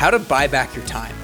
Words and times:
how 0.00 0.10
to 0.10 0.18
buy 0.18 0.46
back 0.46 0.74
your 0.74 0.86
time, 0.86 1.14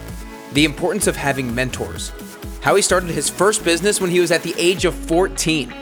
the 0.52 0.66
importance 0.66 1.06
of 1.06 1.16
having 1.16 1.54
mentors, 1.54 2.12
how 2.60 2.74
he 2.74 2.82
started 2.82 3.08
his 3.08 3.26
first 3.26 3.64
business 3.64 4.02
when 4.02 4.10
he 4.10 4.20
was 4.20 4.30
at 4.30 4.42
the 4.42 4.54
age 4.58 4.84
of 4.84 4.94
14, 4.94 5.72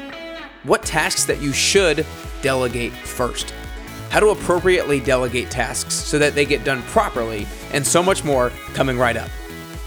what 0.62 0.80
tasks 0.84 1.24
that 1.24 1.42
you 1.42 1.52
should 1.52 2.06
delegate 2.40 2.92
first, 2.92 3.52
how 4.10 4.20
to 4.20 4.28
appropriately 4.28 5.00
delegate 5.00 5.50
tasks 5.50 5.92
so 5.92 6.20
that 6.20 6.36
they 6.36 6.44
get 6.44 6.62
done 6.62 6.82
properly, 6.82 7.48
and 7.72 7.84
so 7.84 8.00
much 8.00 8.22
more 8.22 8.52
coming 8.74 8.96
right 8.96 9.16
up. 9.16 9.30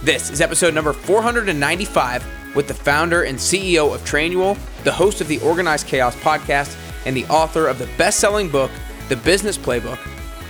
This 0.04 0.30
is 0.30 0.42
episode 0.42 0.74
number 0.74 0.92
495 0.92 2.26
with 2.58 2.68
the 2.68 2.74
founder 2.74 3.24
and 3.24 3.38
CEO 3.38 3.96
of 3.96 4.02
Trainual, 4.02 4.58
the 4.84 4.92
host 4.92 5.21
of 5.21 5.30
the 5.30 5.39
Organized 5.39 5.88
Chaos 5.88 6.18
podcast, 6.18 6.75
and 7.05 7.16
the 7.16 7.25
author 7.28 7.69
of 7.69 7.80
the 7.80 7.88
best 7.97 8.19
selling 8.19 8.50
book, 8.50 8.69
The 9.08 9.16
Business 9.16 9.58
Playbook, 9.58 10.00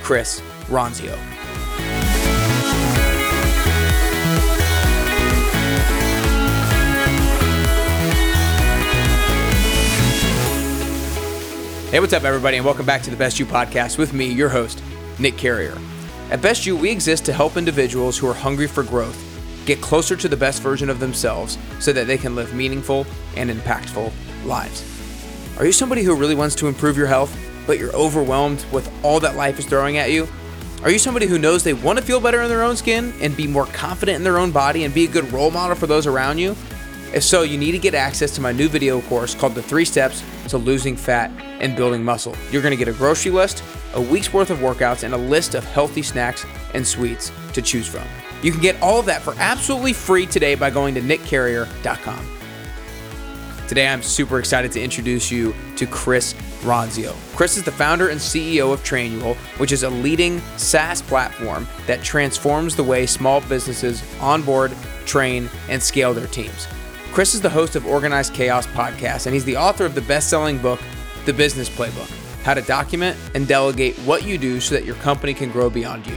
Chris 0.01 0.41
Ronzio. 0.69 1.36
Hey, 11.89 12.01
what's 12.01 12.11
up, 12.11 12.25
everybody, 12.25 12.57
and 12.57 12.65
welcome 12.65 12.85
back 12.85 13.01
to 13.03 13.09
the 13.09 13.15
Best 13.15 13.39
You 13.39 13.45
podcast 13.45 13.97
with 13.97 14.11
me, 14.11 14.25
your 14.25 14.49
host, 14.49 14.83
Nick 15.19 15.37
Carrier. 15.37 15.77
At 16.29 16.41
Best 16.41 16.65
You, 16.65 16.75
we 16.75 16.91
exist 16.91 17.23
to 17.23 17.31
help 17.31 17.55
individuals 17.55 18.17
who 18.17 18.27
are 18.27 18.33
hungry 18.33 18.67
for 18.67 18.83
growth 18.83 19.17
get 19.65 19.79
closer 19.79 20.17
to 20.17 20.27
the 20.27 20.35
best 20.35 20.61
version 20.61 20.89
of 20.89 20.99
themselves 20.99 21.57
so 21.79 21.93
that 21.93 22.05
they 22.05 22.17
can 22.17 22.35
live 22.35 22.53
meaningful 22.53 23.07
and 23.37 23.49
impactful 23.49 24.11
lives. 24.43 24.83
Are 25.57 25.65
you 25.65 25.71
somebody 25.71 26.03
who 26.03 26.13
really 26.13 26.35
wants 26.35 26.55
to 26.55 26.67
improve 26.67 26.97
your 26.97 27.07
health, 27.07 27.33
but 27.65 27.79
you're 27.79 27.95
overwhelmed 27.95 28.65
with 28.73 28.91
all 29.01 29.21
that 29.21 29.37
life 29.37 29.57
is 29.57 29.65
throwing 29.65 29.95
at 29.95 30.11
you? 30.11 30.27
Are 30.83 30.91
you 30.91 30.99
somebody 30.99 31.25
who 31.25 31.39
knows 31.39 31.63
they 31.63 31.73
want 31.73 31.97
to 31.99 32.03
feel 32.03 32.19
better 32.19 32.41
in 32.41 32.49
their 32.49 32.63
own 32.63 32.75
skin 32.75 33.13
and 33.21 33.35
be 33.37 33.47
more 33.47 33.65
confident 33.67 34.17
in 34.17 34.23
their 34.25 34.39
own 34.39 34.51
body 34.51 34.83
and 34.83 34.93
be 34.93 35.05
a 35.05 35.09
good 35.09 35.31
role 35.31 35.51
model 35.51 35.77
for 35.77 35.87
those 35.87 36.05
around 36.05 36.37
you? 36.37 36.53
If 37.13 37.23
so, 37.23 37.43
you 37.43 37.57
need 37.57 37.71
to 37.71 37.79
get 37.79 37.95
access 37.95 38.31
to 38.31 38.41
my 38.41 38.51
new 38.51 38.67
video 38.67 39.01
course 39.01 39.33
called 39.33 39.55
The 39.55 39.61
Three 39.61 39.85
Steps 39.85 40.23
to 40.49 40.57
Losing 40.57 40.97
Fat 40.97 41.31
and 41.61 41.75
Building 41.75 42.03
Muscle. 42.03 42.35
You're 42.51 42.61
going 42.61 42.77
to 42.77 42.77
get 42.77 42.93
a 42.93 42.97
grocery 42.97 43.31
list, 43.31 43.63
a 43.93 44.01
week's 44.01 44.33
worth 44.33 44.49
of 44.49 44.59
workouts, 44.59 45.03
and 45.03 45.13
a 45.13 45.17
list 45.17 45.55
of 45.55 45.63
healthy 45.63 46.01
snacks 46.01 46.45
and 46.73 46.85
sweets 46.85 47.31
to 47.53 47.61
choose 47.61 47.87
from. 47.87 48.03
You 48.43 48.51
can 48.51 48.61
get 48.61 48.79
all 48.81 48.99
of 48.99 49.05
that 49.05 49.21
for 49.21 49.33
absolutely 49.37 49.93
free 49.93 50.25
today 50.25 50.55
by 50.55 50.69
going 50.69 50.95
to 50.95 51.01
nickcarrier.com. 51.01 52.37
Today, 53.67 53.87
I'm 53.87 54.03
super 54.03 54.39
excited 54.39 54.71
to 54.73 54.81
introduce 54.81 55.31
you 55.31 55.55
to 55.77 55.87
Chris 55.87 56.33
Ronzio. 56.61 57.15
Chris 57.35 57.57
is 57.57 57.63
the 57.63 57.71
founder 57.71 58.09
and 58.09 58.19
CEO 58.19 58.71
of 58.73 58.81
Trainual, 58.83 59.35
which 59.59 59.71
is 59.71 59.83
a 59.83 59.89
leading 59.89 60.39
SaaS 60.57 61.01
platform 61.01 61.67
that 61.85 62.03
transforms 62.03 62.75
the 62.75 62.83
way 62.83 63.05
small 63.05 63.41
businesses 63.41 64.03
onboard, 64.19 64.73
train, 65.05 65.49
and 65.69 65.81
scale 65.81 66.13
their 66.13 66.27
teams. 66.27 66.67
Chris 67.17 67.33
is 67.33 67.41
the 67.41 67.49
host 67.49 67.75
of 67.75 67.87
Organized 67.87 68.35
Chaos 68.35 68.67
podcast, 68.67 69.25
and 69.25 69.33
he's 69.33 69.43
the 69.43 69.57
author 69.57 69.85
of 69.85 69.95
the 69.95 70.01
best 70.01 70.29
selling 70.29 70.59
book, 70.59 70.79
The 71.25 71.33
Business 71.33 71.67
Playbook 71.67 72.11
How 72.43 72.53
to 72.53 72.61
Document 72.61 73.17
and 73.33 73.47
Delegate 73.47 73.97
What 74.05 74.23
You 74.23 74.37
Do 74.37 74.59
so 74.59 74.75
that 74.75 74.85
your 74.85 74.93
company 74.97 75.33
can 75.33 75.49
grow 75.49 75.67
beyond 75.67 76.05
you. 76.05 76.15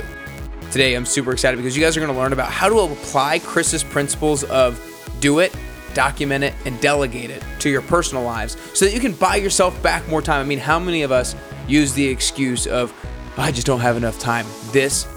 Today, 0.70 0.94
I'm 0.94 1.06
super 1.06 1.32
excited 1.32 1.56
because 1.56 1.74
you 1.74 1.82
guys 1.82 1.96
are 1.96 2.00
going 2.00 2.12
to 2.12 2.18
learn 2.18 2.34
about 2.34 2.50
how 2.50 2.68
to 2.68 2.80
apply 2.80 3.38
Chris's 3.38 3.82
principles 3.82 4.44
of 4.44 4.78
do 5.20 5.38
it, 5.38 5.56
document 5.94 6.44
it, 6.44 6.52
and 6.66 6.78
delegate 6.82 7.30
it 7.30 7.42
to 7.60 7.70
your 7.70 7.80
personal 7.80 8.22
lives 8.22 8.58
so 8.74 8.84
that 8.84 8.92
you 8.92 9.00
can 9.00 9.14
buy 9.14 9.36
yourself 9.36 9.82
back 9.82 10.06
more 10.06 10.20
time. 10.20 10.44
I 10.44 10.46
mean, 10.46 10.58
how 10.58 10.78
many 10.78 11.00
of 11.00 11.12
us 11.12 11.34
use 11.66 11.94
the 11.94 12.06
excuse 12.06 12.66
of, 12.66 12.92
I 13.38 13.52
just 13.52 13.66
don't 13.66 13.80
have 13.80 13.96
enough 13.96 14.18
time? 14.18 14.44
This 14.70 15.08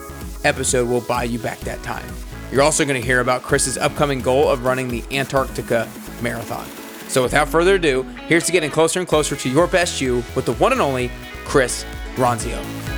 episode 0.45 0.87
will 0.87 1.01
buy 1.01 1.25
you 1.25 1.39
back 1.39 1.59
that 1.59 1.83
time. 1.83 2.09
You're 2.53 2.61
also 2.61 2.85
going 2.85 3.01
to 3.01 3.05
hear 3.05 3.19
about 3.19 3.41
Chris's 3.41 3.79
upcoming 3.79 4.21
goal 4.21 4.47
of 4.47 4.63
running 4.63 4.87
the 4.87 5.03
Antarctica 5.11 5.89
Marathon. 6.21 6.67
So, 7.07 7.23
without 7.23 7.49
further 7.49 7.75
ado, 7.75 8.03
here's 8.27 8.45
to 8.45 8.51
getting 8.51 8.69
closer 8.69 8.99
and 8.99 9.09
closer 9.09 9.35
to 9.35 9.49
your 9.49 9.65
best 9.65 9.99
you 9.99 10.17
with 10.35 10.45
the 10.45 10.53
one 10.53 10.71
and 10.71 10.79
only 10.79 11.09
Chris 11.45 11.83
Ronzio. 12.15 12.92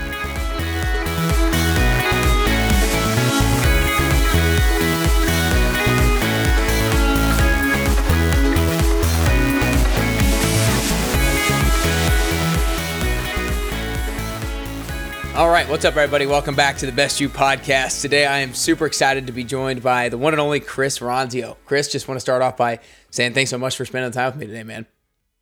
All 15.35 15.50
right, 15.50 15.68
what's 15.68 15.84
up, 15.84 15.97
everybody? 15.97 16.25
Welcome 16.25 16.56
back 16.56 16.78
to 16.78 16.85
the 16.85 16.94
Best 16.94 17.19
You 17.19 17.28
podcast. 17.28 18.00
Today, 18.00 18.25
I 18.25 18.40
am 18.40 18.53
super 18.53 18.85
excited 18.85 19.28
to 19.28 19.34
be 19.34 19.44
joined 19.44 19.84
by 19.84 20.07
the 20.07 20.18
one 20.18 20.34
and 20.34 20.40
only 20.40 20.62
Chris 20.62 21.00
Ronzio. 21.00 21.57
Chris, 21.66 21.91
just 21.91 22.07
want 22.07 22.16
to 22.16 22.22
start 22.22 22.41
off 22.41 22.56
by 22.56 22.79
saying 23.12 23.34
thanks 23.34 23.51
so 23.51 23.57
much 23.57 23.75
for 23.75 23.84
spending 23.84 24.09
the 24.09 24.16
time 24.16 24.28
with 24.28 24.38
me 24.38 24.47
today, 24.47 24.63
man. 24.63 24.85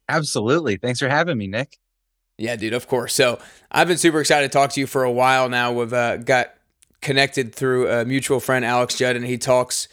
Absolutely. 0.09 0.77
Thanks 0.77 0.99
for 0.99 1.09
having 1.09 1.37
me, 1.37 1.45
Nick. 1.45 1.77
Yeah, 2.39 2.55
dude, 2.55 2.73
of 2.73 2.87
course. 2.87 3.13
So, 3.13 3.37
I've 3.69 3.87
been 3.87 3.99
super 3.99 4.19
excited 4.19 4.51
to 4.51 4.57
talk 4.57 4.71
to 4.71 4.79
you 4.79 4.87
for 4.87 5.03
a 5.03 5.11
while 5.11 5.47
now. 5.47 5.71
We've 5.71 5.93
uh, 5.93 6.17
got 6.17 6.55
connected 7.01 7.53
through 7.53 7.87
a 7.87 8.03
mutual 8.03 8.39
friend, 8.39 8.65
Alex 8.65 8.95
Judd, 8.95 9.15
and 9.15 9.23
he 9.23 9.37
talks 9.37 9.89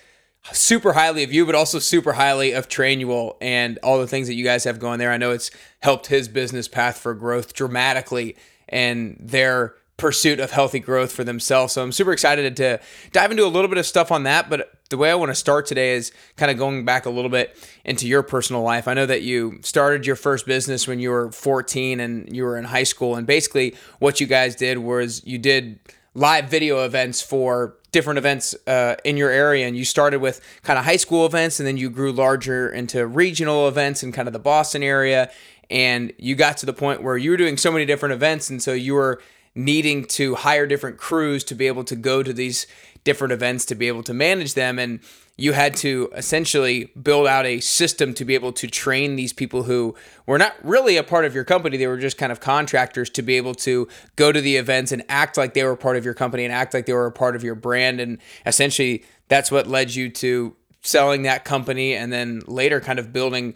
super 0.50 0.94
highly 0.94 1.24
of 1.24 1.32
you, 1.34 1.44
but 1.44 1.54
also 1.54 1.78
super 1.78 2.14
highly 2.14 2.52
of 2.52 2.70
Trainual 2.70 3.36
and 3.42 3.78
all 3.82 3.98
the 3.98 4.06
things 4.06 4.28
that 4.28 4.34
you 4.34 4.44
guys 4.44 4.64
have 4.64 4.78
going 4.78 4.98
there. 4.98 5.12
I 5.12 5.18
know 5.18 5.32
it's 5.32 5.50
helped 5.80 6.06
his 6.06 6.26
business 6.26 6.68
path 6.68 6.96
for 6.96 7.12
growth 7.12 7.52
dramatically, 7.52 8.38
and 8.66 9.18
their 9.20 9.74
pursuit 10.00 10.40
of 10.40 10.50
healthy 10.50 10.80
growth 10.80 11.12
for 11.12 11.22
themselves. 11.22 11.74
So 11.74 11.82
I'm 11.82 11.92
super 11.92 12.12
excited 12.12 12.56
to 12.56 12.80
dive 13.12 13.30
into 13.30 13.44
a 13.44 13.48
little 13.48 13.68
bit 13.68 13.78
of 13.78 13.84
stuff 13.84 14.10
on 14.10 14.22
that. 14.24 14.48
But 14.48 14.72
the 14.88 14.96
way 14.96 15.10
I 15.10 15.14
want 15.14 15.30
to 15.30 15.34
start 15.34 15.66
today 15.66 15.92
is 15.92 16.10
kind 16.36 16.50
of 16.50 16.56
going 16.56 16.84
back 16.84 17.04
a 17.04 17.10
little 17.10 17.30
bit 17.30 17.56
into 17.84 18.08
your 18.08 18.22
personal 18.22 18.62
life. 18.62 18.88
I 18.88 18.94
know 18.94 19.06
that 19.06 19.22
you 19.22 19.60
started 19.62 20.06
your 20.06 20.16
first 20.16 20.46
business 20.46 20.88
when 20.88 20.98
you 20.98 21.10
were 21.10 21.30
14 21.30 22.00
and 22.00 22.34
you 22.34 22.44
were 22.44 22.56
in 22.56 22.64
high 22.64 22.84
school. 22.84 23.14
And 23.14 23.26
basically, 23.26 23.76
what 23.98 24.20
you 24.20 24.26
guys 24.26 24.56
did 24.56 24.78
was 24.78 25.24
you 25.26 25.38
did 25.38 25.78
live 26.14 26.48
video 26.48 26.84
events 26.84 27.20
for 27.20 27.76
different 27.92 28.18
events 28.18 28.54
uh, 28.66 28.96
in 29.04 29.16
your 29.16 29.30
area 29.30 29.66
and 29.66 29.76
you 29.76 29.84
started 29.84 30.20
with 30.20 30.40
kind 30.62 30.78
of 30.78 30.84
high 30.84 30.96
school 30.96 31.26
events 31.26 31.60
and 31.60 31.66
then 31.66 31.76
you 31.76 31.90
grew 31.90 32.12
larger 32.12 32.68
into 32.70 33.06
regional 33.06 33.68
events 33.68 34.02
in 34.02 34.12
kind 34.12 34.28
of 34.28 34.32
the 34.32 34.38
boston 34.38 34.82
area 34.82 35.30
and 35.70 36.12
you 36.18 36.34
got 36.34 36.56
to 36.56 36.66
the 36.66 36.72
point 36.72 37.02
where 37.02 37.16
you 37.16 37.30
were 37.30 37.36
doing 37.36 37.56
so 37.56 37.70
many 37.70 37.84
different 37.84 38.12
events 38.12 38.50
and 38.50 38.62
so 38.62 38.72
you 38.72 38.94
were 38.94 39.20
needing 39.64 40.04
to 40.04 40.34
hire 40.36 40.66
different 40.66 40.98
crews 40.98 41.44
to 41.44 41.54
be 41.54 41.66
able 41.66 41.84
to 41.84 41.96
go 41.96 42.22
to 42.22 42.32
these 42.32 42.66
different 43.04 43.32
events 43.32 43.64
to 43.66 43.74
be 43.74 43.88
able 43.88 44.02
to 44.02 44.14
manage 44.14 44.54
them. 44.54 44.78
And 44.78 45.00
you 45.36 45.52
had 45.52 45.74
to 45.76 46.10
essentially 46.14 46.92
build 47.02 47.26
out 47.26 47.46
a 47.46 47.60
system 47.60 48.12
to 48.14 48.24
be 48.26 48.34
able 48.34 48.52
to 48.52 48.66
train 48.66 49.16
these 49.16 49.32
people 49.32 49.62
who 49.62 49.94
were 50.26 50.36
not 50.36 50.54
really 50.62 50.98
a 50.98 51.02
part 51.02 51.24
of 51.24 51.34
your 51.34 51.44
company. 51.44 51.78
They 51.78 51.86
were 51.86 51.96
just 51.96 52.18
kind 52.18 52.30
of 52.30 52.40
contractors 52.40 53.08
to 53.10 53.22
be 53.22 53.36
able 53.36 53.54
to 53.56 53.88
go 54.16 54.32
to 54.32 54.40
the 54.40 54.56
events 54.56 54.92
and 54.92 55.02
act 55.08 55.38
like 55.38 55.54
they 55.54 55.64
were 55.64 55.76
part 55.76 55.96
of 55.96 56.04
your 56.04 56.12
company 56.12 56.44
and 56.44 56.52
act 56.52 56.74
like 56.74 56.84
they 56.84 56.92
were 56.92 57.06
a 57.06 57.12
part 57.12 57.36
of 57.36 57.42
your 57.42 57.54
brand. 57.54 58.00
And 58.00 58.18
essentially 58.44 59.02
that's 59.28 59.50
what 59.50 59.66
led 59.66 59.94
you 59.94 60.10
to 60.10 60.54
selling 60.82 61.22
that 61.22 61.44
company 61.44 61.94
and 61.94 62.12
then 62.12 62.42
later 62.46 62.80
kind 62.80 62.98
of 62.98 63.12
building 63.12 63.54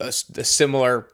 a, 0.00 0.06
a 0.08 0.44
similar 0.44 1.08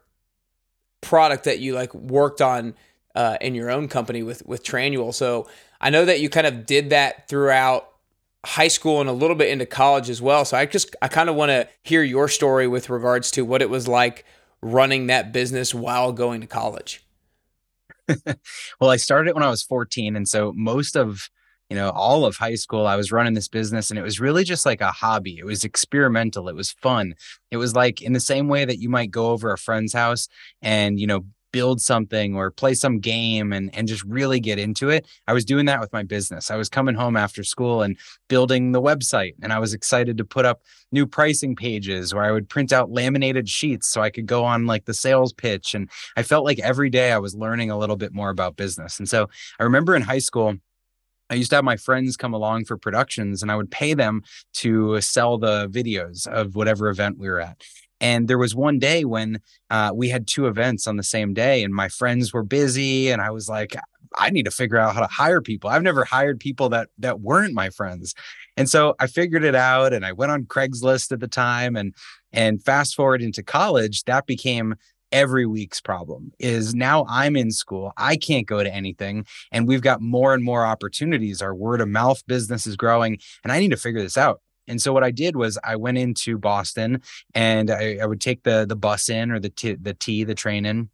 product 1.03 1.45
that 1.45 1.59
you 1.59 1.75
like 1.75 1.95
worked 1.95 2.41
on 2.41 2.75
uh, 3.17 3.39
in 3.41 3.55
your 3.55 3.71
own 3.71 3.89
company 3.89 4.23
with 4.23 4.47
with 4.47 4.63
Trainual. 4.63 5.13
So 5.13 5.49
I 5.81 5.91
know 5.91 6.05
that 6.05 6.21
you 6.21 6.29
kind 6.29 6.47
of 6.47 6.67
did 6.67 6.91
that 6.91 7.29
throughout 7.29 7.89
high 8.45 8.69
school 8.69 9.01
and 9.01 9.09
a 9.09 9.13
little 9.13 9.35
bit 9.35 9.49
into 9.49 9.67
college 9.67 10.09
as 10.09 10.23
well. 10.23 10.45
So 10.45 10.57
I 10.57 10.67
just 10.67 10.95
I 11.03 11.09
kind 11.09 11.29
of 11.29 11.35
want 11.35 11.51
to 11.51 11.69
hear 11.83 12.03
your 12.03 12.29
story 12.29 12.69
with 12.69 12.91
regards 12.91 13.31
to 13.33 13.45
what 13.45 13.63
it 13.63 13.71
was 13.71 13.89
like 13.89 14.25
running 14.63 15.09
that 15.09 15.33
business 15.33 15.75
while 15.75 16.13
going 16.13 16.43
to 16.43 16.47
college. 16.47 17.05
well, 18.81 18.91
I 18.91 18.97
started 18.97 19.31
it 19.31 19.35
when 19.35 19.43
I 19.43 19.51
was 19.51 19.63
14 19.63 20.15
and 20.15 20.29
so 20.29 20.53
most 20.55 20.95
of 20.95 21.29
you 21.69 21.77
know 21.77 21.91
all 21.91 22.25
of 22.25 22.37
high 22.37 22.55
school 22.55 22.87
i 22.87 22.95
was 22.95 23.11
running 23.11 23.35
this 23.35 23.49
business 23.49 23.91
and 23.91 23.99
it 23.99 24.03
was 24.03 24.21
really 24.21 24.45
just 24.45 24.65
like 24.65 24.81
a 24.81 24.93
hobby 24.93 25.37
it 25.37 25.45
was 25.45 25.65
experimental 25.65 26.49
it 26.49 26.55
was 26.55 26.71
fun 26.71 27.15
it 27.51 27.57
was 27.57 27.75
like 27.75 28.01
in 28.01 28.13
the 28.13 28.21
same 28.21 28.47
way 28.47 28.65
that 28.65 28.79
you 28.79 28.89
might 28.89 29.11
go 29.11 29.31
over 29.31 29.53
a 29.53 29.59
friend's 29.59 29.93
house 29.93 30.29
and 30.63 31.01
you 31.01 31.09
know 31.09 31.25
build 31.57 31.81
something 31.81 32.37
or 32.37 32.51
play 32.51 32.75
some 32.75 32.99
game 32.99 33.51
and 33.51 33.75
and 33.75 33.89
just 33.89 34.05
really 34.05 34.39
get 34.39 34.59
into 34.59 34.91
it. 34.91 35.07
I 35.27 35.33
was 35.33 35.43
doing 35.43 35.65
that 35.65 35.81
with 35.81 35.91
my 35.91 36.03
business. 36.03 36.51
I 36.51 36.57
was 36.57 36.69
coming 36.69 36.95
home 36.95 37.17
after 37.17 37.43
school 37.43 37.81
and 37.81 37.97
building 38.29 38.73
the 38.73 38.83
website 38.83 39.33
and 39.41 39.55
I 39.55 39.59
was 39.59 39.73
excited 39.73 40.19
to 40.19 40.25
put 40.27 40.45
up 40.45 40.61
new 40.93 41.07
pricing 41.07 41.57
pages 41.57 42.13
where 42.13 42.25
I 42.25 42.31
would 42.31 42.51
print 42.51 42.75
out 42.75 42.91
laminated 42.91 43.49
sheets 43.49 43.89
so 43.89 44.03
I 44.03 44.11
could 44.11 44.27
go 44.27 44.45
on 44.45 44.67
like 44.67 44.85
the 44.85 44.93
sales 44.93 45.33
pitch 45.33 45.75
and 45.75 45.89
I 46.15 46.23
felt 46.23 46.45
like 46.45 46.59
every 46.59 46.91
day 46.91 47.11
I 47.11 47.19
was 47.19 47.35
learning 47.35 47.71
a 47.71 47.79
little 47.79 47.97
bit 47.97 48.13
more 48.13 48.29
about 48.29 48.57
business. 48.57 48.99
And 48.99 49.09
so 49.09 49.31
I 49.59 49.63
remember 49.63 49.97
in 49.97 50.03
high 50.03 50.19
school 50.19 50.57
I 51.31 51.37
used 51.37 51.49
to 51.51 51.57
have 51.57 51.65
my 51.65 51.79
friends 51.79 52.19
come 52.19 52.35
along 52.35 52.67
for 52.67 52.77
productions 52.77 53.41
and 53.41 53.51
I 53.51 53.57
would 53.57 53.71
pay 53.71 53.95
them 53.95 54.25
to 54.57 55.01
sell 55.01 55.39
the 55.39 55.71
videos 55.71 56.27
of 56.27 56.55
whatever 56.55 56.91
event 56.91 57.19
we 57.19 57.31
were 57.31 57.41
at. 57.41 57.63
And 58.01 58.29
there 58.29 58.39
was 58.39 58.55
one 58.55 58.79
day 58.79 59.05
when 59.05 59.41
uh, 59.71 59.93
we 59.95 60.09
had 60.09 60.27
two 60.27 60.47
events 60.47 60.87
on 60.87 60.97
the 60.97 61.03
same 61.03 61.33
day, 61.33 61.65
and 61.65 61.75
my 61.75 61.89
friends 61.89 62.33
were 62.33 62.43
busy, 62.43 63.11
and 63.11 63.23
I 63.23 63.31
was 63.31 63.49
like, 63.49 63.75
I 64.17 64.31
need 64.31 64.45
to 64.45 64.51
figure 64.51 64.79
out 64.79 64.95
how 64.95 65.01
to 65.01 65.07
hire 65.07 65.41
people. 65.41 65.71
I've 65.71 65.83
never 65.83 66.05
hired 66.05 66.41
people 66.41 66.69
that 66.71 66.89
that 66.99 67.21
weren't 67.21 67.55
my 67.55 67.71
friends. 67.71 68.15
And 68.57 68.69
so 68.69 68.95
I 68.99 69.07
figured 69.07 69.45
it 69.45 69.55
out 69.55 69.93
and 69.93 70.05
I 70.07 70.13
went 70.13 70.33
on 70.33 70.45
Craigslist 70.45 71.13
at 71.13 71.21
the 71.21 71.29
time 71.29 71.77
and 71.77 71.95
and 72.33 72.63
fast 72.63 72.95
forward 72.95 73.23
into 73.23 73.43
college, 73.43 74.05
that 74.05 74.27
became 74.27 74.75
every 75.13 75.47
week's 75.47 75.81
problem 75.81 76.33
is 76.39 76.75
now 76.75 77.07
I'm 77.09 77.37
in 77.37 77.51
school. 77.51 77.93
I 77.97 78.17
can't 78.17 78.47
go 78.47 78.63
to 78.63 78.75
anything 78.75 79.25
and 79.53 79.69
we've 79.69 79.81
got 79.81 80.01
more 80.01 80.35
and 80.35 80.43
more 80.43 80.67
opportunities. 80.67 81.41
Our 81.41 81.55
word 81.55 81.81
of 81.81 81.89
mouth 81.89 82.27
business 82.27 82.67
is 82.67 82.77
growing 82.77 83.19
and 83.45 83.53
I 83.53 83.61
need 83.61 83.71
to 83.71 83.77
figure 83.77 84.03
this 84.03 84.19
out. 84.19 84.41
And 84.69 84.81
so 84.81 84.93
what 84.93 85.05
I 85.05 85.11
did 85.11 85.37
was 85.37 85.59
I 85.63 85.77
went 85.77 85.99
into 85.99 86.39
Boston 86.39 87.03
and 87.35 87.71
I, 87.71 87.99
I 88.03 88.07
would 88.07 88.21
take 88.21 88.43
the 88.43 88.67
the 88.69 88.77
bus 88.77 89.09
in 89.09 89.31
or 89.31 89.39
the 89.39 89.51
t, 89.51 89.75
the 89.75 89.95
T 89.95 90.25
the 90.25 90.35
train 90.35 90.67
in 90.67 90.91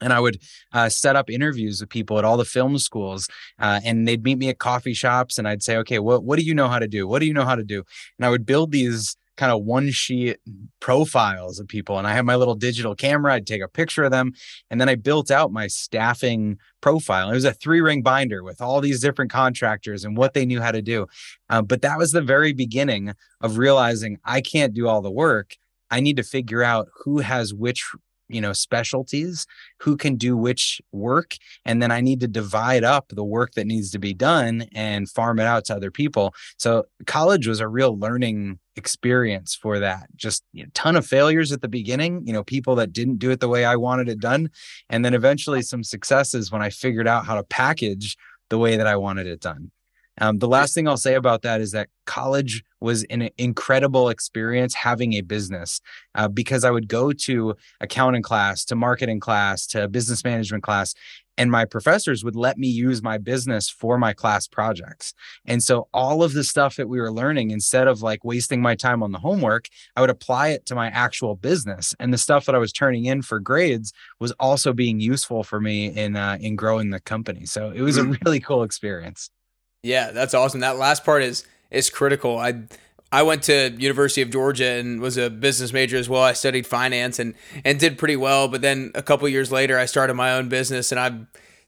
and 0.00 0.12
I 0.12 0.20
would 0.20 0.40
uh, 0.72 0.88
set 0.88 1.16
up 1.16 1.30
interviews 1.30 1.80
with 1.80 1.90
people 1.90 2.18
at 2.18 2.24
all 2.24 2.36
the 2.36 2.44
film 2.44 2.78
schools, 2.78 3.28
uh, 3.58 3.80
and 3.84 4.06
they'd 4.08 4.24
meet 4.24 4.38
me 4.38 4.48
at 4.48 4.58
coffee 4.58 4.94
shops, 4.94 5.38
and 5.38 5.46
I'd 5.46 5.62
say, 5.62 5.76
"Okay, 5.78 5.98
what 5.98 6.24
what 6.24 6.38
do 6.38 6.44
you 6.44 6.54
know 6.54 6.68
how 6.68 6.78
to 6.78 6.88
do? 6.88 7.06
What 7.06 7.20
do 7.20 7.26
you 7.26 7.34
know 7.34 7.44
how 7.44 7.54
to 7.54 7.64
do?" 7.64 7.84
And 8.18 8.26
I 8.26 8.30
would 8.30 8.46
build 8.46 8.72
these 8.72 9.16
kind 9.40 9.50
of 9.50 9.64
one 9.64 9.90
sheet 9.90 10.36
profiles 10.80 11.58
of 11.58 11.66
people, 11.66 11.96
and 11.96 12.06
I 12.06 12.12
had 12.12 12.26
my 12.26 12.36
little 12.36 12.54
digital 12.54 12.94
camera. 12.94 13.32
I'd 13.32 13.46
take 13.46 13.62
a 13.62 13.68
picture 13.68 14.04
of 14.04 14.10
them, 14.10 14.32
and 14.68 14.78
then 14.78 14.90
I 14.90 14.96
built 14.96 15.30
out 15.30 15.50
my 15.50 15.66
staffing 15.66 16.58
profile. 16.82 17.30
It 17.30 17.34
was 17.34 17.46
a 17.46 17.54
three 17.54 17.80
ring 17.80 18.02
binder 18.02 18.44
with 18.44 18.60
all 18.60 18.82
these 18.82 19.00
different 19.00 19.30
contractors 19.30 20.04
and 20.04 20.14
what 20.14 20.34
they 20.34 20.44
knew 20.44 20.60
how 20.60 20.72
to 20.72 20.82
do. 20.82 21.06
Uh, 21.48 21.62
but 21.62 21.80
that 21.80 21.96
was 21.96 22.12
the 22.12 22.20
very 22.20 22.52
beginning 22.52 23.14
of 23.40 23.56
realizing 23.56 24.18
I 24.26 24.42
can't 24.42 24.74
do 24.74 24.86
all 24.86 25.00
the 25.00 25.10
work. 25.10 25.56
I 25.90 26.00
need 26.00 26.18
to 26.18 26.22
figure 26.22 26.62
out 26.62 26.88
who 27.04 27.20
has 27.20 27.54
which 27.54 27.90
you 28.30 28.40
know 28.40 28.52
specialties 28.52 29.46
who 29.80 29.96
can 29.96 30.16
do 30.16 30.36
which 30.36 30.80
work 30.92 31.34
and 31.64 31.82
then 31.82 31.90
i 31.90 32.00
need 32.00 32.20
to 32.20 32.28
divide 32.28 32.84
up 32.84 33.08
the 33.08 33.24
work 33.24 33.52
that 33.52 33.66
needs 33.66 33.90
to 33.90 33.98
be 33.98 34.14
done 34.14 34.66
and 34.74 35.08
farm 35.08 35.38
it 35.38 35.46
out 35.46 35.64
to 35.66 35.74
other 35.74 35.90
people. 35.90 36.34
So 36.58 36.84
college 37.06 37.46
was 37.46 37.60
a 37.60 37.68
real 37.68 37.98
learning 37.98 38.58
experience 38.76 39.54
for 39.54 39.78
that. 39.78 40.08
Just 40.16 40.42
a 40.54 40.58
you 40.58 40.64
know, 40.64 40.70
ton 40.74 40.96
of 40.96 41.06
failures 41.06 41.52
at 41.52 41.60
the 41.60 41.68
beginning 41.68 42.22
you 42.26 42.32
know 42.32 42.44
people 42.44 42.74
that 42.76 42.92
didn't 42.92 43.18
do 43.18 43.30
it 43.30 43.40
the 43.40 43.48
way 43.48 43.64
i 43.64 43.76
wanted 43.76 44.08
it 44.08 44.20
done 44.20 44.50
and 44.88 45.04
then 45.04 45.14
eventually 45.14 45.62
some 45.62 45.82
successes 45.82 46.50
when 46.50 46.62
i 46.62 46.70
figured 46.70 47.08
out 47.08 47.26
how 47.26 47.34
to 47.34 47.42
package 47.44 48.16
the 48.48 48.58
way 48.58 48.76
that 48.76 48.86
i 48.86 48.96
wanted 48.96 49.26
it 49.26 49.40
done 49.40 49.70
um, 50.18 50.38
the 50.38 50.48
last 50.48 50.74
thing 50.74 50.88
I'll 50.88 50.96
say 50.96 51.14
about 51.14 51.42
that 51.42 51.60
is 51.60 51.72
that 51.72 51.88
college 52.04 52.62
was 52.80 53.04
an 53.04 53.30
incredible 53.38 54.08
experience 54.08 54.74
having 54.74 55.14
a 55.14 55.20
business 55.20 55.80
uh, 56.14 56.28
because 56.28 56.64
I 56.64 56.70
would 56.70 56.88
go 56.88 57.12
to 57.12 57.54
accounting 57.80 58.22
class, 58.22 58.64
to 58.66 58.76
marketing 58.76 59.20
class, 59.20 59.66
to 59.68 59.88
business 59.88 60.24
management 60.24 60.62
class, 60.62 60.94
and 61.40 61.50
my 61.50 61.64
professors 61.64 62.22
would 62.22 62.36
let 62.36 62.58
me 62.58 62.68
use 62.68 63.02
my 63.02 63.16
business 63.16 63.70
for 63.70 63.96
my 63.96 64.12
class 64.12 64.46
projects. 64.46 65.14
And 65.46 65.62
so 65.62 65.88
all 65.94 66.22
of 66.22 66.34
the 66.34 66.44
stuff 66.44 66.76
that 66.76 66.86
we 66.86 67.00
were 67.00 67.10
learning, 67.10 67.50
instead 67.50 67.88
of 67.88 68.02
like 68.02 68.22
wasting 68.24 68.60
my 68.60 68.74
time 68.74 69.02
on 69.02 69.12
the 69.12 69.18
homework, 69.20 69.68
I 69.96 70.02
would 70.02 70.10
apply 70.10 70.48
it 70.48 70.66
to 70.66 70.74
my 70.74 70.88
actual 70.88 71.36
business. 71.36 71.94
And 71.98 72.12
the 72.12 72.18
stuff 72.18 72.44
that 72.44 72.54
I 72.54 72.58
was 72.58 72.72
turning 72.74 73.06
in 73.06 73.22
for 73.22 73.40
grades 73.40 73.94
was 74.18 74.32
also 74.32 74.74
being 74.74 75.00
useful 75.00 75.42
for 75.42 75.60
me 75.60 75.86
in 75.86 76.14
uh, 76.14 76.36
in 76.38 76.56
growing 76.56 76.90
the 76.90 77.00
company. 77.00 77.46
So 77.46 77.70
it 77.70 77.80
was 77.80 77.96
a 77.96 78.02
mm. 78.02 78.22
really 78.22 78.40
cool 78.40 78.62
experience. 78.62 79.30
Yeah, 79.82 80.10
that's 80.10 80.34
awesome. 80.34 80.60
That 80.60 80.76
last 80.76 81.04
part 81.04 81.22
is 81.22 81.44
is 81.70 81.90
critical. 81.90 82.38
I 82.38 82.64
I 83.12 83.22
went 83.22 83.42
to 83.44 83.70
University 83.78 84.22
of 84.22 84.30
Georgia 84.30 84.66
and 84.66 85.00
was 85.00 85.16
a 85.16 85.30
business 85.30 85.72
major 85.72 85.96
as 85.96 86.08
well. 86.08 86.22
I 86.22 86.32
studied 86.32 86.66
finance 86.66 87.18
and 87.18 87.34
and 87.64 87.78
did 87.78 87.98
pretty 87.98 88.16
well, 88.16 88.48
but 88.48 88.60
then 88.62 88.92
a 88.94 89.02
couple 89.02 89.28
years 89.28 89.50
later 89.50 89.78
I 89.78 89.86
started 89.86 90.14
my 90.14 90.34
own 90.34 90.48
business 90.48 90.92
and 90.92 91.00
I 91.00 91.20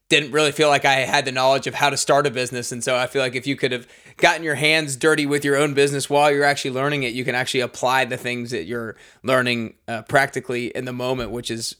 didn't 0.08 0.30
really 0.32 0.52
feel 0.52 0.68
like 0.68 0.84
I 0.84 0.96
had 0.96 1.24
the 1.24 1.32
knowledge 1.32 1.66
of 1.66 1.72
how 1.74 1.88
to 1.88 1.96
start 1.96 2.26
a 2.26 2.30
business. 2.30 2.70
And 2.70 2.84
so 2.84 2.96
I 2.96 3.06
feel 3.06 3.22
like 3.22 3.34
if 3.34 3.46
you 3.46 3.56
could 3.56 3.72
have 3.72 3.88
gotten 4.18 4.42
your 4.42 4.56
hands 4.56 4.94
dirty 4.94 5.24
with 5.24 5.42
your 5.42 5.56
own 5.56 5.72
business 5.72 6.10
while 6.10 6.30
you're 6.30 6.44
actually 6.44 6.72
learning 6.72 7.04
it, 7.04 7.14
you 7.14 7.24
can 7.24 7.34
actually 7.34 7.60
apply 7.60 8.04
the 8.04 8.18
things 8.18 8.50
that 8.50 8.64
you're 8.64 8.94
learning 9.22 9.72
uh, 9.88 10.02
practically 10.02 10.66
in 10.66 10.84
the 10.84 10.92
moment, 10.92 11.30
which 11.30 11.50
is 11.50 11.76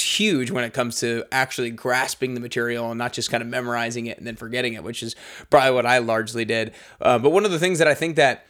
huge 0.00 0.50
when 0.50 0.64
it 0.64 0.72
comes 0.72 1.00
to 1.00 1.24
actually 1.32 1.70
grasping 1.70 2.34
the 2.34 2.40
material 2.40 2.90
and 2.90 2.98
not 2.98 3.12
just 3.12 3.30
kind 3.30 3.42
of 3.42 3.48
memorizing 3.48 4.06
it 4.06 4.18
and 4.18 4.26
then 4.26 4.36
forgetting 4.36 4.74
it, 4.74 4.82
which 4.82 5.02
is 5.02 5.16
probably 5.50 5.72
what 5.72 5.86
I 5.86 5.98
largely 5.98 6.44
did. 6.44 6.72
Uh, 7.00 7.18
but 7.18 7.30
one 7.30 7.44
of 7.44 7.50
the 7.50 7.58
things 7.58 7.78
that 7.78 7.88
I 7.88 7.94
think 7.94 8.16
that 8.16 8.46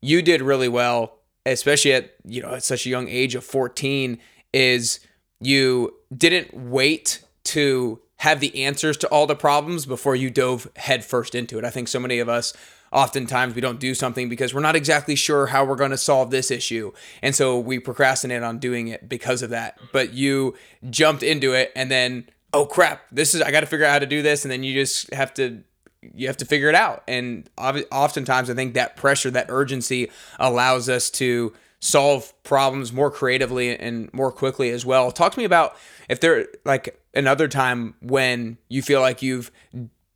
you 0.00 0.22
did 0.22 0.42
really 0.42 0.68
well, 0.68 1.18
especially 1.44 1.92
at 1.92 2.14
you 2.24 2.42
know 2.42 2.54
at 2.54 2.64
such 2.64 2.86
a 2.86 2.88
young 2.88 3.08
age 3.08 3.34
of 3.34 3.44
14, 3.44 4.18
is 4.52 5.00
you 5.40 5.94
didn't 6.16 6.54
wait 6.54 7.22
to 7.44 8.00
have 8.26 8.40
the 8.40 8.64
answers 8.64 8.96
to 8.96 9.06
all 9.06 9.24
the 9.28 9.36
problems 9.36 9.86
before 9.86 10.16
you 10.16 10.30
dove 10.30 10.68
headfirst 10.74 11.36
into 11.36 11.58
it. 11.58 11.64
I 11.64 11.70
think 11.70 11.86
so 11.86 12.00
many 12.00 12.18
of 12.18 12.28
us 12.28 12.52
oftentimes 12.90 13.54
we 13.54 13.60
don't 13.60 13.78
do 13.78 13.94
something 13.94 14.28
because 14.28 14.52
we're 14.52 14.60
not 14.60 14.74
exactly 14.74 15.14
sure 15.14 15.46
how 15.46 15.64
we're 15.64 15.76
going 15.76 15.92
to 15.92 15.96
solve 15.96 16.32
this 16.32 16.50
issue. 16.50 16.90
And 17.22 17.36
so 17.36 17.56
we 17.56 17.78
procrastinate 17.78 18.42
on 18.42 18.58
doing 18.58 18.88
it 18.88 19.08
because 19.08 19.42
of 19.42 19.50
that. 19.50 19.78
But 19.92 20.12
you 20.12 20.56
jumped 20.90 21.22
into 21.22 21.52
it 21.52 21.70
and 21.76 21.88
then, 21.88 22.28
oh 22.52 22.66
crap, 22.66 23.02
this 23.12 23.32
is, 23.32 23.42
I 23.42 23.52
got 23.52 23.60
to 23.60 23.66
figure 23.66 23.86
out 23.86 23.92
how 23.92 24.00
to 24.00 24.06
do 24.06 24.22
this. 24.22 24.44
And 24.44 24.50
then 24.50 24.64
you 24.64 24.74
just 24.74 25.14
have 25.14 25.32
to, 25.34 25.62
you 26.02 26.26
have 26.26 26.38
to 26.38 26.44
figure 26.44 26.68
it 26.68 26.74
out. 26.74 27.04
And 27.06 27.48
oftentimes 27.56 28.50
I 28.50 28.54
think 28.54 28.74
that 28.74 28.96
pressure, 28.96 29.30
that 29.30 29.46
urgency 29.50 30.10
allows 30.40 30.88
us 30.88 31.10
to 31.10 31.52
solve 31.78 32.32
problems 32.42 32.92
more 32.92 33.10
creatively 33.10 33.78
and 33.78 34.12
more 34.12 34.32
quickly 34.32 34.70
as 34.70 34.84
well. 34.84 35.12
Talk 35.12 35.32
to 35.32 35.38
me 35.38 35.44
about 35.44 35.76
if 36.08 36.18
there 36.20 36.46
like 36.64 36.98
another 37.16 37.48
time 37.48 37.94
when 38.00 38.58
you 38.68 38.82
feel 38.82 39.00
like 39.00 39.22
you've 39.22 39.50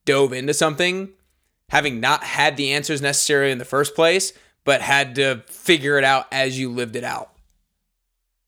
dove 0.05 0.33
into 0.33 0.55
something 0.55 1.11
having 1.71 2.01
not 2.01 2.25
had 2.25 2.57
the 2.57 2.73
answers 2.73 3.01
necessary 3.01 3.51
in 3.51 3.59
the 3.59 3.65
first 3.65 3.95
place, 3.95 4.33
but 4.65 4.83
had 4.83 5.15
to 5.15 5.43
figure 5.47 5.99
it 5.99 6.05
out 6.05 6.27
as 6.33 6.59
you 6.59 6.69
lived 6.69 6.97
it 6.97 7.05
out? 7.05 7.31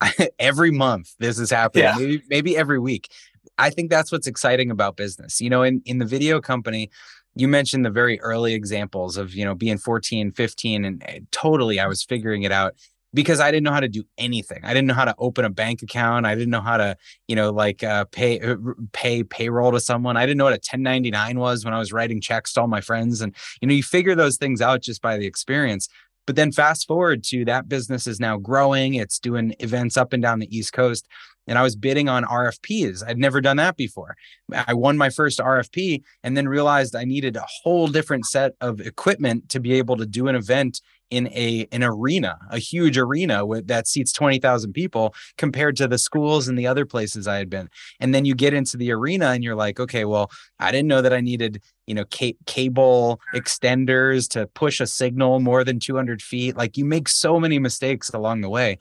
every 0.38 0.72
month 0.72 1.14
this 1.20 1.38
is 1.38 1.50
happening, 1.50 1.84
yeah. 1.84 1.94
maybe, 1.96 2.22
maybe 2.28 2.56
every 2.56 2.78
week. 2.78 3.10
I 3.58 3.70
think 3.70 3.90
that's 3.90 4.10
what's 4.10 4.26
exciting 4.26 4.70
about 4.70 4.96
business. 4.96 5.40
You 5.40 5.50
know, 5.50 5.62
in, 5.62 5.82
in 5.84 5.98
the 5.98 6.04
video 6.04 6.40
company, 6.40 6.90
you 7.36 7.46
mentioned 7.46 7.84
the 7.84 7.90
very 7.90 8.20
early 8.20 8.54
examples 8.54 9.16
of, 9.16 9.34
you 9.34 9.44
know, 9.44 9.54
being 9.54 9.78
14, 9.78 10.32
15, 10.32 10.84
and, 10.84 11.02
and 11.08 11.30
totally 11.30 11.78
I 11.78 11.86
was 11.86 12.02
figuring 12.02 12.42
it 12.42 12.52
out 12.52 12.74
because 13.14 13.40
I 13.40 13.50
didn't 13.50 13.64
know 13.64 13.72
how 13.72 13.80
to 13.80 13.88
do 13.88 14.04
anything. 14.16 14.64
I 14.64 14.72
didn't 14.72 14.86
know 14.86 14.94
how 14.94 15.04
to 15.04 15.14
open 15.18 15.44
a 15.44 15.50
bank 15.50 15.82
account. 15.82 16.26
I 16.26 16.34
didn't 16.34 16.50
know 16.50 16.60
how 16.60 16.78
to, 16.78 16.96
you 17.28 17.36
know, 17.36 17.50
like 17.50 17.82
uh, 17.82 18.06
pay 18.06 18.40
uh, 18.40 18.56
pay 18.92 19.22
payroll 19.22 19.72
to 19.72 19.80
someone. 19.80 20.16
I 20.16 20.24
didn't 20.24 20.38
know 20.38 20.44
what 20.44 20.54
a 20.54 20.62
1099 20.62 21.38
was 21.38 21.64
when 21.64 21.74
I 21.74 21.78
was 21.78 21.92
writing 21.92 22.20
checks 22.20 22.52
to 22.54 22.62
all 22.62 22.68
my 22.68 22.80
friends. 22.80 23.20
And 23.20 23.34
you 23.60 23.68
know, 23.68 23.74
you 23.74 23.82
figure 23.82 24.14
those 24.14 24.36
things 24.36 24.60
out 24.60 24.82
just 24.82 25.02
by 25.02 25.18
the 25.18 25.26
experience. 25.26 25.88
But 26.26 26.36
then 26.36 26.52
fast 26.52 26.86
forward 26.86 27.24
to 27.24 27.44
that 27.46 27.68
business 27.68 28.06
is 28.06 28.20
now 28.20 28.38
growing. 28.38 28.94
It's 28.94 29.18
doing 29.18 29.54
events 29.58 29.96
up 29.96 30.12
and 30.12 30.22
down 30.22 30.38
the 30.38 30.56
East 30.56 30.72
Coast. 30.72 31.06
And 31.46 31.58
I 31.58 31.62
was 31.62 31.76
bidding 31.76 32.08
on 32.08 32.24
RFPs. 32.24 33.02
I'd 33.06 33.18
never 33.18 33.40
done 33.40 33.56
that 33.56 33.76
before. 33.76 34.16
I 34.52 34.74
won 34.74 34.96
my 34.96 35.10
first 35.10 35.38
RFP 35.38 36.02
and 36.22 36.36
then 36.36 36.48
realized 36.48 36.94
I 36.94 37.04
needed 37.04 37.36
a 37.36 37.46
whole 37.62 37.88
different 37.88 38.26
set 38.26 38.52
of 38.60 38.80
equipment 38.80 39.48
to 39.50 39.60
be 39.60 39.74
able 39.74 39.96
to 39.96 40.06
do 40.06 40.28
an 40.28 40.36
event 40.36 40.80
in 41.12 41.28
a 41.28 41.68
an 41.72 41.84
arena, 41.84 42.38
a 42.50 42.58
huge 42.58 42.96
arena 42.96 43.44
with, 43.44 43.66
that 43.66 43.86
seats 43.86 44.12
20,000 44.12 44.72
people 44.72 45.14
compared 45.36 45.76
to 45.76 45.86
the 45.86 45.98
schools 45.98 46.48
and 46.48 46.58
the 46.58 46.66
other 46.66 46.86
places 46.86 47.28
I 47.28 47.36
had 47.36 47.50
been. 47.50 47.68
And 48.00 48.14
then 48.14 48.24
you 48.24 48.34
get 48.34 48.54
into 48.54 48.78
the 48.78 48.90
arena 48.92 49.26
and 49.26 49.44
you're 49.44 49.54
like, 49.54 49.78
okay, 49.78 50.06
well, 50.06 50.30
I 50.58 50.72
didn't 50.72 50.88
know 50.88 51.02
that 51.02 51.12
I 51.12 51.20
needed, 51.20 51.62
you 51.86 51.94
know, 51.94 52.06
ca- 52.10 52.38
cable 52.46 53.20
extenders 53.34 54.26
to 54.30 54.46
push 54.46 54.80
a 54.80 54.86
signal 54.86 55.38
more 55.38 55.64
than 55.64 55.78
200 55.78 56.22
feet. 56.22 56.56
Like 56.56 56.78
you 56.78 56.86
make 56.86 57.10
so 57.10 57.38
many 57.38 57.58
mistakes 57.58 58.08
along 58.08 58.40
the 58.40 58.48
way. 58.48 58.78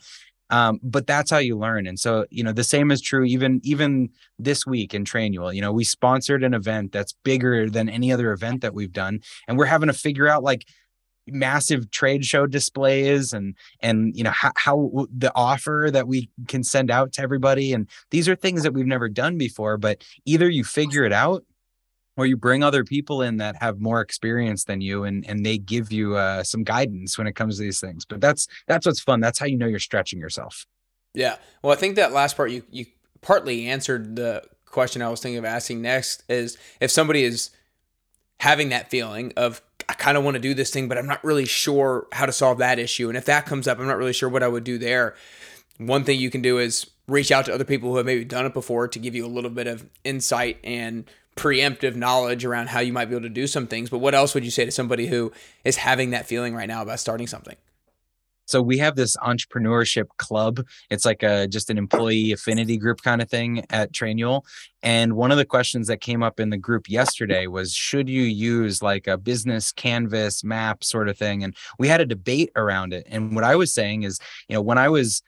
Um, 0.52 0.80
but 0.84 1.08
that's 1.08 1.32
how 1.32 1.38
you 1.38 1.58
learn. 1.58 1.88
And 1.88 2.00
so, 2.00 2.26
you 2.30 2.44
know, 2.44 2.52
the 2.52 2.64
same 2.64 2.92
is 2.92 3.02
true 3.02 3.24
even 3.24 3.62
even 3.64 4.10
this 4.38 4.66
week 4.66 4.94
in 4.94 5.06
Trainual. 5.06 5.56
You 5.56 5.62
know, 5.62 5.72
we 5.72 5.84
sponsored 5.84 6.44
an 6.44 6.54
event 6.54 6.92
that's 6.92 7.14
bigger 7.24 7.70
than 7.70 7.90
any 7.90 8.12
other 8.12 8.32
event 8.32 8.62
that 8.62 8.74
we've 8.74 8.92
done, 8.92 9.22
and 9.48 9.58
we're 9.58 9.66
having 9.66 9.88
to 9.88 9.94
figure 9.94 10.28
out 10.28 10.44
like 10.44 10.66
massive 11.28 11.90
trade 11.92 12.26
show 12.26 12.46
displays 12.46 13.32
and 13.32 13.56
and 13.82 14.16
you 14.18 14.24
know 14.24 14.32
how, 14.32 14.52
how 14.56 15.08
the 15.16 15.32
offer 15.36 15.90
that 15.92 16.08
we 16.08 16.30
can 16.48 16.64
send 16.64 16.90
out 16.90 17.14
to 17.14 17.22
everybody 17.22 17.74
and 17.74 17.88
these 18.10 18.28
are 18.28 18.36
things 18.36 18.64
that 18.64 18.74
we've 18.74 18.88
never 18.88 19.08
done 19.08 19.38
before 19.38 19.78
but 19.78 20.04
either 20.26 20.50
you 20.50 20.64
figure 20.64 21.04
it 21.04 21.14
out 21.14 21.44
or 22.22 22.26
you 22.28 22.38
bring 22.38 22.64
other 22.64 22.84
people 22.84 23.22
in 23.22 23.38
that 23.38 23.56
have 23.62 23.80
more 23.80 24.00
experience 24.02 24.66
than 24.66 24.80
you 24.80 25.04
and 25.04 25.28
and 25.28 25.46
they 25.46 25.58
give 25.58 25.92
you 25.92 26.16
uh, 26.16 26.44
some 26.44 26.64
guidance 26.64 27.18
when 27.18 27.26
it 27.26 27.34
comes 27.34 27.58
to 27.58 27.64
these 27.64 27.80
things 27.80 28.06
but 28.06 28.22
that's 28.22 28.48
that's 28.68 28.86
what's 28.86 29.02
fun 29.02 29.20
that's 29.20 29.40
how 29.40 29.46
you 29.46 29.58
know 29.58 29.66
you're 29.66 29.80
stretching 29.80 30.20
yourself 30.20 30.66
yeah 31.14 31.38
well 31.64 31.74
i 31.74 31.76
think 31.76 31.96
that 31.96 32.12
last 32.12 32.38
part 32.38 32.52
you 32.52 32.64
you 32.70 32.86
partly 33.22 33.68
answered 33.68 34.16
the 34.16 34.44
question 34.66 35.02
i 35.02 35.10
was 35.10 35.20
thinking 35.20 35.40
of 35.40 35.46
asking 35.46 35.82
next 35.82 36.24
is 36.30 36.58
if 36.80 36.92
somebody 36.92 37.24
is 37.24 37.50
having 38.40 38.70
that 38.70 38.90
feeling 38.90 39.34
of 39.36 39.62
I 39.90 39.94
kind 39.94 40.18
of 40.18 40.24
want 40.24 40.36
to 40.36 40.40
do 40.40 40.54
this 40.54 40.72
thing, 40.72 40.88
but 40.88 40.98
I'm 40.98 41.06
not 41.06 41.22
really 41.22 41.44
sure 41.44 42.08
how 42.14 42.26
to 42.26 42.32
solve 42.32 42.60
that 42.60 42.80
issue. 42.80 43.10
And 43.10 43.18
if 43.18 43.26
that 43.26 43.46
comes 43.46 43.68
up, 43.68 43.78
I'm 43.78 43.88
not 43.88 43.98
really 43.98 44.14
sure 44.14 44.30
what 44.30 44.42
I 44.42 44.48
would 44.48 44.64
do 44.64 44.78
there. 44.78 45.16
One 45.80 46.06
thing 46.06 46.18
you 46.18 46.30
can 46.30 46.42
do 46.42 46.60
is 46.60 46.90
reach 47.08 47.32
out 47.32 47.46
to 47.46 47.54
other 47.54 47.66
people 47.66 47.90
who 47.90 47.98
have 47.98 48.06
maybe 48.06 48.24
done 48.24 48.46
it 48.46 48.54
before 48.54 48.88
to 48.88 49.00
give 49.00 49.16
you 49.16 49.26
a 49.26 49.28
little 49.28 49.50
bit 49.50 49.68
of 49.68 49.86
insight 50.04 50.60
and 50.64 51.10
preemptive 51.36 51.96
knowledge 51.96 52.46
around 52.46 52.70
how 52.70 52.80
you 52.80 52.94
might 52.94 53.06
be 53.06 53.16
able 53.16 53.24
to 53.24 53.30
do 53.30 53.48
some 53.48 53.68
things. 53.68 53.90
But 53.90 54.00
what 54.00 54.14
else 54.14 54.34
would 54.34 54.44
you 54.44 54.52
say 54.52 54.66
to 54.66 54.72
somebody 54.72 55.08
who 55.08 55.32
is 55.64 55.78
having 55.78 56.12
that 56.12 56.26
feeling 56.26 56.54
right 56.54 56.68
now 56.68 56.82
about 56.82 57.00
starting 57.00 57.28
something? 57.28 57.56
So 58.52 58.62
we 58.62 58.80
have 58.80 58.98
this 58.98 59.16
entrepreneurship 59.18 60.10
club. 60.18 60.66
It's 60.90 61.06
like 61.06 61.24
a 61.24 61.48
just 61.48 61.70
an 61.70 61.78
employee 61.78 62.34
affinity 62.34 62.78
group 62.78 63.02
kind 63.02 63.22
of 63.22 63.30
thing 63.30 63.66
at 63.70 63.94
Trainual. 63.94 64.44
And 64.84 65.14
one 65.14 65.32
of 65.32 65.38
the 65.38 65.46
questions 65.46 65.88
that 65.88 66.02
came 66.02 66.22
up 66.22 66.38
in 66.38 66.50
the 66.50 66.58
group 66.58 66.90
yesterday 66.90 67.48
was 67.48 67.74
should 67.74 68.10
you 68.10 68.24
use 68.24 68.82
like 68.82 69.08
a 69.08 69.18
business 69.18 69.72
canvas 69.72 70.44
map 70.44 70.84
sort 70.84 71.08
of 71.08 71.18
thing? 71.18 71.46
And 71.46 71.56
we 71.80 71.88
had 71.88 72.02
a 72.02 72.06
debate 72.06 72.52
around 72.58 72.94
it. 72.94 73.08
And 73.10 73.34
what 73.34 73.46
I 73.46 73.56
was 73.56 73.72
saying 73.72 74.04
is, 74.04 74.20
you 74.50 74.56
know, 74.56 74.62
when 74.62 74.78
I 74.78 74.90
was 74.90 75.22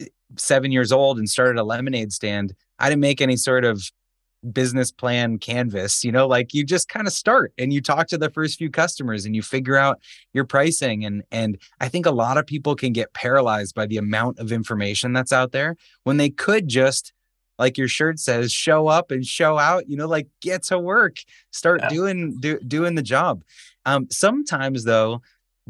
eh, 0.00 0.06
7 0.36 0.70
years 0.70 0.92
old 0.92 1.18
and 1.18 1.28
started 1.28 1.58
a 1.58 1.64
lemonade 1.64 2.12
stand, 2.12 2.54
I 2.78 2.88
didn't 2.88 3.00
make 3.00 3.20
any 3.20 3.36
sort 3.36 3.64
of 3.64 3.82
business 4.52 4.90
plan 4.90 5.38
canvas 5.38 6.02
you 6.02 6.10
know 6.10 6.26
like 6.26 6.54
you 6.54 6.64
just 6.64 6.88
kind 6.88 7.06
of 7.06 7.12
start 7.12 7.52
and 7.58 7.74
you 7.74 7.80
talk 7.80 8.06
to 8.06 8.16
the 8.16 8.30
first 8.30 8.56
few 8.56 8.70
customers 8.70 9.26
and 9.26 9.36
you 9.36 9.42
figure 9.42 9.76
out 9.76 10.00
your 10.32 10.44
pricing 10.44 11.04
and 11.04 11.22
and 11.30 11.58
i 11.80 11.88
think 11.88 12.06
a 12.06 12.10
lot 12.10 12.38
of 12.38 12.46
people 12.46 12.74
can 12.74 12.92
get 12.92 13.12
paralyzed 13.12 13.74
by 13.74 13.84
the 13.84 13.98
amount 13.98 14.38
of 14.38 14.50
information 14.50 15.12
that's 15.12 15.32
out 15.32 15.52
there 15.52 15.76
when 16.04 16.16
they 16.16 16.30
could 16.30 16.68
just 16.68 17.12
like 17.58 17.76
your 17.76 17.88
shirt 17.88 18.18
says 18.18 18.50
show 18.50 18.88
up 18.88 19.10
and 19.10 19.26
show 19.26 19.58
out 19.58 19.88
you 19.88 19.96
know 19.96 20.08
like 20.08 20.26
get 20.40 20.62
to 20.62 20.78
work 20.78 21.18
start 21.50 21.80
yeah. 21.82 21.88
doing 21.90 22.36
do, 22.40 22.58
doing 22.60 22.94
the 22.94 23.02
job 23.02 23.44
um 23.84 24.06
sometimes 24.10 24.84
though 24.84 25.20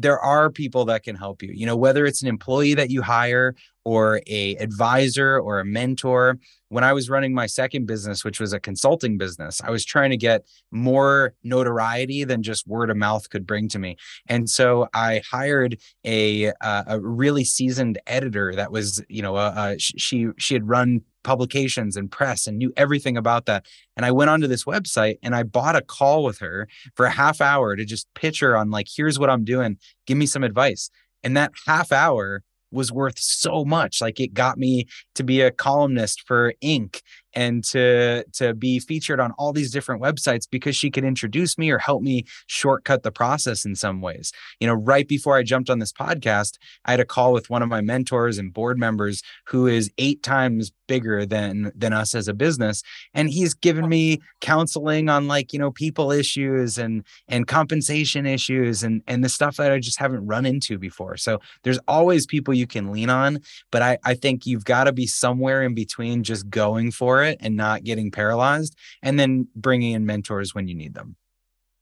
there 0.01 0.19
are 0.19 0.49
people 0.49 0.85
that 0.85 1.03
can 1.03 1.15
help 1.15 1.41
you 1.41 1.51
you 1.53 1.65
know 1.65 1.75
whether 1.75 2.05
it's 2.05 2.21
an 2.21 2.27
employee 2.27 2.73
that 2.73 2.89
you 2.89 3.01
hire 3.01 3.55
or 3.83 4.21
a 4.27 4.55
advisor 4.57 5.39
or 5.39 5.59
a 5.59 5.65
mentor. 5.65 6.37
When 6.69 6.83
i 6.85 6.93
was 6.93 7.09
running 7.09 7.33
my 7.33 7.47
second 7.47 7.85
business 7.85 8.23
which 8.23 8.39
was 8.39 8.53
a 8.53 8.59
consulting 8.59 9.17
business 9.17 9.61
i 9.61 9.69
was 9.69 9.83
trying 9.83 10.11
to 10.11 10.17
get 10.17 10.45
more 10.71 11.33
notoriety 11.43 12.23
than 12.23 12.43
just 12.43 12.67
word 12.67 12.89
of 12.89 12.97
mouth 12.97 13.29
could 13.29 13.45
bring 13.45 13.67
to 13.69 13.79
me. 13.79 13.97
And 14.27 14.49
so 14.49 14.87
i 14.93 15.21
hired 15.29 15.77
a 16.05 16.47
uh, 16.61 16.83
a 16.87 16.99
really 16.99 17.43
seasoned 17.43 17.99
editor 18.07 18.53
that 18.55 18.71
was 18.71 19.03
you 19.09 19.21
know 19.21 19.35
uh, 19.35 19.75
she 19.77 20.27
she 20.37 20.53
had 20.53 20.67
run 20.67 21.01
publications 21.23 21.95
and 21.95 22.11
press 22.11 22.47
and 22.47 22.57
knew 22.57 22.73
everything 22.77 23.17
about 23.17 23.45
that. 23.45 23.65
And 23.95 24.05
I 24.05 24.11
went 24.11 24.29
onto 24.29 24.47
this 24.47 24.65
website 24.65 25.17
and 25.23 25.35
I 25.35 25.43
bought 25.43 25.75
a 25.75 25.81
call 25.81 26.23
with 26.23 26.39
her 26.39 26.67
for 26.95 27.05
a 27.05 27.11
half 27.11 27.41
hour 27.41 27.75
to 27.75 27.85
just 27.85 28.07
pitch 28.15 28.39
her 28.39 28.55
on 28.55 28.71
like, 28.71 28.87
here's 28.93 29.19
what 29.19 29.29
I'm 29.29 29.43
doing. 29.43 29.77
Give 30.07 30.17
me 30.17 30.25
some 30.25 30.43
advice. 30.43 30.89
And 31.23 31.37
that 31.37 31.51
half 31.65 31.91
hour 31.91 32.43
was 32.71 32.91
worth 32.91 33.19
so 33.19 33.65
much. 33.65 34.01
Like 34.01 34.19
it 34.19 34.33
got 34.33 34.57
me 34.57 34.87
to 35.15 35.23
be 35.23 35.41
a 35.41 35.51
columnist 35.51 36.21
for 36.25 36.53
Inc. 36.63 37.01
and 37.33 37.63
to 37.65 38.23
to 38.33 38.53
be 38.53 38.79
featured 38.79 39.19
on 39.19 39.31
all 39.37 39.53
these 39.53 39.71
different 39.71 40.01
websites 40.01 40.47
because 40.49 40.75
she 40.75 40.91
could 40.91 41.03
introduce 41.03 41.57
me 41.57 41.69
or 41.69 41.77
help 41.77 42.01
me 42.01 42.25
shortcut 42.47 43.03
the 43.03 43.11
process 43.11 43.65
in 43.65 43.75
some 43.75 44.01
ways. 44.01 44.31
You 44.59 44.67
know, 44.67 44.73
right 44.73 45.07
before 45.07 45.37
I 45.37 45.43
jumped 45.43 45.69
on 45.69 45.79
this 45.79 45.93
podcast, 45.93 46.57
I 46.85 46.91
had 46.91 46.99
a 46.99 47.05
call 47.05 47.33
with 47.33 47.49
one 47.49 47.61
of 47.61 47.69
my 47.69 47.81
mentors 47.81 48.37
and 48.37 48.53
board 48.53 48.77
members 48.77 49.21
who 49.45 49.67
is 49.67 49.91
eight 49.97 50.23
times 50.23 50.71
bigger 50.91 51.25
than 51.25 51.71
than 51.73 51.93
us 51.93 52.13
as 52.13 52.27
a 52.27 52.33
business 52.33 52.83
and 53.13 53.29
he's 53.29 53.53
given 53.53 53.87
me 53.87 54.19
counseling 54.41 55.07
on 55.07 55.25
like 55.25 55.53
you 55.53 55.59
know 55.59 55.71
people 55.71 56.11
issues 56.11 56.77
and 56.77 57.05
and 57.29 57.47
compensation 57.47 58.25
issues 58.25 58.83
and 58.83 59.01
and 59.07 59.23
the 59.23 59.29
stuff 59.29 59.55
that 59.55 59.71
I 59.71 59.79
just 59.79 59.97
haven't 59.97 60.27
run 60.27 60.45
into 60.45 60.77
before 60.77 61.15
so 61.15 61.39
there's 61.63 61.79
always 61.87 62.25
people 62.25 62.53
you 62.53 62.67
can 62.67 62.91
lean 62.91 63.09
on 63.09 63.39
but 63.71 63.81
I 63.81 63.99
I 64.03 64.15
think 64.15 64.45
you've 64.45 64.65
got 64.65 64.83
to 64.83 64.91
be 64.91 65.07
somewhere 65.07 65.63
in 65.63 65.73
between 65.73 66.23
just 66.23 66.49
going 66.49 66.91
for 66.91 67.20
it 67.23 67.37
and 67.41 67.55
not 67.55 67.83
getting 67.83 68.11
paralyzed 68.11 68.75
and 69.01 69.19
then 69.19 69.47
bringing 69.55 69.93
in 69.93 70.05
mentors 70.05 70.53
when 70.53 70.67
you 70.67 70.75
need 70.75 70.93
them 70.93 71.15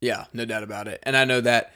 yeah 0.01 0.25
no 0.33 0.45
doubt 0.45 0.63
about 0.63 0.87
it 0.87 0.99
and 1.03 1.15
I 1.17 1.25
know 1.25 1.41
that 1.41 1.73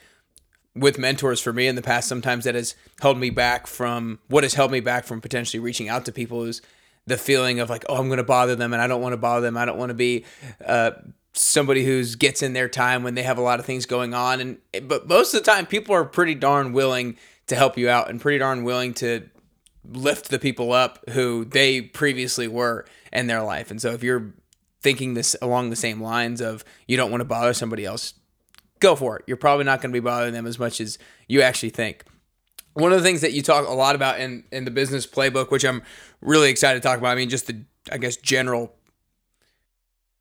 with 0.76 0.98
mentors 0.98 1.40
for 1.40 1.54
me 1.54 1.68
in 1.68 1.76
the 1.76 1.82
past 1.82 2.08
sometimes 2.08 2.46
that 2.46 2.56
has 2.56 2.76
held 3.02 3.18
me 3.18 3.30
back 3.30 3.68
from 3.68 4.20
what 4.28 4.44
has 4.44 4.56
held 4.56 4.72
me 4.72 4.80
back 4.80 5.06
from 5.06 5.22
potentially 5.22 5.60
reaching 5.60 5.88
out 5.90 6.06
to 6.06 6.12
people 6.12 6.44
is 6.44 6.62
the 7.06 7.18
feeling 7.18 7.60
of 7.60 7.70
like, 7.70 7.86
oh, 7.90 7.98
I'm 7.98 8.08
going 8.08 8.18
to 8.18 8.24
bother 8.24 8.56
them 8.56 8.74
and 8.74 8.82
I 8.82 8.88
don't 8.88 9.02
want 9.02 9.14
to 9.14 9.18
bother 9.18 9.42
them. 9.42 9.58
I 9.58 9.66
don't 9.66 9.78
want 9.78 9.90
to 9.90 9.96
be 9.96 10.26
uh, 10.66 10.92
somebody 11.34 11.84
who's 11.84 12.16
gets 12.16 12.42
in 12.42 12.54
their 12.54 12.70
time 12.70 13.04
when 13.04 13.16
they 13.16 13.24
have 13.24 13.38
a 13.38 13.42
lot 13.42 13.60
of 13.60 13.66
things 13.66 13.86
going 13.86 14.14
on. 14.14 14.40
And 14.40 14.88
but 14.88 15.08
most 15.08 15.34
of 15.34 15.44
the 15.44 15.52
time, 15.52 15.66
people 15.66 15.96
are 15.96 16.06
pretty 16.06 16.36
darn 16.36 16.74
willing 16.74 17.18
to 17.48 17.56
help 17.56 17.78
you 17.78 17.90
out 17.90 18.10
and 18.10 18.22
pretty 18.22 18.38
darn 18.38 18.64
willing 18.64 18.94
to 18.96 19.30
lift 19.86 20.30
the 20.30 20.40
people 20.40 20.72
up 20.72 21.00
who 21.10 21.44
they 21.44 21.82
previously 21.82 22.48
were 22.48 22.86
in 23.14 23.28
their 23.28 23.42
life. 23.42 23.72
And 23.72 23.82
so 23.82 23.92
if 23.92 24.04
you're 24.04 24.34
thinking 24.82 25.14
this 25.14 25.36
along 25.42 25.70
the 25.70 25.78
same 25.78 26.02
lines 26.02 26.42
of 26.42 26.66
you 26.88 26.98
don't 26.98 27.10
want 27.10 27.22
to 27.22 27.26
bother 27.26 27.54
somebody 27.54 27.86
else, 27.86 28.16
go 28.82 28.96
for 28.96 29.18
it. 29.18 29.24
You're 29.28 29.38
probably 29.38 29.64
not 29.64 29.82
going 29.82 29.94
to 29.94 29.96
be 29.96 30.04
bothering 30.04 30.34
them 30.34 30.46
as 30.46 30.60
much 30.60 30.82
as 30.82 30.98
you 31.30 31.42
actually 31.42 31.70
think 31.70 32.04
one 32.74 32.92
of 32.92 32.98
the 32.98 33.04
things 33.04 33.22
that 33.22 33.34
you 33.34 33.42
talk 33.42 33.68
a 33.68 33.72
lot 33.72 33.96
about 33.96 34.20
in 34.20 34.44
in 34.52 34.66
the 34.66 34.72
business 34.72 35.06
playbook, 35.06 35.52
which 35.52 35.64
I'm 35.64 35.84
really 36.22 36.50
excited 36.50 36.82
to 36.82 36.88
talk 36.88 36.98
about. 36.98 37.12
I 37.12 37.16
mean, 37.16 37.30
just 37.30 37.48
the 37.48 37.64
I 37.92 37.98
guess 37.98 38.18
general 38.18 38.74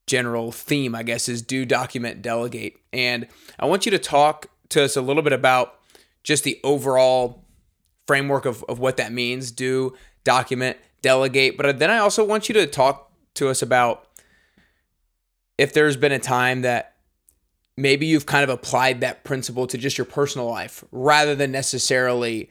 general 0.06 0.52
theme, 0.52 0.94
I 0.94 1.02
guess, 1.02 1.28
is 1.28 1.42
do 1.42 1.64
document 1.64 2.22
delegate. 2.22 2.76
And 2.92 3.26
I 3.58 3.66
want 3.66 3.86
you 3.86 3.90
to 3.92 3.98
talk 3.98 4.46
to 4.70 4.84
us 4.84 4.96
a 4.96 5.02
little 5.02 5.22
bit 5.22 5.32
about 5.32 5.78
just 6.22 6.44
the 6.44 6.60
overall 6.64 7.44
framework 8.06 8.44
of, 8.44 8.64
of 8.68 8.78
what 8.78 8.96
that 8.98 9.12
means. 9.12 9.50
Do 9.50 9.94
document 10.24 10.76
delegate. 11.02 11.56
But 11.56 11.78
then 11.78 11.90
I 11.90 11.98
also 11.98 12.24
want 12.24 12.48
you 12.48 12.54
to 12.54 12.66
talk 12.66 13.12
to 13.34 13.48
us 13.48 13.62
about 13.62 14.08
if 15.58 15.72
there's 15.72 15.96
been 15.96 16.12
a 16.12 16.18
time 16.18 16.62
that 16.62 16.94
maybe 17.76 18.06
you've 18.06 18.26
kind 18.26 18.44
of 18.44 18.50
applied 18.50 19.00
that 19.00 19.24
principle 19.24 19.66
to 19.66 19.78
just 19.78 19.98
your 19.98 20.04
personal 20.04 20.48
life 20.48 20.84
rather 20.90 21.34
than 21.34 21.50
necessarily 21.52 22.50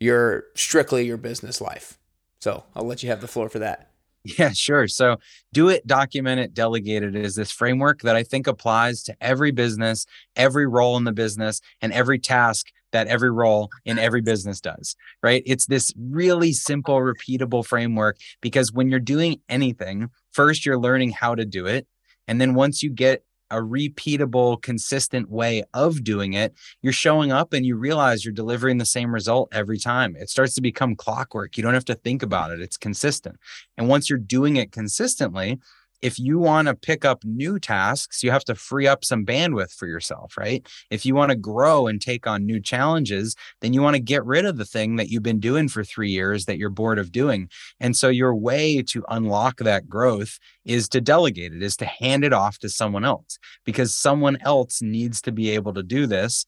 your 0.00 0.44
strictly 0.54 1.06
your 1.06 1.16
business 1.16 1.60
life. 1.60 1.98
So 2.40 2.64
I'll 2.74 2.84
let 2.84 3.02
you 3.02 3.08
have 3.08 3.20
the 3.20 3.28
floor 3.28 3.48
for 3.48 3.58
that. 3.58 3.90
Yeah, 4.24 4.50
sure. 4.50 4.88
So 4.88 5.16
do 5.52 5.68
it, 5.68 5.86
document 5.86 6.40
it, 6.40 6.52
delegate 6.52 7.02
it 7.02 7.16
is 7.16 7.34
this 7.34 7.50
framework 7.50 8.02
that 8.02 8.16
I 8.16 8.22
think 8.22 8.46
applies 8.46 9.02
to 9.04 9.16
every 9.20 9.52
business, 9.52 10.06
every 10.36 10.66
role 10.66 10.96
in 10.96 11.04
the 11.04 11.12
business, 11.12 11.60
and 11.80 11.92
every 11.92 12.18
task 12.18 12.66
that 12.92 13.06
every 13.06 13.30
role 13.30 13.70
in 13.84 13.98
every 13.98 14.20
business 14.20 14.60
does, 14.60 14.96
right? 15.22 15.42
It's 15.46 15.66
this 15.66 15.92
really 15.98 16.52
simple, 16.52 16.96
repeatable 16.96 17.64
framework 17.64 18.18
because 18.40 18.72
when 18.72 18.90
you're 18.90 19.00
doing 19.00 19.40
anything, 19.48 20.10
first 20.32 20.64
you're 20.64 20.78
learning 20.78 21.10
how 21.10 21.34
to 21.34 21.44
do 21.44 21.66
it. 21.66 21.86
And 22.26 22.40
then 22.40 22.54
once 22.54 22.82
you 22.82 22.90
get 22.90 23.24
a 23.50 23.56
repeatable, 23.56 24.60
consistent 24.60 25.30
way 25.30 25.64
of 25.72 26.04
doing 26.04 26.34
it, 26.34 26.54
you're 26.82 26.92
showing 26.92 27.32
up 27.32 27.52
and 27.52 27.64
you 27.64 27.76
realize 27.76 28.24
you're 28.24 28.32
delivering 28.34 28.78
the 28.78 28.84
same 28.84 29.12
result 29.12 29.48
every 29.52 29.78
time. 29.78 30.14
It 30.16 30.28
starts 30.28 30.54
to 30.54 30.60
become 30.60 30.94
clockwork. 30.94 31.56
You 31.56 31.62
don't 31.62 31.74
have 31.74 31.84
to 31.86 31.94
think 31.94 32.22
about 32.22 32.50
it, 32.50 32.60
it's 32.60 32.76
consistent. 32.76 33.36
And 33.76 33.88
once 33.88 34.10
you're 34.10 34.18
doing 34.18 34.56
it 34.56 34.72
consistently, 34.72 35.58
if 36.02 36.18
you 36.18 36.38
want 36.38 36.68
to 36.68 36.74
pick 36.74 37.04
up 37.04 37.24
new 37.24 37.58
tasks, 37.58 38.22
you 38.22 38.30
have 38.30 38.44
to 38.44 38.54
free 38.54 38.86
up 38.86 39.04
some 39.04 39.24
bandwidth 39.24 39.72
for 39.74 39.86
yourself, 39.86 40.36
right? 40.36 40.66
If 40.90 41.04
you 41.04 41.14
want 41.14 41.30
to 41.30 41.36
grow 41.36 41.86
and 41.86 42.00
take 42.00 42.26
on 42.26 42.46
new 42.46 42.60
challenges, 42.60 43.34
then 43.60 43.72
you 43.72 43.82
want 43.82 43.94
to 43.94 44.02
get 44.02 44.24
rid 44.24 44.44
of 44.44 44.56
the 44.56 44.64
thing 44.64 44.96
that 44.96 45.08
you've 45.08 45.22
been 45.22 45.40
doing 45.40 45.68
for 45.68 45.82
three 45.82 46.10
years 46.10 46.44
that 46.44 46.58
you're 46.58 46.70
bored 46.70 46.98
of 46.98 47.12
doing. 47.12 47.48
And 47.80 47.96
so 47.96 48.08
your 48.08 48.34
way 48.34 48.82
to 48.82 49.04
unlock 49.08 49.58
that 49.58 49.88
growth 49.88 50.38
is 50.64 50.88
to 50.90 51.00
delegate 51.00 51.52
it, 51.52 51.62
is 51.62 51.76
to 51.78 51.86
hand 51.86 52.24
it 52.24 52.32
off 52.32 52.58
to 52.58 52.68
someone 52.68 53.04
else 53.04 53.38
because 53.64 53.94
someone 53.94 54.38
else 54.42 54.80
needs 54.82 55.20
to 55.22 55.32
be 55.32 55.50
able 55.50 55.74
to 55.74 55.82
do 55.82 56.06
this 56.06 56.44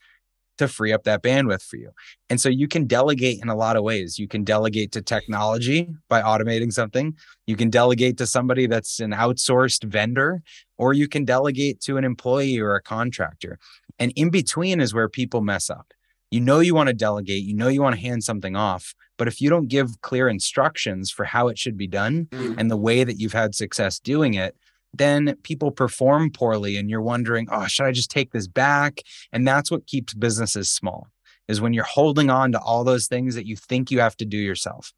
to 0.60 0.68
free 0.68 0.92
up 0.92 1.04
that 1.04 1.22
bandwidth 1.22 1.62
for 1.62 1.76
you. 1.76 1.90
And 2.28 2.40
so 2.40 2.48
you 2.48 2.68
can 2.68 2.86
delegate 2.86 3.40
in 3.42 3.48
a 3.48 3.56
lot 3.56 3.76
of 3.76 3.82
ways. 3.82 4.18
You 4.18 4.28
can 4.28 4.44
delegate 4.44 4.92
to 4.92 5.02
technology 5.02 5.88
by 6.08 6.22
automating 6.22 6.72
something. 6.72 7.16
You 7.46 7.56
can 7.56 7.70
delegate 7.70 8.16
to 8.18 8.26
somebody 8.26 8.66
that's 8.66 9.00
an 9.00 9.10
outsourced 9.10 9.84
vendor, 9.84 10.42
or 10.78 10.92
you 10.92 11.08
can 11.08 11.24
delegate 11.24 11.80
to 11.80 11.96
an 11.96 12.04
employee 12.04 12.60
or 12.60 12.74
a 12.74 12.82
contractor. 12.82 13.58
And 13.98 14.12
in 14.16 14.30
between 14.30 14.80
is 14.80 14.94
where 14.94 15.08
people 15.08 15.40
mess 15.40 15.68
up. 15.68 15.92
You 16.30 16.40
know, 16.40 16.60
you 16.60 16.74
want 16.74 16.88
to 16.88 16.94
delegate, 16.94 17.42
you 17.42 17.54
know, 17.54 17.68
you 17.68 17.82
want 17.82 17.96
to 17.96 18.00
hand 18.00 18.22
something 18.22 18.54
off. 18.54 18.94
But 19.18 19.28
if 19.28 19.40
you 19.40 19.50
don't 19.50 19.68
give 19.68 20.00
clear 20.02 20.28
instructions 20.28 21.10
for 21.10 21.24
how 21.24 21.48
it 21.48 21.58
should 21.58 21.76
be 21.76 21.88
done 21.88 22.26
mm. 22.30 22.54
and 22.56 22.70
the 22.70 22.76
way 22.76 23.02
that 23.02 23.18
you've 23.18 23.32
had 23.32 23.54
success 23.54 23.98
doing 23.98 24.34
it, 24.34 24.56
then 24.92 25.36
people 25.42 25.70
perform 25.70 26.30
poorly 26.30 26.76
and 26.76 26.90
you're 26.90 27.00
wondering, 27.02 27.48
oh, 27.50 27.66
should 27.66 27.86
I 27.86 27.92
just 27.92 28.10
take 28.10 28.32
this 28.32 28.48
back? 28.48 29.02
And 29.32 29.46
that's 29.46 29.70
what 29.70 29.86
keeps 29.86 30.14
businesses 30.14 30.70
small 30.70 31.08
is 31.48 31.60
when 31.60 31.72
you're 31.72 31.84
holding 31.84 32.30
on 32.30 32.52
to 32.52 32.60
all 32.60 32.84
those 32.84 33.08
things 33.08 33.34
that 33.34 33.46
you 33.46 33.56
think 33.56 33.90
you 33.90 34.00
have 34.00 34.16
to 34.16 34.24
do 34.24 34.36
yourself. 34.36 34.92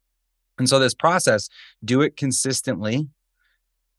And 0.59 0.69
so 0.69 0.77
this 0.77 0.93
process, 0.93 1.49
do 1.83 2.01
it 2.01 2.15
consistently, 2.15 3.07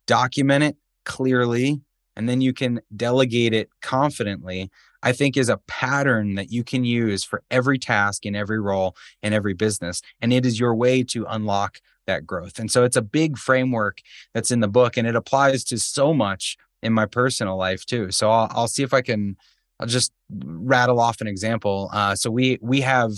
document 0.06 0.62
it 0.62 0.76
clearly, 1.04 1.80
and 2.16 2.28
then 2.28 2.40
you 2.40 2.52
can 2.52 2.80
delegate 2.96 3.52
it 3.52 3.70
confidently. 3.82 4.70
I 5.02 5.12
think 5.12 5.36
is 5.36 5.48
a 5.48 5.58
pattern 5.66 6.36
that 6.36 6.50
you 6.50 6.64
can 6.64 6.84
use 6.84 7.24
for 7.24 7.42
every 7.50 7.78
task 7.78 8.24
in 8.24 8.34
every 8.34 8.60
role 8.60 8.96
in 9.22 9.32
every 9.32 9.52
business. 9.52 10.00
And 10.20 10.32
it 10.32 10.46
is 10.46 10.58
your 10.58 10.74
way 10.74 11.02
to 11.04 11.26
unlock 11.28 11.80
that 12.06 12.26
growth. 12.26 12.58
And 12.58 12.70
so 12.70 12.84
it's 12.84 12.96
a 12.96 13.02
big 13.02 13.38
framework 13.38 13.98
that's 14.32 14.50
in 14.50 14.60
the 14.60 14.68
book 14.68 14.96
and 14.96 15.06
it 15.06 15.16
applies 15.16 15.64
to 15.64 15.78
so 15.78 16.14
much 16.14 16.56
in 16.82 16.92
my 16.92 17.06
personal 17.06 17.56
life 17.56 17.84
too. 17.86 18.10
So 18.10 18.30
I'll, 18.30 18.48
I'll 18.50 18.68
see 18.68 18.82
if 18.82 18.92
I 18.92 19.00
can. 19.00 19.36
I'll 19.80 19.88
just 19.88 20.12
rattle 20.30 21.00
off 21.00 21.20
an 21.20 21.26
example. 21.26 21.90
Uh, 21.92 22.14
so 22.14 22.30
we 22.30 22.58
we 22.60 22.80
have 22.82 23.12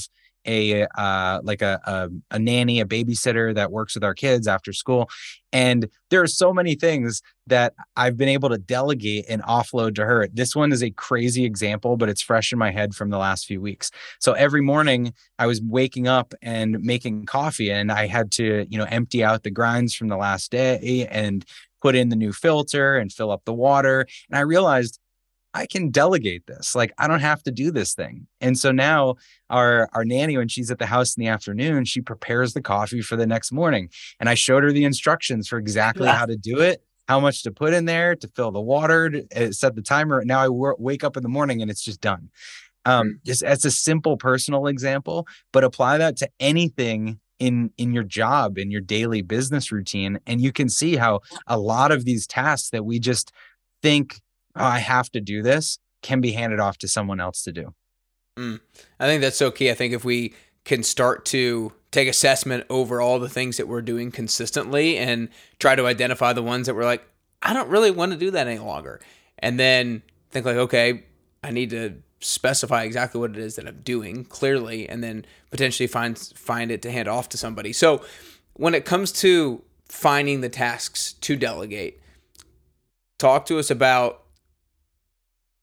a 0.47 0.87
uh, 0.97 1.41
like 1.43 1.63
a, 1.63 1.81
a, 1.85 2.09
a 2.37 2.39
nanny, 2.39 2.81
a 2.81 2.85
babysitter 2.85 3.55
that 3.55 3.73
works 3.73 3.95
with 3.95 4.05
our 4.05 4.15
kids 4.15 4.47
after 4.47 4.73
school, 4.73 5.09
and 5.53 5.89
there 6.11 6.23
are 6.23 6.27
so 6.27 6.53
many 6.53 6.75
things 6.75 7.23
that 7.47 7.75
I've 7.97 8.17
been 8.17 8.29
able 8.29 8.49
to 8.51 8.59
delegate 8.59 9.27
and 9.29 9.43
offload 9.43 9.95
to 9.97 10.05
her. 10.05 10.29
This 10.33 10.55
one 10.55 10.73
is 10.73 10.83
a 10.83 10.91
crazy 10.91 11.45
example, 11.45 11.97
but 11.97 12.09
it's 12.09 12.23
fresh 12.23 12.53
in 12.53 12.59
my 12.59 12.71
head 12.71 12.95
from 12.95 13.11
the 13.11 13.19
last 13.19 13.47
few 13.47 13.61
weeks. 13.61 13.91
So 14.21 14.33
every 14.33 14.61
morning 14.61 15.15
I 15.39 15.47
was 15.47 15.61
waking 15.63 16.09
up 16.09 16.35
and 16.43 16.81
making 16.81 17.27
coffee, 17.27 17.71
and 17.71 17.91
I 17.91 18.07
had 18.07 18.31
to 18.33 18.67
you 18.69 18.79
know 18.79 18.87
empty 18.91 19.25
out 19.25 19.43
the 19.43 19.51
grinds 19.51 19.95
from 19.95 20.09
the 20.09 20.17
last 20.17 20.51
day 20.51 21.07
and 21.11 21.45
put 21.83 21.95
in 21.95 22.09
the 22.09 22.17
new 22.17 22.33
filter 22.33 22.97
and 22.97 23.13
fill 23.13 23.31
up 23.31 23.45
the 23.45 23.55
water. 23.55 24.07
And 24.29 24.39
I 24.39 24.41
realized 24.41 24.99
I 25.57 25.67
can 25.67 25.91
delegate 25.91 26.47
this. 26.47 26.75
Like 26.75 26.93
I 26.99 27.09
don't 27.09 27.21
have 27.21 27.43
to 27.45 27.51
do 27.51 27.71
this 27.71 27.95
thing. 27.95 28.27
And 28.41 28.59
so 28.59 28.71
now 28.73 29.17
our 29.51 29.89
our 29.95 30.05
nanny, 30.05 30.37
when 30.37 30.49
she's 30.49 30.71
at 30.71 30.79
the 30.79 30.87
house 30.87 31.17
in 31.17 31.23
the 31.23 31.29
afternoon, 31.29 31.85
she 31.85 32.01
prepares 32.01 32.53
the 32.53 32.61
coffee 32.61 33.01
for 33.01 33.17
the 33.17 33.27
next 33.27 33.53
morning. 33.53 33.89
And 34.21 34.29
I 34.29 34.35
showed 34.35 34.63
her 34.63 34.73
the 34.73 34.85
instructions 34.85 35.49
for 35.49 35.59
exactly 35.59 36.07
yeah. 36.07 36.17
how 36.17 36.27
to 36.27 36.37
do 36.37 36.61
it, 36.61 36.83
how 37.09 37.21
much 37.21 37.43
to 37.45 37.51
put 37.51 37.73
in 37.73 37.87
there, 37.87 38.15
to 38.15 38.29
fill 38.29 38.53
the 38.53 38.61
water, 38.61 39.11
to 39.11 39.49
uh, 39.49 39.53
set 39.53 39.75
the 39.75 39.83
timer. 39.83 40.23
Now 40.25 40.41
I 40.41 40.47
w- 40.47 40.77
wake 40.79 41.03
up 41.03 41.17
in 41.17 41.23
the 41.23 41.29
morning 41.29 41.63
and 41.63 41.71
it's 41.71 41.85
just 41.85 42.01
done. 42.01 42.29
Um, 42.85 43.09
mm. 43.09 43.25
just 43.25 43.43
as 43.43 43.65
a 43.65 43.71
simple 43.71 44.17
personal 44.17 44.67
example, 44.67 45.27
but 45.53 45.65
apply 45.65 45.99
that 45.99 46.17
to 46.19 46.29
anything 46.39 47.19
in 47.39 47.71
in 47.77 47.93
your 47.93 48.03
job 48.03 48.57
in 48.57 48.71
your 48.71 48.81
daily 48.81 49.21
business 49.21 49.71
routine 49.71 50.19
and 50.27 50.41
you 50.41 50.51
can 50.53 50.71
see 50.71 50.97
how 50.97 51.21
a 51.47 51.59
lot 51.59 51.93
of 51.93 52.07
these 52.07 52.27
tasks 52.27 52.71
that 52.71 52.87
we 52.87 52.99
just 52.99 53.31
think 53.83 54.23
oh, 54.57 54.65
I 54.65 54.79
have 54.79 55.11
to 55.13 55.21
do 55.21 55.43
this 55.43 55.79
can 56.03 56.21
be 56.21 56.33
handed 56.33 56.61
off 56.61 56.79
to 56.79 56.89
someone 56.89 57.21
else 57.21 57.43
to 57.43 57.53
do. 57.53 57.75
Mm. 58.39 58.61
I 59.01 59.07
think 59.07 59.23
that's 59.23 59.37
so 59.37 59.51
key. 59.51 59.71
I 59.71 59.75
think 59.75 59.93
if 59.93 60.05
we 60.05 60.35
can 60.65 60.83
start 60.83 61.25
to 61.27 61.73
take 61.91 62.09
assessment 62.09 62.65
over 62.69 63.01
all 63.01 63.19
the 63.19 63.29
things 63.29 63.57
that 63.57 63.67
we're 63.67 63.83
doing 63.83 64.11
consistently 64.11 64.99
and 64.99 65.29
try 65.59 65.75
to 65.75 65.87
identify 65.87 66.33
the 66.33 66.43
ones 66.43 66.67
that 66.67 66.75
we're 66.75 66.85
like, 66.85 67.03
I 67.43 67.53
don't 67.53 67.69
really 67.69 67.91
want 67.91 68.13
to 68.13 68.19
do 68.19 68.31
that 68.33 68.47
any 68.47 68.59
longer. 68.59 69.01
And 69.39 69.59
then 69.59 70.03
think 70.31 70.47
like, 70.47 70.57
okay, 70.57 71.05
I 71.43 71.51
need 71.51 71.71
to 71.71 72.03
specify 72.21 72.83
exactly 72.83 73.21
what 73.21 73.31
it 73.31 73.39
is 73.39 73.57
that 73.57 73.67
I'm 73.67 73.81
doing 73.83 74.25
clearly 74.25 74.89
and 74.89 75.03
then 75.03 75.25
potentially 75.51 75.87
find 75.87 76.19
find 76.19 76.71
it 76.71 76.83
to 76.83 76.91
hand 76.91 77.09
off 77.09 77.29
to 77.31 77.39
somebody. 77.39 77.73
So 77.73 78.05
when 78.55 78.75
it 78.75 78.85
comes 78.85 79.13
to 79.13 79.63
finding 79.89 80.41
the 80.41 80.49
tasks 80.49 81.13
to 81.15 81.37
delegate, 81.37 82.01
talk 83.19 83.47
to 83.47 83.59
us 83.59 83.71
about 83.71 84.26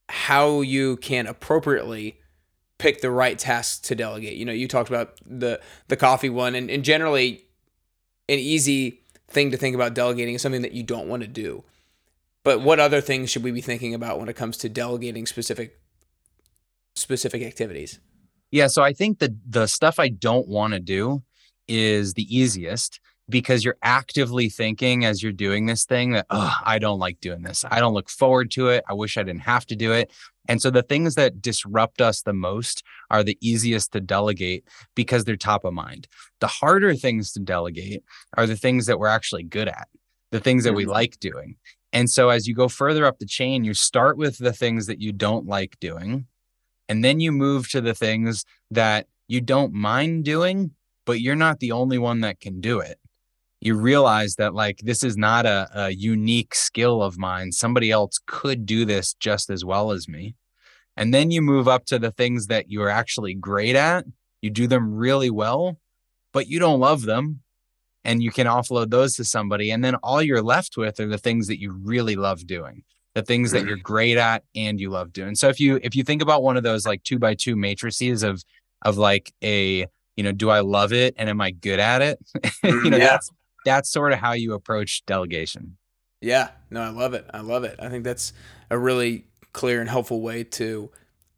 how 0.10 0.62
you 0.62 0.98
can 0.98 1.28
appropriately 1.28 2.20
pick 2.78 3.02
the 3.02 3.12
right 3.12 3.38
tasks 3.38 3.80
to 3.88 3.96
delegate. 3.96 4.38
You 4.38 4.46
know, 4.46 4.52
you 4.52 4.68
talked 4.68 4.90
about 4.90 5.20
the 5.26 5.60
the 5.88 5.96
coffee 5.96 6.30
one, 6.30 6.56
and, 6.56 6.70
and 6.70 6.84
generally, 6.84 7.46
an 8.28 8.40
easy 8.40 9.02
thing 9.28 9.52
to 9.52 9.58
think 9.58 9.76
about 9.76 9.94
delegating 9.94 10.36
is 10.36 10.42
something 10.42 10.62
that 10.62 10.74
you 10.74 10.84
don't 10.84 11.08
want 11.08 11.22
to 11.24 11.28
do. 11.28 11.64
But 12.44 12.62
what 12.62 12.80
other 12.80 13.02
things 13.02 13.30
should 13.30 13.44
we 13.44 13.52
be 13.52 13.62
thinking 13.62 13.94
about 13.94 14.20
when 14.20 14.28
it 14.28 14.36
comes 14.36 14.58
to 14.58 14.70
delegating 14.70 15.26
specific 15.26 15.80
specific 16.96 17.42
activities? 17.42 18.00
Yeah, 18.52 18.68
so 18.68 18.84
I 18.84 18.94
think 18.94 19.20
the 19.20 19.36
the 19.48 19.68
stuff 19.68 20.00
I 20.00 20.10
don't 20.10 20.48
want 20.48 20.74
to 20.74 20.80
do 20.80 21.24
is 21.68 22.14
the 22.14 22.28
easiest 22.36 23.00
because 23.30 23.64
you're 23.64 23.78
actively 23.82 24.50
thinking 24.50 25.06
as 25.06 25.24
you're 25.24 25.32
doing 25.32 25.66
this 25.66 25.86
thing 25.86 26.12
that, 26.12 26.26
oh, 26.30 26.56
I 26.64 26.78
don't 26.78 27.00
like 27.00 27.20
doing 27.22 27.44
this. 27.44 27.64
I 27.70 27.80
don't 27.80 27.94
look 27.94 28.10
forward 28.10 28.52
to 28.52 28.68
it. 28.68 28.84
I 28.88 28.94
wish 28.94 29.18
I 29.18 29.24
didn't 29.24 29.42
have 29.42 29.66
to 29.68 29.76
do 29.76 29.92
it. 29.94 30.12
And 30.50 30.62
so 30.62 30.70
the 30.70 30.84
things 30.84 31.16
that 31.16 31.42
disrupt 31.42 32.02
us 32.02 32.22
the 32.22 32.34
most 32.34 32.84
are 33.10 33.24
the 33.24 33.38
easiest 33.40 33.94
to 33.94 34.02
delegate 34.02 34.66
because 34.94 35.24
they're 35.24 35.38
top 35.38 35.64
of 35.64 35.74
mind. 35.74 36.08
The 36.42 36.48
harder 36.48 36.96
things 36.96 37.32
to 37.34 37.40
delegate 37.40 38.04
are 38.36 38.46
the 38.46 38.58
things 38.58 38.88
that 38.88 39.00
we're 39.00 39.08
actually 39.08 39.44
good 39.44 39.70
at, 39.70 39.88
the 40.32 40.42
things 40.42 40.66
that 40.66 40.74
we 40.74 40.84
mm-hmm. 40.84 40.92
like 40.92 41.20
doing. 41.20 41.56
And 41.94 42.10
so 42.10 42.30
as 42.30 42.46
you 42.46 42.56
go 42.56 42.68
further 42.68 43.06
up 43.06 43.20
the 43.20 43.26
chain, 43.26 43.64
you 43.64 43.74
start 43.74 44.18
with 44.18 44.38
the 44.38 44.52
things 44.52 44.88
that 44.88 45.00
you 45.00 45.14
don't 45.14 45.46
like 45.46 45.80
doing. 45.80 46.26
And 46.90 47.06
then 47.06 47.22
you 47.22 47.32
move 47.32 47.70
to 47.70 47.80
the 47.80 47.94
things 47.94 48.44
that 48.70 49.08
you 49.30 49.40
don't 49.40 49.74
mind 49.74 50.26
doing, 50.26 50.72
but 51.06 51.22
you're 51.22 51.36
not 51.36 51.62
the 51.62 51.72
only 51.72 51.98
one 51.98 52.20
that 52.22 52.42
can 52.42 52.60
do 52.60 52.80
it 52.80 53.00
you 53.66 53.76
realize 53.76 54.36
that 54.36 54.54
like 54.54 54.80
this 54.84 55.04
is 55.04 55.16
not 55.16 55.46
a, 55.46 55.70
a 55.74 55.90
unique 55.92 56.54
skill 56.54 57.02
of 57.02 57.18
mine. 57.18 57.52
Somebody 57.54 57.92
else 57.92 58.20
could 58.28 58.66
do 58.66 58.84
this 58.84 59.14
just 59.14 59.50
as 59.50 59.64
well 59.64 59.92
as 59.92 60.08
me. 60.10 60.36
And 60.98 61.14
then 61.14 61.32
you 61.32 61.42
move 61.42 61.68
up 61.68 61.86
to 61.86 61.98
the 61.98 62.12
things 62.12 62.48
that 62.48 62.70
you're 62.70 62.90
actually 62.90 63.34
great 63.34 63.76
at. 63.76 64.06
You 64.42 64.50
do 64.50 64.68
them 64.68 64.94
really 64.94 65.30
well, 65.30 65.78
but 66.34 66.48
you 66.48 66.60
don't 66.60 66.82
love 66.82 67.04
them. 67.04 67.40
And 68.04 68.22
you 68.22 68.32
can 68.32 68.48
offload 68.48 68.90
those 68.90 69.16
to 69.16 69.24
somebody. 69.24 69.72
And 69.72 69.84
then 69.84 69.96
all 69.96 70.22
you're 70.22 70.42
left 70.42 70.76
with 70.76 71.00
are 71.00 71.08
the 71.08 71.18
things 71.18 71.48
that 71.48 71.62
you 71.62 71.72
really 71.72 72.18
love 72.18 72.46
doing, 72.46 72.84
the 73.16 73.22
things 73.22 73.52
that 73.52 73.64
you're 73.64 73.78
mm-hmm. 73.78 73.94
great 73.94 74.18
at 74.18 74.44
and 74.54 74.78
you 74.78 74.90
love 74.90 75.14
doing. 75.14 75.36
So 75.36 75.48
if 75.48 75.62
you 75.62 75.80
if 75.82 75.96
you 75.96 76.04
think 76.04 76.22
about 76.22 76.44
one 76.44 76.58
of 76.58 76.64
those 76.64 76.86
like 76.86 77.04
two 77.04 77.18
by 77.18 77.34
two 77.34 77.56
matrices 77.56 78.22
of 78.22 78.44
of 78.82 78.98
like 78.98 79.34
a, 79.42 79.88
you 80.18 80.24
know, 80.24 80.34
do 80.34 80.50
I 80.50 80.60
love 80.60 80.92
it 80.92 81.16
and 81.18 81.30
am 81.30 81.40
I 81.40 81.52
good 81.52 81.80
at 81.80 82.02
it? 82.02 82.20
you 82.64 82.90
know, 82.90 82.90
mm, 82.90 82.92
yeah. 82.92 82.98
that's 83.00 83.32
that's 83.66 83.90
sort 83.90 84.12
of 84.14 84.20
how 84.20 84.34
you 84.34 84.54
approach 84.54 85.06
delegation. 85.06 85.78
Yeah, 86.22 86.50
no, 86.70 86.82
I 86.82 86.90
love 86.90 87.14
it. 87.14 87.26
I 87.34 87.42
love 87.42 87.64
it. 87.64 87.78
I 87.80 87.90
think 87.90 88.04
that's 88.04 88.34
a 88.70 88.78
really 88.78 89.26
clear 89.52 89.82
and 89.82 89.90
helpful 89.90 90.22
way 90.22 90.44
to 90.44 90.90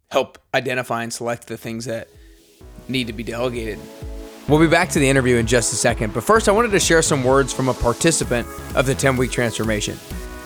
help 0.10 0.38
identify 0.54 1.04
and 1.04 1.12
select 1.12 1.48
the 1.48 1.58
things 1.58 1.86
that 1.86 2.08
need 2.88 3.08
to 3.08 3.14
be 3.14 3.24
delegated. 3.24 3.80
We'll 4.48 4.60
be 4.60 4.68
back 4.68 4.90
to 4.90 5.00
the 5.00 5.10
interview 5.10 5.38
in 5.38 5.48
just 5.48 5.74
a 5.74 5.76
second, 5.76 6.14
but 6.14 6.24
first 6.24 6.48
I 6.48 6.52
wanted 6.52 6.72
to 6.72 6.80
share 6.80 7.02
some 7.02 7.24
words 7.24 7.52
from 7.52 7.68
a 7.68 7.74
participant 7.74 8.48
of 8.76 8.86
the 8.86 8.94
10 8.94 9.18
week 9.18 9.32
transformation. 9.32 9.98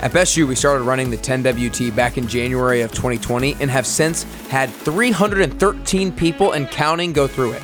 At 0.01 0.13
Best 0.13 0.37
You, 0.37 0.47
we 0.47 0.55
started 0.55 0.85
running 0.85 1.09
the 1.09 1.17
10WT 1.17 1.93
back 1.93 2.17
in 2.17 2.25
January 2.25 2.79
of 2.79 2.91
2020 2.91 3.57
and 3.59 3.69
have 3.69 3.85
since 3.85 4.23
had 4.47 4.69
313 4.69 6.13
people 6.13 6.53
and 6.53 6.69
counting 6.71 7.11
go 7.11 7.27
through 7.27 7.51
it. 7.51 7.61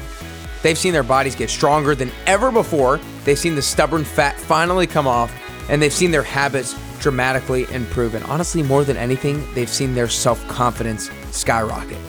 They've 0.65 0.75
seen 0.75 0.93
their 0.93 1.03
bodies 1.03 1.35
get 1.35 1.51
stronger 1.51 1.93
than 1.93 2.09
ever 2.25 2.51
before. 2.51 2.99
They've 3.23 3.37
seen 3.37 3.53
the 3.53 3.61
stubborn 3.61 4.03
fat 4.03 4.35
finally 4.35 4.87
come 4.87 5.05
off, 5.05 5.31
and 5.69 5.79
they've 5.79 5.93
seen 5.93 6.09
their 6.09 6.23
habits 6.23 6.75
dramatically 6.99 7.71
improve. 7.71 8.15
And 8.15 8.25
honestly, 8.25 8.63
more 8.63 8.83
than 8.83 8.97
anything, 8.97 9.47
they've 9.53 9.69
seen 9.69 9.93
their 9.93 10.09
self 10.09 10.45
confidence 10.47 11.11
skyrocket. 11.29 11.99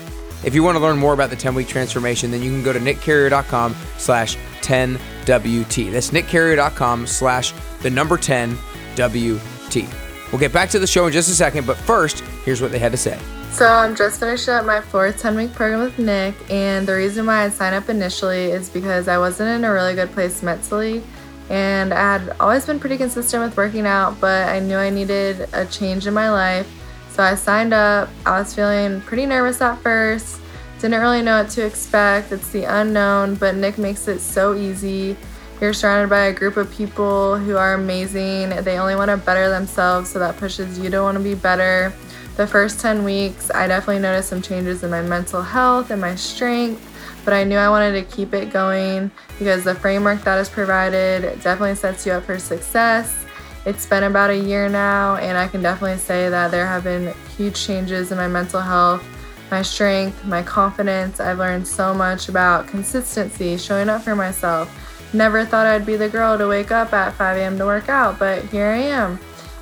If 0.42 0.55
you 0.55 0.62
want 0.62 0.77
to 0.77 0.83
learn 0.83 0.97
more 0.97 1.12
about 1.12 1.29
the 1.29 1.37
10 1.37 1.55
week 1.55 1.69
transformation, 1.69 2.31
then 2.31 2.42
you 2.42 2.51
can 2.51 2.62
go 2.62 2.73
to 2.73 2.81
nickcarrier.com 2.81 3.77
slash 3.99 4.38
10WT. 4.62 5.92
That's 5.92 6.11
nickcarrier.com 6.11 7.07
slash 7.07 7.53
the 7.83 7.90
number 7.90 8.16
10WT. 8.16 10.33
We'll 10.33 10.40
get 10.40 10.55
back 10.55 10.71
to 10.71 10.79
the 10.79 10.87
show 10.87 11.07
in 11.07 11.12
just 11.12 11.29
a 11.29 11.35
second, 11.35 11.66
but 11.66 11.77
first, 11.77 12.21
here's 12.47 12.62
what 12.62 12.73
they 12.73 12.79
had 12.79 12.92
to 12.92 12.99
say. 12.99 13.19
So 13.53 13.67
I'm 13.67 13.97
just 13.97 14.21
finishing 14.21 14.53
up 14.53 14.67
my 14.67 14.83
fourth 14.83 15.19
10 15.19 15.35
week 15.35 15.55
program 15.55 15.81
with 15.81 15.99
Nick, 15.99 16.35
and 16.51 16.87
the 16.87 16.95
reason 16.95 17.25
why 17.25 17.45
I 17.45 17.49
signed 17.49 17.75
up 17.75 17.89
initially 17.89 18.45
is 18.45 18.69
because 18.69 19.09
I 19.09 19.17
wasn't 19.17 19.49
in 19.49 19.65
a 19.65 19.73
really 19.73 19.95
good 19.95 20.13
place 20.13 20.43
mentally, 20.43 21.03
and 21.49 21.95
I 21.95 22.19
had 22.19 22.37
always 22.39 22.67
been 22.67 22.79
pretty 22.79 22.99
consistent 22.99 23.43
with 23.43 23.57
working 23.57 23.87
out, 23.87 24.21
but 24.21 24.49
I 24.51 24.61
knew 24.61 24.77
I 24.77 24.91
needed 24.91 25.49
a 25.55 25.65
change 25.65 26.07
in 26.07 26.13
my 26.13 26.31
life. 26.31 26.71
So 27.13 27.23
I 27.23 27.35
signed 27.35 27.73
up. 27.73 28.11
I 28.27 28.39
was 28.39 28.55
feeling 28.55 29.01
pretty 29.01 29.25
nervous 29.25 29.63
at 29.63 29.77
first, 29.79 30.39
didn't 30.81 31.01
really 31.01 31.23
know 31.23 31.43
what 31.43 31.51
to 31.53 31.65
expect. 31.65 32.33
It's 32.33 32.51
the 32.51 32.65
unknown, 32.65 33.37
but 33.37 33.55
Nick 33.55 33.79
makes 33.79 34.07
it 34.07 34.21
so 34.21 34.55
easy. 34.55 35.17
You're 35.63 35.73
surrounded 35.73 36.11
by 36.11 36.25
a 36.27 36.33
group 36.35 36.59
of 36.59 36.71
people 36.71 37.39
who 37.39 37.57
are 37.57 37.73
amazing. 37.73 38.51
They 38.51 38.79
only 38.79 38.97
want 38.97 39.11
to 39.11 39.17
better 39.17 39.49
themselves, 39.49 40.11
so 40.11 40.19
that 40.19 40.37
pushes 40.37 40.79
you 40.79 40.91
to 40.91 41.01
want 41.01 41.17
to 41.17 41.25
be 41.25 41.35
better. 41.35 41.95
The 42.37 42.46
first 42.46 42.81
10 42.81 43.03
weeks, 43.03 43.51
I 43.51 43.66
definitely 43.66 44.03
noticed 44.03 44.29
some 44.29 44.42
changes 44.42 44.85
in 44.85 44.90
my 44.90 45.01
mental 45.01 45.40
health 45.40 45.90
and 45.90 46.03
my 46.03 46.14
strength, 46.16 46.83
but 47.25 47.33
I 47.33 47.44
knew 47.44 47.57
I 47.57 47.70
wanted 47.70 47.92
to 47.92 48.14
keep 48.14 48.35
it 48.35 48.51
going 48.51 49.11
because 49.38 49.64
the 49.64 49.75
framework 49.75 50.22
that 50.25 50.38
is 50.38 50.51
provided 50.51 51.22
definitely 51.40 51.77
sets 51.77 52.05
you 52.05 52.12
up 52.12 52.25
for 52.25 52.38
success. 52.38 53.25
It's 53.64 53.87
been 53.87 54.05
about 54.05 54.29
a 54.29 54.37
year 54.37 54.68
now, 54.68 55.16
and 55.16 55.38
I 55.38 55.49
can 55.49 55.62
definitely 55.62 55.96
say 55.96 56.29
that 56.29 56.51
there 56.51 56.66
have 56.66 56.85
been 56.85 57.14
huge 57.38 57.64
changes 57.64 58.12
in 58.12 58.18
my 58.18 58.29
mental 58.29 58.61
health, 58.61 59.03
my 59.51 59.62
strength, 59.62 60.22
my 60.27 60.42
confidence. 60.42 61.20
I've 61.20 61.38
learned 61.38 61.66
so 61.66 61.94
much 61.94 62.29
about 62.29 62.68
consistency, 62.68 63.57
showing 63.57 63.88
up 63.88 64.03
for 64.03 64.14
myself. 64.14 64.70
Never 65.14 65.46
thought 65.46 65.66
I'd 65.66 65.87
be 65.87 65.96
the 65.96 66.09
girl 66.11 66.37
to 66.37 66.46
wake 66.46 66.70
up 66.70 66.92
at 66.92 67.14
5 67.14 67.38
a.m. 67.38 67.57
to 67.57 67.64
work 67.64 67.88
out, 67.88 68.18
but 68.18 68.44
here 68.44 68.66
I 68.66 68.77
am. 68.77 69.18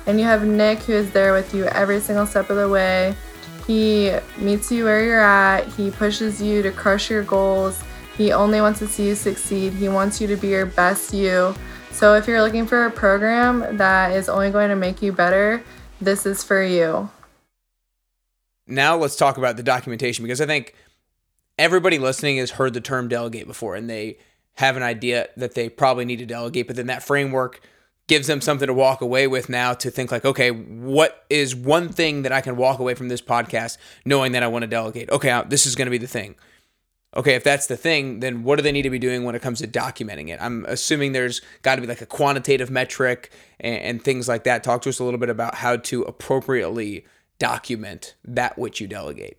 And 0.07 0.19
you 0.19 0.25
have 0.25 0.45
Nick 0.45 0.79
who 0.79 0.93
is 0.93 1.11
there 1.11 1.33
with 1.33 1.53
you 1.53 1.65
every 1.65 1.99
single 1.99 2.25
step 2.25 2.49
of 2.49 2.57
the 2.57 2.69
way. 2.69 3.15
He 3.65 4.15
meets 4.37 4.71
you 4.71 4.83
where 4.83 5.03
you're 5.03 5.21
at, 5.21 5.67
he 5.73 5.89
pushes 5.89 6.41
you 6.41 6.61
to 6.61 6.71
crush 6.71 7.09
your 7.09 7.23
goals. 7.23 7.83
He 8.17 8.31
only 8.31 8.61
wants 8.61 8.79
to 8.79 8.87
see 8.87 9.07
you 9.07 9.15
succeed. 9.15 9.73
He 9.73 9.89
wants 9.89 10.21
you 10.21 10.27
to 10.27 10.37
be 10.37 10.49
your 10.49 10.65
best 10.65 11.13
you. 11.13 11.53
So 11.91 12.15
if 12.15 12.27
you're 12.27 12.41
looking 12.41 12.65
for 12.65 12.85
a 12.85 12.91
program 12.91 13.77
that 13.77 14.11
is 14.11 14.29
only 14.29 14.51
going 14.51 14.69
to 14.69 14.75
make 14.75 15.01
you 15.01 15.11
better, 15.11 15.63
this 15.99 16.25
is 16.25 16.43
for 16.43 16.61
you. 16.63 17.09
Now 18.67 18.97
let's 18.97 19.15
talk 19.15 19.37
about 19.37 19.57
the 19.57 19.63
documentation 19.63 20.23
because 20.23 20.41
I 20.41 20.45
think 20.45 20.75
everybody 21.57 21.99
listening 21.99 22.37
has 22.37 22.51
heard 22.51 22.73
the 22.73 22.81
term 22.81 23.07
delegate 23.07 23.47
before 23.47 23.75
and 23.75 23.89
they 23.89 24.17
have 24.55 24.77
an 24.77 24.83
idea 24.83 25.27
that 25.37 25.53
they 25.53 25.69
probably 25.69 26.05
need 26.05 26.19
to 26.19 26.25
delegate, 26.25 26.67
but 26.67 26.75
then 26.75 26.87
that 26.87 27.03
framework 27.03 27.61
gives 28.07 28.27
them 28.27 28.41
something 28.41 28.67
to 28.67 28.73
walk 28.73 29.01
away 29.01 29.27
with 29.27 29.49
now 29.49 29.73
to 29.73 29.89
think 29.89 30.11
like, 30.11 30.25
okay, 30.25 30.51
what 30.51 31.25
is 31.29 31.55
one 31.55 31.89
thing 31.89 32.21
that 32.21 32.31
I 32.31 32.41
can 32.41 32.55
walk 32.55 32.79
away 32.79 32.93
from 32.93 33.07
this 33.07 33.21
podcast 33.21 33.77
knowing 34.05 34.33
that 34.33 34.43
I 34.43 34.47
want 34.47 34.63
to 34.63 34.67
delegate? 34.67 35.09
Okay, 35.09 35.31
uh, 35.31 35.43
this 35.43 35.65
is 35.65 35.75
going 35.75 35.87
to 35.87 35.91
be 35.91 35.97
the 35.97 36.07
thing. 36.07 36.35
Okay, 37.15 37.35
if 37.35 37.43
that's 37.43 37.67
the 37.67 37.77
thing, 37.77 38.19
then 38.19 38.43
what 38.43 38.57
do 38.57 38.61
they 38.61 38.73
need 38.73 38.81
to 38.81 38.89
be 38.89 38.99
doing 38.99 39.23
when 39.23 39.35
it 39.35 39.41
comes 39.41 39.59
to 39.59 39.67
documenting 39.67 40.27
it? 40.27 40.37
I'm 40.41 40.65
assuming 40.65 41.13
there's 41.13 41.41
got 41.61 41.75
to 41.75 41.81
be 41.81 41.87
like 41.87 42.01
a 42.01 42.05
quantitative 42.05 42.69
metric 42.69 43.31
and, 43.59 43.77
and 43.77 44.03
things 44.03 44.27
like 44.27 44.43
that. 44.43 44.63
Talk 44.63 44.81
to 44.83 44.89
us 44.89 44.99
a 44.99 45.03
little 45.03 45.19
bit 45.19 45.29
about 45.29 45.55
how 45.55 45.77
to 45.77 46.01
appropriately 46.03 47.05
document 47.39 48.15
that 48.25 48.57
which 48.57 48.81
you 48.81 48.87
delegate. 48.87 49.37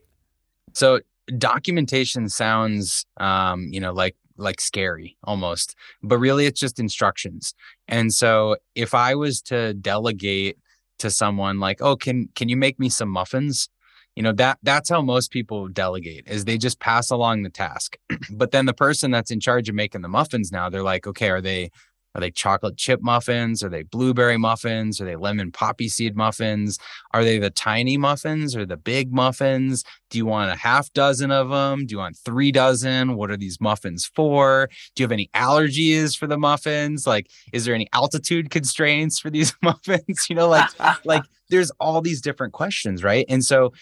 So 0.72 1.00
documentation 1.38 2.28
sounds 2.28 3.04
um, 3.18 3.68
you 3.70 3.80
know, 3.80 3.92
like 3.92 4.16
like 4.36 4.60
scary 4.60 5.16
almost, 5.24 5.74
but 6.02 6.18
really 6.18 6.46
it's 6.46 6.60
just 6.60 6.78
instructions. 6.78 7.54
And 7.88 8.12
so 8.12 8.56
if 8.74 8.94
I 8.94 9.14
was 9.14 9.40
to 9.42 9.74
delegate 9.74 10.58
to 10.98 11.10
someone 11.10 11.60
like, 11.60 11.80
"Oh, 11.82 11.96
can 11.96 12.28
can 12.34 12.48
you 12.48 12.56
make 12.56 12.78
me 12.78 12.88
some 12.88 13.08
muffins?" 13.10 13.68
You 14.16 14.22
know, 14.22 14.32
that 14.32 14.58
that's 14.62 14.88
how 14.88 15.02
most 15.02 15.30
people 15.30 15.68
delegate 15.68 16.26
is 16.26 16.44
they 16.44 16.58
just 16.58 16.80
pass 16.80 17.10
along 17.10 17.42
the 17.42 17.50
task. 17.50 17.98
but 18.30 18.50
then 18.50 18.66
the 18.66 18.74
person 18.74 19.10
that's 19.10 19.30
in 19.30 19.40
charge 19.40 19.68
of 19.68 19.74
making 19.74 20.02
the 20.02 20.08
muffins 20.08 20.50
now, 20.52 20.68
they're 20.70 20.82
like, 20.82 21.06
"Okay, 21.06 21.30
are 21.30 21.40
they 21.42 21.70
are 22.16 22.20
they 22.20 22.30
chocolate 22.30 22.78
chip 22.78 23.02
muffins? 23.02 23.62
Are 23.62 23.68
they 23.68 23.82
blueberry 23.82 24.38
muffins? 24.38 25.02
Are 25.02 25.04
they 25.04 25.16
lemon 25.16 25.52
poppy 25.52 25.86
seed 25.86 26.16
muffins? 26.16 26.78
Are 27.12 27.22
they 27.22 27.38
the 27.38 27.50
tiny 27.50 27.98
muffins 27.98 28.56
or 28.56 28.64
the 28.64 28.78
big 28.78 29.12
muffins? 29.12 29.84
Do 30.08 30.16
you 30.16 30.24
want 30.24 30.50
a 30.50 30.56
half 30.56 30.90
dozen 30.94 31.30
of 31.30 31.50
them? 31.50 31.84
Do 31.84 31.92
you 31.92 31.98
want 31.98 32.16
three 32.16 32.50
dozen? 32.50 33.16
What 33.16 33.30
are 33.30 33.36
these 33.36 33.60
muffins 33.60 34.06
for? 34.06 34.70
Do 34.94 35.02
you 35.02 35.04
have 35.04 35.12
any 35.12 35.28
allergies 35.34 36.16
for 36.16 36.26
the 36.26 36.38
muffins? 36.38 37.06
Like, 37.06 37.30
is 37.52 37.66
there 37.66 37.74
any 37.74 37.88
altitude 37.92 38.48
constraints 38.48 39.18
for 39.18 39.28
these 39.28 39.54
muffins? 39.62 40.30
You 40.30 40.36
know, 40.36 40.48
like, 40.48 40.70
like 41.04 41.24
there's 41.50 41.70
all 41.80 42.00
these 42.00 42.22
different 42.22 42.54
questions, 42.54 43.04
right? 43.04 43.26
And 43.28 43.44
so 43.44 43.74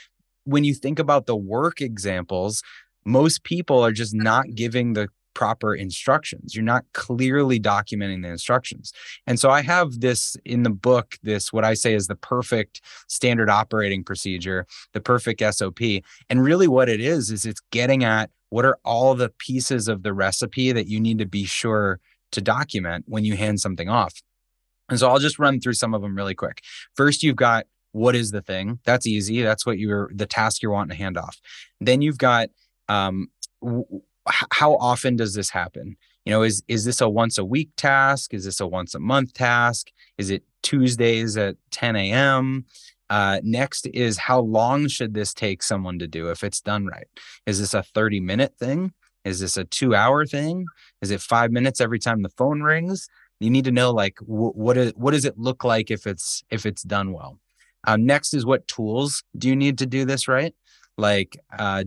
when 0.43 0.65
you 0.65 0.75
think 0.75 0.99
about 0.99 1.27
the 1.27 1.37
work 1.37 1.81
examples, 1.81 2.65
most 3.05 3.45
people 3.45 3.79
are 3.81 3.93
just 3.93 4.13
not 4.13 4.57
giving 4.57 4.95
the 4.95 5.09
proper 5.35 5.75
instructions. 5.75 6.55
You're 6.55 6.65
not 6.65 6.85
clearly 6.93 7.61
documenting 7.61 8.23
the 8.23 8.29
instructions. 8.29 8.93
And 9.27 9.39
so 9.39 9.51
I 9.51 9.63
have 9.63 10.01
this 10.01 10.37
in 10.45 10.63
the 10.63 10.71
book, 10.71 11.19
this 11.23 11.53
what 11.53 11.65
I 11.65 11.75
say 11.75 11.95
is 11.95 12.07
the 12.07 12.15
perfect 12.15 12.81
standard 13.09 13.51
operating 13.51 14.05
procedure, 14.05 14.67
the 14.93 15.01
perfect 15.01 15.43
SOP. 15.55 15.81
And 16.31 16.43
really 16.43 16.69
what 16.69 16.89
it 16.89 17.01
is, 17.01 17.31
is 17.31 17.45
it's 17.45 17.63
getting 17.71 18.05
at 18.05 18.31
what 18.51 18.65
are 18.65 18.79
all 18.85 19.15
the 19.15 19.31
pieces 19.39 19.89
of 19.89 20.03
the 20.03 20.13
recipe 20.13 20.73
that 20.73 20.87
you 20.87 21.01
need 21.01 21.19
to 21.19 21.27
be 21.27 21.45
sure 21.45 22.01
to 22.33 22.41
document 22.41 23.05
when 23.09 23.25
you 23.25 23.37
hand 23.37 23.61
something 23.61 23.89
off. 23.89 24.23
And 24.89 24.99
so 24.99 25.09
I'll 25.09 25.19
just 25.19 25.39
run 25.39 25.61
through 25.61 25.75
some 25.75 25.95
of 25.95 26.03
them 26.03 26.15
really 26.15 26.35
quick. 26.35 26.63
First, 26.95 27.23
you've 27.23 27.37
got 27.37 27.67
what 27.93 28.17
is 28.17 28.33
the 28.33 28.43
thing? 28.43 28.81
That's 28.85 29.07
easy. 29.07 29.43
That's 29.43 29.65
what 29.65 29.79
you're 29.79 30.11
the 30.13 30.27
task 30.27 30.63
you're 30.63 30.73
wanting 30.73 30.97
to 30.97 31.03
hand 31.03 31.17
off. 31.17 31.41
Then 31.81 32.03
you've 32.03 32.19
got 32.19 32.49
um, 32.89 33.29
how 34.27 34.77
often 34.77 35.17
does 35.17 35.35
this 35.35 35.51
happen? 35.51 35.97
You 36.25 36.33
know, 36.33 36.43
is 36.43 36.63
is 36.69 36.85
this 36.85 37.01
a 37.01 37.09
once 37.09 37.39
a 37.39 37.45
week 37.45 37.71
task? 37.77 38.33
Is 38.33 38.45
this 38.45 38.61
a 38.61 38.67
once 38.67 38.95
a 38.95 39.01
month 39.01 39.35
task? 39.35 39.91
Is 40.19 40.31
it 40.31 40.43
Tuesdays 40.63 41.37
at 41.37 41.57
10 41.71 41.97
a.m.? 41.97 42.65
Uh, 43.11 43.39
next 43.43 43.87
is 43.89 44.17
how 44.17 44.41
long 44.41 44.89
should 44.89 45.13
this 45.13 45.35
take 45.35 45.63
someone 45.63 45.99
to 45.99 46.09
do 46.09 46.31
if 46.31 46.43
it's 46.43 46.61
done 46.61 46.87
right? 46.87 47.07
Is 47.47 47.61
this 47.61 47.75
a 47.75 47.83
30 47.83 48.21
minute 48.21 48.55
thing? 48.59 48.93
Is 49.25 49.41
this 49.41 49.57
a 49.57 49.65
two 49.65 49.95
hour 49.95 50.27
thing? 50.27 50.67
Is 51.03 51.11
it 51.11 51.21
five 51.21 51.51
minutes 51.51 51.81
every 51.81 51.99
time 51.99 52.23
the 52.23 52.31
phone 52.31 52.63
rings? 52.63 53.09
You 53.41 53.51
need 53.51 53.65
to 53.65 53.73
know 53.73 53.91
like 53.91 54.19
wh- 54.19 54.57
what 54.57 54.77
is, 54.77 54.93
what 54.97 55.11
does 55.11 55.25
it 55.25 55.39
look 55.39 55.65
like 55.65 55.91
if 55.91 56.07
it's 56.07 56.43
if 56.51 56.65
it's 56.67 56.83
done 56.83 57.13
well. 57.13 57.39
Um, 57.87 58.07
next 58.07 58.33
is 58.33 58.47
what 58.47 58.67
tools 58.67 59.23
do 59.37 59.49
you 59.49 59.57
need 59.57 59.77
to 59.79 59.87
do 59.87 60.07
this 60.07 60.27
right? 60.27 60.55
Like 60.97 61.37
uh 61.59 61.83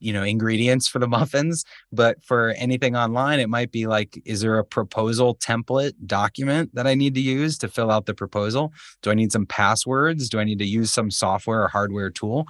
you 0.00 0.12
know 0.12 0.22
ingredients 0.22 0.88
for 0.88 0.98
the 0.98 1.08
muffins 1.16 1.64
but 1.92 2.22
for 2.24 2.50
anything 2.56 2.96
online 2.96 3.38
it 3.38 3.48
might 3.48 3.70
be 3.70 3.86
like 3.86 4.20
is 4.24 4.40
there 4.40 4.58
a 4.58 4.64
proposal 4.64 5.36
template 5.36 5.92
document 6.06 6.74
that 6.74 6.86
i 6.86 6.94
need 6.94 7.14
to 7.14 7.20
use 7.20 7.58
to 7.58 7.68
fill 7.68 7.90
out 7.90 8.06
the 8.06 8.14
proposal? 8.14 8.72
Do 9.02 9.10
i 9.10 9.14
need 9.14 9.32
some 9.32 9.46
passwords? 9.46 10.28
Do 10.28 10.38
i 10.40 10.44
need 10.44 10.58
to 10.58 10.66
use 10.66 10.92
some 10.92 11.10
software 11.10 11.62
or 11.62 11.68
hardware 11.68 12.10
tool? 12.10 12.46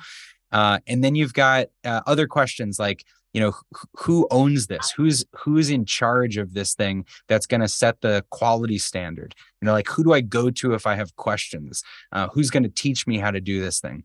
Uh, 0.50 0.78
and 0.86 1.04
then 1.04 1.14
you've 1.14 1.34
got 1.34 1.66
uh, 1.84 2.00
other 2.06 2.26
questions 2.26 2.78
like 2.78 3.04
you 3.34 3.42
know 3.42 3.52
who 3.98 4.26
owns 4.30 4.68
this? 4.68 4.90
Who's 4.90 5.24
who's 5.36 5.68
in 5.68 5.84
charge 5.84 6.38
of 6.38 6.54
this 6.54 6.74
thing 6.74 7.04
that's 7.28 7.46
going 7.46 7.60
to 7.60 7.68
set 7.68 8.00
the 8.00 8.24
quality 8.30 8.78
standard? 8.78 9.34
You 9.60 9.66
know 9.66 9.72
like 9.72 9.88
who 9.88 10.02
do 10.02 10.14
i 10.14 10.22
go 10.22 10.50
to 10.50 10.72
if 10.72 10.86
i 10.86 10.94
have 10.94 11.14
questions? 11.16 11.82
Uh, 12.10 12.28
who's 12.32 12.50
going 12.50 12.62
to 12.62 12.70
teach 12.70 13.06
me 13.06 13.18
how 13.18 13.30
to 13.30 13.40
do 13.40 13.60
this 13.60 13.80
thing 13.80 14.04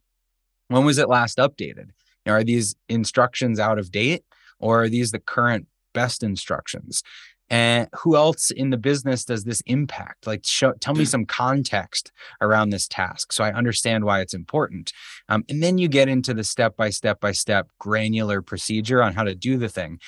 when 0.67 0.85
was 0.85 0.97
it 0.97 1.09
last 1.09 1.37
updated? 1.37 1.89
Are 2.25 2.43
these 2.43 2.75
instructions 2.87 3.59
out 3.59 3.79
of 3.79 3.91
date 3.91 4.23
or 4.59 4.83
are 4.83 4.89
these 4.89 5.11
the 5.11 5.19
current 5.19 5.67
best 5.93 6.23
instructions? 6.23 7.03
And 7.49 7.87
who 7.93 8.15
else 8.15 8.49
in 8.49 8.69
the 8.69 8.77
business 8.77 9.25
does 9.25 9.43
this 9.43 9.61
impact? 9.67 10.25
Like, 10.25 10.45
show, 10.45 10.73
tell 10.79 10.95
me 10.95 11.05
some 11.05 11.25
context 11.25 12.11
around 12.41 12.69
this 12.69 12.87
task 12.87 13.31
so 13.31 13.43
I 13.43 13.53
understand 13.53 14.05
why 14.05 14.21
it's 14.21 14.33
important. 14.33 14.91
Um, 15.29 15.43
and 15.49 15.61
then 15.61 15.77
you 15.77 15.87
get 15.87 16.07
into 16.07 16.33
the 16.33 16.43
step 16.43 16.75
by 16.75 16.89
step 16.89 17.19
by 17.19 17.31
step 17.33 17.67
granular 17.79 18.41
procedure 18.41 19.03
on 19.03 19.13
how 19.13 19.23
to 19.23 19.35
do 19.35 19.57
the 19.57 19.69
thing. 19.69 19.99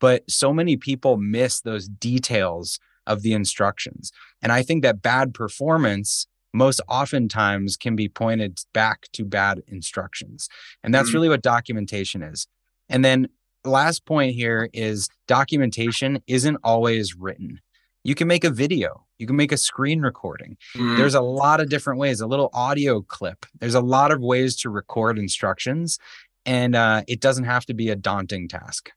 But 0.00 0.30
so 0.30 0.52
many 0.52 0.76
people 0.76 1.16
miss 1.16 1.60
those 1.60 1.88
details 1.88 2.78
of 3.06 3.22
the 3.22 3.34
instructions. 3.34 4.12
And 4.40 4.52
I 4.52 4.62
think 4.62 4.82
that 4.82 5.02
bad 5.02 5.34
performance 5.34 6.26
most 6.54 6.80
oftentimes 6.88 7.76
can 7.76 7.96
be 7.96 8.08
pointed 8.08 8.60
back 8.72 9.08
to 9.12 9.24
bad 9.24 9.62
instructions. 9.66 10.48
And 10.82 10.94
that's 10.94 11.08
mm-hmm. 11.08 11.16
really 11.16 11.28
what 11.28 11.42
documentation 11.42 12.22
is. 12.22 12.46
And 12.88 13.04
then 13.04 13.28
last 13.64 14.06
point 14.06 14.34
here 14.34 14.70
is 14.72 15.08
documentation 15.26 16.22
isn't 16.26 16.56
always 16.62 17.16
written. 17.16 17.60
You 18.04 18.14
can 18.14 18.28
make 18.28 18.44
a 18.44 18.50
video, 18.50 19.04
you 19.18 19.26
can 19.26 19.36
make 19.36 19.50
a 19.50 19.56
screen 19.56 20.02
recording. 20.02 20.56
Mm-hmm. 20.76 20.96
There's 20.96 21.14
a 21.14 21.22
lot 21.22 21.60
of 21.60 21.68
different 21.68 21.98
ways, 21.98 22.20
a 22.20 22.26
little 22.26 22.50
audio 22.52 23.00
clip. 23.00 23.46
There's 23.58 23.74
a 23.74 23.80
lot 23.80 24.12
of 24.12 24.20
ways 24.20 24.56
to 24.56 24.70
record 24.70 25.18
instructions, 25.18 25.98
and 26.46 26.76
uh, 26.76 27.02
it 27.08 27.20
doesn't 27.20 27.44
have 27.44 27.64
to 27.66 27.74
be 27.74 27.88
a 27.88 27.96
daunting 27.96 28.46
task. 28.46 28.90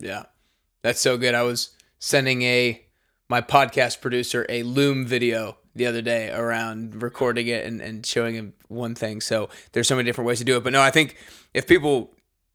Yeah, 0.00 0.24
that's 0.82 1.00
so 1.00 1.18
good. 1.18 1.34
I 1.34 1.42
was 1.42 1.70
sending 1.98 2.42
a 2.42 2.82
my 3.28 3.42
podcast 3.42 4.00
producer 4.00 4.46
a 4.48 4.62
Loom 4.62 5.06
video 5.06 5.58
the 5.74 5.86
other 5.86 6.02
day 6.02 6.30
around 6.30 7.02
recording 7.02 7.46
it 7.46 7.64
and, 7.64 7.80
and 7.80 8.04
showing 8.04 8.34
him 8.34 8.52
one 8.68 8.94
thing. 8.94 9.20
So 9.20 9.48
there's 9.72 9.88
so 9.88 9.96
many 9.96 10.06
different 10.06 10.26
ways 10.26 10.38
to 10.38 10.44
do 10.44 10.56
it. 10.56 10.64
But 10.64 10.72
no, 10.72 10.82
I 10.82 10.90
think 10.90 11.16
if 11.54 11.66
people, 11.66 12.10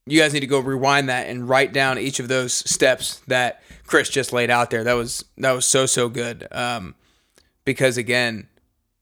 you 0.06 0.20
guys 0.20 0.34
need 0.34 0.42
to 0.42 0.48
go 0.48 0.60
rewind 0.60 1.10
that 1.10 1.28
and 1.28 1.48
write 1.48 1.74
down 1.74 1.98
each 1.98 2.20
of 2.20 2.28
those 2.28 2.54
steps 2.54 3.22
that 3.28 3.62
Chris 3.88 4.10
just 4.10 4.34
laid 4.34 4.50
out 4.50 4.70
there. 4.70 4.84
That 4.84 4.94
was 4.94 5.26
that 5.38 5.52
was 5.52 5.66
so 5.66 5.86
so 5.86 6.10
good. 6.10 6.48
Um, 6.52 6.96
because 7.64 7.98
again, 7.98 8.48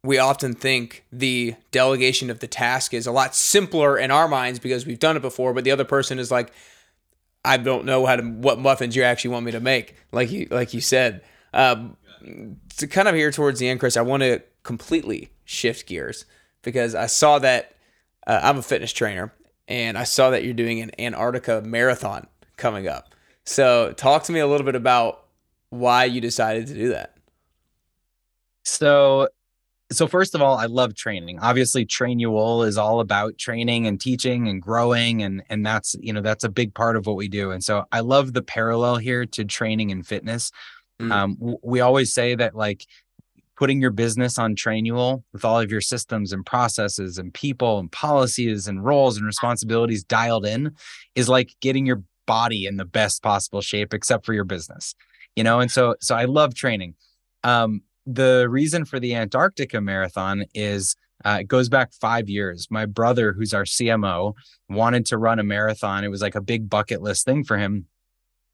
we 0.03 0.17
often 0.17 0.53
think 0.53 1.05
the 1.11 1.55
delegation 1.71 2.29
of 2.29 2.39
the 2.39 2.47
task 2.47 2.93
is 2.93 3.07
a 3.07 3.11
lot 3.11 3.35
simpler 3.35 3.97
in 3.97 4.11
our 4.11 4.27
minds 4.27 4.59
because 4.59 4.85
we've 4.85 4.99
done 4.99 5.17
it 5.17 5.21
before. 5.21 5.53
But 5.53 5.63
the 5.63 5.71
other 5.71 5.85
person 5.85 6.19
is 6.19 6.29
like, 6.29 6.53
I 7.45 7.57
don't 7.57 7.85
know 7.85 8.05
how 8.05 8.17
to 8.17 8.23
what 8.23 8.59
muffins 8.59 8.95
you 8.95 9.03
actually 9.03 9.31
want 9.31 9.45
me 9.45 9.51
to 9.53 9.59
make. 9.59 9.95
Like 10.11 10.31
you 10.31 10.47
like 10.51 10.73
you 10.73 10.81
said. 10.81 11.21
Um, 11.53 11.97
to 12.77 12.87
kind 12.87 13.07
of 13.07 13.15
here 13.15 13.31
towards 13.31 13.59
the 13.59 13.67
end, 13.69 13.79
Chris, 13.79 13.97
I 13.97 14.01
want 14.01 14.23
to 14.23 14.41
completely 14.63 15.31
shift 15.45 15.87
gears 15.87 16.25
because 16.61 16.95
I 16.95 17.07
saw 17.07 17.39
that 17.39 17.75
uh, 18.25 18.39
I'm 18.43 18.57
a 18.57 18.61
fitness 18.61 18.93
trainer 18.93 19.33
and 19.67 19.97
I 19.97 20.03
saw 20.03 20.29
that 20.31 20.43
you're 20.43 20.53
doing 20.53 20.81
an 20.81 20.91
Antarctica 20.99 21.61
marathon 21.61 22.27
coming 22.57 22.87
up. 22.87 23.13
So, 23.45 23.91
talk 23.93 24.23
to 24.23 24.31
me 24.31 24.39
a 24.39 24.47
little 24.47 24.65
bit 24.65 24.75
about 24.75 25.25
why 25.69 26.05
you 26.05 26.21
decided 26.21 26.67
to 26.67 26.73
do 26.73 26.89
that. 26.89 27.17
So, 28.63 29.27
so 29.91 30.07
first 30.07 30.33
of 30.33 30.41
all, 30.41 30.57
I 30.57 30.65
love 30.65 30.95
training. 30.95 31.39
Obviously, 31.39 31.85
Train 31.85 32.19
Trainual 32.19 32.65
is 32.65 32.77
all 32.77 32.99
about 32.99 33.37
training 33.37 33.85
and 33.85 33.99
teaching 33.99 34.47
and 34.47 34.61
growing, 34.61 35.21
and 35.21 35.43
and 35.49 35.65
that's 35.65 35.95
you 35.99 36.13
know 36.13 36.21
that's 36.21 36.43
a 36.43 36.49
big 36.49 36.73
part 36.73 36.95
of 36.95 37.05
what 37.05 37.15
we 37.15 37.27
do. 37.27 37.51
And 37.51 37.63
so 37.63 37.85
I 37.91 37.99
love 37.99 38.33
the 38.33 38.41
parallel 38.41 38.97
here 38.97 39.25
to 39.25 39.43
training 39.43 39.91
and 39.91 40.05
fitness. 40.05 40.51
Mm. 41.01 41.11
Um, 41.11 41.55
we 41.63 41.81
always 41.81 42.13
say 42.13 42.35
that 42.35 42.55
like 42.55 42.85
putting 43.55 43.81
your 43.81 43.91
business 43.91 44.37
on 44.37 44.55
Trainual 44.55 45.23
with 45.31 45.45
all 45.45 45.59
of 45.59 45.71
your 45.71 45.81
systems 45.81 46.33
and 46.33 46.45
processes 46.45 47.17
and 47.17 47.33
people 47.33 47.79
and 47.79 47.91
policies 47.91 48.67
and 48.67 48.83
roles 48.83 49.17
and 49.17 49.25
responsibilities 49.25 50.03
dialed 50.03 50.45
in 50.45 50.75
is 51.15 51.29
like 51.29 51.55
getting 51.61 51.85
your 51.85 52.03
body 52.25 52.65
in 52.65 52.77
the 52.77 52.85
best 52.85 53.21
possible 53.21 53.61
shape 53.61 53.93
except 53.93 54.25
for 54.25 54.33
your 54.33 54.45
business 54.45 54.95
you 55.35 55.43
know 55.43 55.59
and 55.59 55.69
so 55.69 55.93
so 55.99 56.15
i 56.15 56.23
love 56.23 56.55
training 56.55 56.95
um 57.43 57.81
the 58.05 58.47
reason 58.49 58.85
for 58.85 58.99
the 58.99 59.13
antarctica 59.13 59.81
marathon 59.81 60.45
is 60.53 60.95
Uh, 61.25 61.37
it 61.39 61.47
goes 61.47 61.69
back 61.69 61.93
five 61.93 62.27
years. 62.27 62.67
My 62.69 62.85
brother, 62.85 63.33
who's 63.33 63.53
our 63.53 63.65
CMO, 63.65 64.33
wanted 64.67 65.05
to 65.05 65.17
run 65.17 65.39
a 65.39 65.43
marathon. 65.43 66.03
It 66.03 66.09
was 66.09 66.21
like 66.21 66.35
a 66.35 66.41
big 66.41 66.69
bucket 66.69 67.01
list 67.01 67.23
thing 67.25 67.45
for 67.45 67.57
him. 67.57 67.85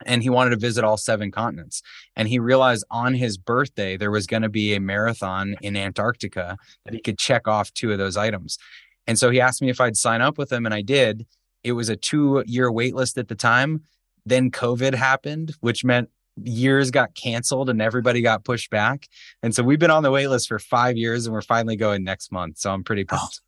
And 0.06 0.24
he 0.24 0.30
wanted 0.30 0.52
to 0.52 0.58
visit 0.58 0.84
all 0.84 0.98
seven 0.98 1.32
continents. 1.32 1.82
And 2.16 2.28
he 2.28 2.40
realized 2.40 2.86
on 2.90 3.14
his 3.14 3.38
birthday, 3.38 3.98
there 3.98 4.12
was 4.12 4.28
going 4.28 4.44
to 4.44 4.50
be 4.50 4.74
a 4.74 4.80
marathon 4.80 5.56
in 5.62 5.76
Antarctica 5.76 6.58
that 6.86 6.94
he 6.94 7.02
could 7.02 7.18
check 7.18 7.48
off 7.48 7.74
two 7.74 7.92
of 7.92 7.98
those 7.98 8.16
items. 8.16 8.58
And 9.08 9.18
so 9.18 9.30
he 9.30 9.42
asked 9.42 9.62
me 9.62 9.70
if 9.70 9.82
I'd 9.82 9.98
sign 9.98 10.22
up 10.22 10.38
with 10.38 10.52
him, 10.52 10.66
and 10.66 10.74
I 10.74 10.82
did. 10.82 11.26
It 11.64 11.74
was 11.74 11.90
a 11.90 11.96
two 11.96 12.44
year 12.46 12.72
wait 12.72 12.96
list 12.96 13.18
at 13.18 13.28
the 13.28 13.36
time. 13.36 13.84
Then 14.26 14.52
COVID 14.52 14.94
happened, 14.94 15.56
which 15.62 15.84
meant 15.84 16.10
years 16.44 16.92
got 16.92 17.16
canceled 17.16 17.70
and 17.70 17.82
everybody 17.82 18.22
got 18.22 18.44
pushed 18.44 18.70
back. 18.70 19.08
And 19.44 19.54
so 19.54 19.64
we've 19.64 19.80
been 19.80 19.92
on 19.92 20.04
the 20.04 20.12
wait 20.12 20.28
list 20.28 20.48
for 20.48 20.60
five 20.60 20.98
years 20.98 21.26
and 21.26 21.34
we're 21.34 21.42
finally 21.42 21.76
going 21.76 22.04
next 22.04 22.32
month. 22.32 22.60
So 22.60 22.72
I'm 22.72 22.84
pretty 22.84 23.04
pumped. 23.04 23.42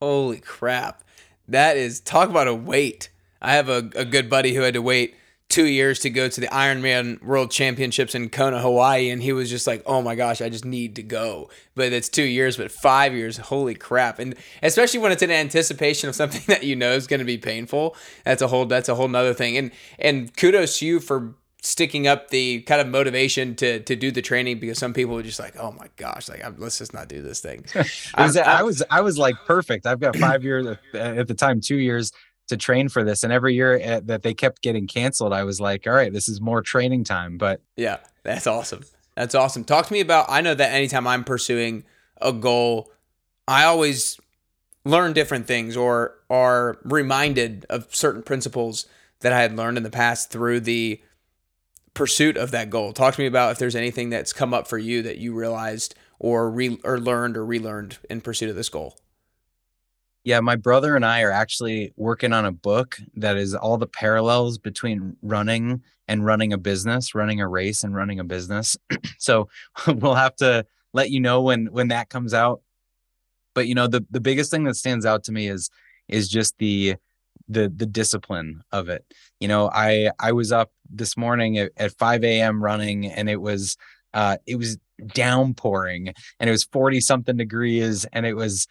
Oh, 0.00 0.06
holy 0.06 0.40
crap. 0.40 1.04
That 1.48 1.76
is 1.76 2.00
talk 2.00 2.28
about 2.28 2.48
a 2.48 2.54
wait. 2.54 3.10
I 3.40 3.54
have 3.54 3.68
a, 3.68 3.90
a 3.94 4.04
good 4.04 4.28
buddy 4.28 4.54
who 4.54 4.62
had 4.62 4.74
to 4.74 4.82
wait 4.82 5.14
two 5.48 5.66
years 5.66 6.00
to 6.00 6.10
go 6.10 6.28
to 6.28 6.40
the 6.40 6.48
Ironman 6.48 7.22
World 7.22 7.50
Championships 7.50 8.14
in 8.14 8.28
Kona, 8.28 8.60
Hawaii, 8.60 9.10
and 9.10 9.22
he 9.22 9.32
was 9.32 9.50
just 9.50 9.66
like, 9.66 9.82
"Oh 9.86 10.02
my 10.02 10.14
gosh, 10.14 10.40
I 10.40 10.48
just 10.48 10.64
need 10.64 10.96
to 10.96 11.02
go." 11.02 11.48
But 11.74 11.92
it's 11.92 12.08
two 12.08 12.24
years, 12.24 12.56
but 12.56 12.72
five 12.72 13.14
years, 13.14 13.36
holy 13.36 13.74
crap! 13.74 14.18
And 14.18 14.34
especially 14.62 15.00
when 15.00 15.12
it's 15.12 15.22
in 15.22 15.30
anticipation 15.30 16.08
of 16.08 16.14
something 16.14 16.42
that 16.46 16.64
you 16.64 16.76
know 16.76 16.92
is 16.92 17.06
going 17.06 17.20
to 17.20 17.24
be 17.24 17.38
painful, 17.38 17.96
that's 18.24 18.42
a 18.42 18.48
whole 18.48 18.66
that's 18.66 18.88
a 18.88 18.94
whole 18.94 19.08
nother 19.08 19.34
thing. 19.34 19.56
And 19.56 19.70
and 19.98 20.36
kudos 20.36 20.78
to 20.78 20.86
you 20.86 21.00
for 21.00 21.34
sticking 21.64 22.06
up 22.06 22.28
the 22.28 22.60
kind 22.62 22.80
of 22.80 22.88
motivation 22.88 23.54
to 23.56 23.80
to 23.80 23.96
do 23.96 24.10
the 24.10 24.22
training 24.22 24.58
because 24.58 24.78
some 24.78 24.92
people 24.92 25.16
are 25.18 25.22
just 25.22 25.40
like, 25.40 25.56
oh 25.56 25.72
my 25.72 25.88
gosh, 25.96 26.28
like 26.28 26.44
I'm, 26.44 26.56
let's 26.58 26.78
just 26.78 26.92
not 26.92 27.08
do 27.08 27.22
this 27.22 27.40
thing. 27.40 27.64
was, 28.18 28.36
I, 28.36 28.58
I, 28.58 28.62
was 28.62 28.82
I 28.90 29.00
was 29.02 29.18
like 29.18 29.36
perfect. 29.46 29.86
I've 29.86 30.00
got 30.00 30.16
five 30.16 30.42
years 30.42 30.66
at 30.94 31.28
the 31.28 31.34
time, 31.34 31.60
two 31.60 31.76
years 31.76 32.12
to 32.48 32.56
train 32.56 32.88
for 32.88 33.04
this, 33.04 33.22
and 33.22 33.32
every 33.32 33.54
year 33.54 33.78
eh, 33.80 34.00
that 34.04 34.22
they 34.22 34.34
kept 34.34 34.62
getting 34.62 34.86
canceled, 34.86 35.32
I 35.32 35.44
was 35.44 35.60
like, 35.60 35.86
all 35.86 35.94
right, 35.94 36.12
this 36.12 36.28
is 36.28 36.40
more 36.40 36.62
training 36.62 37.04
time. 37.04 37.38
But 37.38 37.60
yeah, 37.76 37.98
that's 38.22 38.46
awesome. 38.46 38.84
That's 39.16 39.34
awesome. 39.34 39.64
Talk 39.64 39.86
to 39.86 39.92
me 39.92 40.00
about. 40.00 40.26
I 40.28 40.40
know 40.40 40.54
that 40.54 40.72
anytime 40.72 41.06
I'm 41.06 41.24
pursuing 41.24 41.84
a 42.20 42.32
goal, 42.32 42.90
I 43.46 43.64
always 43.64 44.18
learn 44.84 45.12
different 45.12 45.46
things 45.46 45.76
or 45.76 46.16
are 46.28 46.78
reminded 46.84 47.64
of 47.70 47.94
certain 47.94 48.22
principles 48.22 48.86
that 49.20 49.32
I 49.32 49.40
had 49.40 49.56
learned 49.56 49.76
in 49.76 49.82
the 49.82 49.90
past 49.90 50.30
through 50.30 50.60
the 50.60 51.00
pursuit 51.94 52.36
of 52.36 52.50
that 52.50 52.70
goal. 52.70 52.92
Talk 52.92 53.14
to 53.14 53.20
me 53.20 53.26
about 53.26 53.52
if 53.52 53.58
there's 53.58 53.76
anything 53.76 54.10
that's 54.10 54.32
come 54.32 54.52
up 54.52 54.66
for 54.66 54.78
you 54.78 55.02
that 55.02 55.18
you 55.18 55.32
realized 55.32 55.94
or 56.18 56.50
re- 56.50 56.80
or 56.84 56.98
learned 56.98 57.36
or 57.36 57.44
relearned 57.46 57.98
in 58.10 58.20
pursuit 58.20 58.50
of 58.50 58.56
this 58.56 58.68
goal. 58.68 58.98
Yeah, 60.24 60.40
my 60.40 60.56
brother 60.56 60.96
and 60.96 61.04
I 61.04 61.20
are 61.22 61.30
actually 61.30 61.92
working 61.96 62.32
on 62.32 62.46
a 62.46 62.52
book 62.52 62.96
that 63.14 63.36
is 63.36 63.54
all 63.54 63.76
the 63.76 63.86
parallels 63.86 64.56
between 64.56 65.16
running 65.20 65.82
and 66.08 66.24
running 66.24 66.52
a 66.54 66.58
business, 66.58 67.14
running 67.14 67.42
a 67.42 67.48
race 67.48 67.84
and 67.84 67.94
running 67.94 68.18
a 68.18 68.24
business. 68.24 68.76
so 69.18 69.48
we'll 69.86 70.14
have 70.14 70.34
to 70.36 70.66
let 70.94 71.10
you 71.10 71.20
know 71.20 71.42
when 71.42 71.66
when 71.66 71.88
that 71.88 72.08
comes 72.08 72.32
out. 72.32 72.62
But 73.54 73.68
you 73.68 73.74
know, 73.74 73.86
the 73.86 74.04
the 74.10 74.20
biggest 74.20 74.50
thing 74.50 74.64
that 74.64 74.76
stands 74.76 75.04
out 75.04 75.24
to 75.24 75.32
me 75.32 75.48
is 75.48 75.68
is 76.08 76.28
just 76.28 76.56
the 76.56 76.96
the 77.48 77.70
the 77.74 77.86
discipline 77.86 78.62
of 78.72 78.88
it. 78.88 79.04
You 79.40 79.48
know, 79.48 79.70
I 79.74 80.10
I 80.18 80.32
was 80.32 80.52
up 80.52 80.72
this 80.88 81.18
morning 81.18 81.58
at, 81.58 81.72
at 81.76 81.92
5 81.92 82.24
a.m. 82.24 82.64
running 82.64 83.06
and 83.06 83.28
it 83.28 83.42
was 83.42 83.76
uh 84.14 84.38
it 84.46 84.56
was 84.56 84.78
downpouring 85.08 86.14
and 86.40 86.48
it 86.48 86.52
was 86.52 86.64
40 86.64 87.00
something 87.00 87.36
degrees 87.36 88.06
and 88.12 88.24
it 88.24 88.34
was 88.34 88.66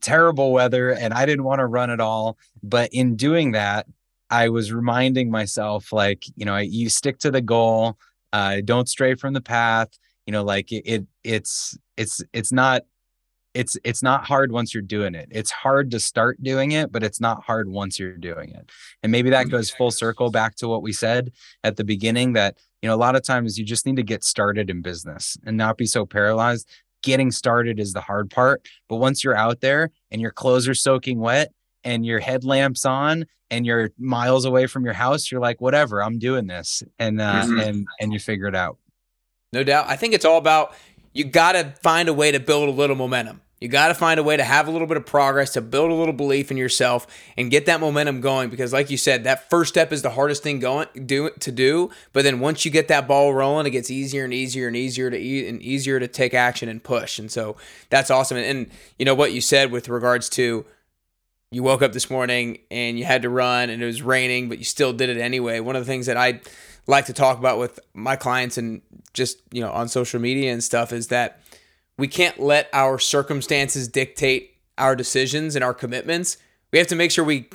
terrible 0.00 0.52
weather 0.52 0.90
and 0.90 1.12
I 1.14 1.26
didn't 1.26 1.44
want 1.44 1.60
to 1.60 1.66
run 1.66 1.90
at 1.90 2.00
all. 2.00 2.38
But 2.62 2.90
in 2.92 3.16
doing 3.16 3.52
that, 3.52 3.86
I 4.30 4.48
was 4.48 4.72
reminding 4.72 5.30
myself 5.30 5.92
like, 5.92 6.24
you 6.36 6.44
know, 6.44 6.56
you 6.56 6.88
stick 6.88 7.18
to 7.20 7.30
the 7.30 7.40
goal, 7.40 7.98
uh, 8.32 8.60
don't 8.64 8.88
stray 8.88 9.14
from 9.14 9.34
the 9.34 9.40
path. 9.40 9.88
You 10.26 10.32
know, 10.32 10.44
like 10.44 10.70
it, 10.70 10.82
it 10.86 11.06
it's 11.24 11.76
it's 11.96 12.22
it's 12.32 12.52
not 12.52 12.82
it's 13.54 13.76
it's 13.82 14.02
not 14.02 14.24
hard 14.24 14.52
once 14.52 14.72
you're 14.72 14.82
doing 14.82 15.14
it 15.14 15.28
it's 15.30 15.50
hard 15.50 15.90
to 15.90 15.98
start 15.98 16.40
doing 16.42 16.72
it 16.72 16.92
but 16.92 17.02
it's 17.02 17.20
not 17.20 17.42
hard 17.42 17.68
once 17.68 17.98
you're 17.98 18.16
doing 18.16 18.50
it 18.50 18.70
and 19.02 19.10
maybe 19.10 19.30
that 19.30 19.48
goes 19.48 19.70
full 19.70 19.90
circle 19.90 20.30
back 20.30 20.54
to 20.54 20.68
what 20.68 20.82
we 20.82 20.92
said 20.92 21.32
at 21.64 21.76
the 21.76 21.84
beginning 21.84 22.32
that 22.34 22.56
you 22.80 22.88
know 22.88 22.94
a 22.94 22.96
lot 22.96 23.16
of 23.16 23.22
times 23.22 23.58
you 23.58 23.64
just 23.64 23.86
need 23.86 23.96
to 23.96 24.02
get 24.02 24.22
started 24.22 24.70
in 24.70 24.82
business 24.82 25.36
and 25.44 25.56
not 25.56 25.76
be 25.76 25.86
so 25.86 26.06
paralyzed 26.06 26.68
getting 27.02 27.30
started 27.30 27.78
is 27.80 27.92
the 27.92 28.00
hard 28.00 28.30
part 28.30 28.66
but 28.88 28.96
once 28.96 29.24
you're 29.24 29.36
out 29.36 29.60
there 29.60 29.90
and 30.10 30.20
your 30.20 30.30
clothes 30.30 30.68
are 30.68 30.74
soaking 30.74 31.18
wet 31.18 31.52
and 31.84 32.04
your 32.04 32.20
headlamps 32.20 32.84
on 32.84 33.24
and 33.50 33.66
you're 33.66 33.90
miles 33.98 34.44
away 34.44 34.66
from 34.66 34.84
your 34.84 34.94
house 34.94 35.30
you're 35.30 35.40
like 35.40 35.60
whatever 35.60 36.02
i'm 36.02 36.18
doing 36.18 36.46
this 36.46 36.82
and 36.98 37.20
uh, 37.20 37.42
mm-hmm. 37.42 37.58
and 37.58 37.86
and 38.00 38.12
you 38.12 38.18
figure 38.18 38.46
it 38.46 38.54
out 38.54 38.78
no 39.52 39.64
doubt 39.64 39.86
i 39.88 39.96
think 39.96 40.14
it's 40.14 40.24
all 40.24 40.38
about 40.38 40.74
you 41.12 41.24
got 41.24 41.52
to 41.52 41.74
find 41.82 42.08
a 42.08 42.12
way 42.12 42.30
to 42.32 42.40
build 42.40 42.68
a 42.68 42.72
little 42.72 42.96
momentum. 42.96 43.40
You 43.60 43.68
got 43.68 43.88
to 43.88 43.94
find 43.94 44.18
a 44.18 44.22
way 44.22 44.38
to 44.38 44.42
have 44.42 44.68
a 44.68 44.70
little 44.70 44.86
bit 44.86 44.96
of 44.96 45.04
progress, 45.04 45.52
to 45.52 45.60
build 45.60 45.90
a 45.90 45.94
little 45.94 46.14
belief 46.14 46.50
in 46.50 46.56
yourself 46.56 47.06
and 47.36 47.50
get 47.50 47.66
that 47.66 47.78
momentum 47.78 48.22
going 48.22 48.48
because 48.48 48.72
like 48.72 48.88
you 48.88 48.96
said, 48.96 49.24
that 49.24 49.50
first 49.50 49.68
step 49.68 49.92
is 49.92 50.00
the 50.00 50.10
hardest 50.10 50.42
thing 50.42 50.60
going 50.60 50.88
do 51.04 51.28
to 51.40 51.52
do, 51.52 51.90
but 52.14 52.24
then 52.24 52.40
once 52.40 52.64
you 52.64 52.70
get 52.70 52.88
that 52.88 53.06
ball 53.06 53.34
rolling, 53.34 53.66
it 53.66 53.70
gets 53.70 53.90
easier 53.90 54.24
and 54.24 54.32
easier 54.32 54.66
and 54.66 54.76
easier 54.76 55.10
to 55.10 55.18
eat 55.18 55.46
and 55.46 55.60
easier 55.60 56.00
to 56.00 56.08
take 56.08 56.32
action 56.32 56.70
and 56.70 56.82
push. 56.82 57.18
And 57.18 57.30
so 57.30 57.56
that's 57.90 58.10
awesome. 58.10 58.38
And, 58.38 58.46
and 58.46 58.70
you 58.98 59.04
know 59.04 59.14
what 59.14 59.32
you 59.32 59.42
said 59.42 59.70
with 59.70 59.90
regards 59.90 60.30
to 60.30 60.64
you 61.50 61.62
woke 61.62 61.82
up 61.82 61.92
this 61.92 62.08
morning 62.08 62.60
and 62.70 62.98
you 62.98 63.04
had 63.04 63.22
to 63.22 63.28
run 63.28 63.68
and 63.68 63.82
it 63.82 63.86
was 63.86 64.00
raining, 64.00 64.48
but 64.48 64.58
you 64.58 64.64
still 64.64 64.94
did 64.94 65.10
it 65.10 65.18
anyway. 65.18 65.60
One 65.60 65.76
of 65.76 65.84
the 65.84 65.90
things 65.90 66.06
that 66.06 66.16
I 66.16 66.40
like 66.86 67.06
to 67.06 67.12
talk 67.12 67.38
about 67.38 67.58
with 67.58 67.78
my 67.92 68.16
clients 68.16 68.56
and 68.56 68.80
just, 69.12 69.38
you 69.52 69.60
know, 69.60 69.70
on 69.70 69.88
social 69.88 70.18
media 70.18 70.50
and 70.50 70.64
stuff 70.64 70.92
is 70.94 71.08
that 71.08 71.42
we 72.00 72.08
can't 72.08 72.40
let 72.40 72.68
our 72.72 72.98
circumstances 72.98 73.86
dictate 73.86 74.56
our 74.78 74.96
decisions 74.96 75.54
and 75.54 75.62
our 75.62 75.74
commitments. 75.74 76.38
We 76.72 76.78
have 76.78 76.88
to 76.88 76.96
make 76.96 77.10
sure 77.10 77.24
we 77.24 77.48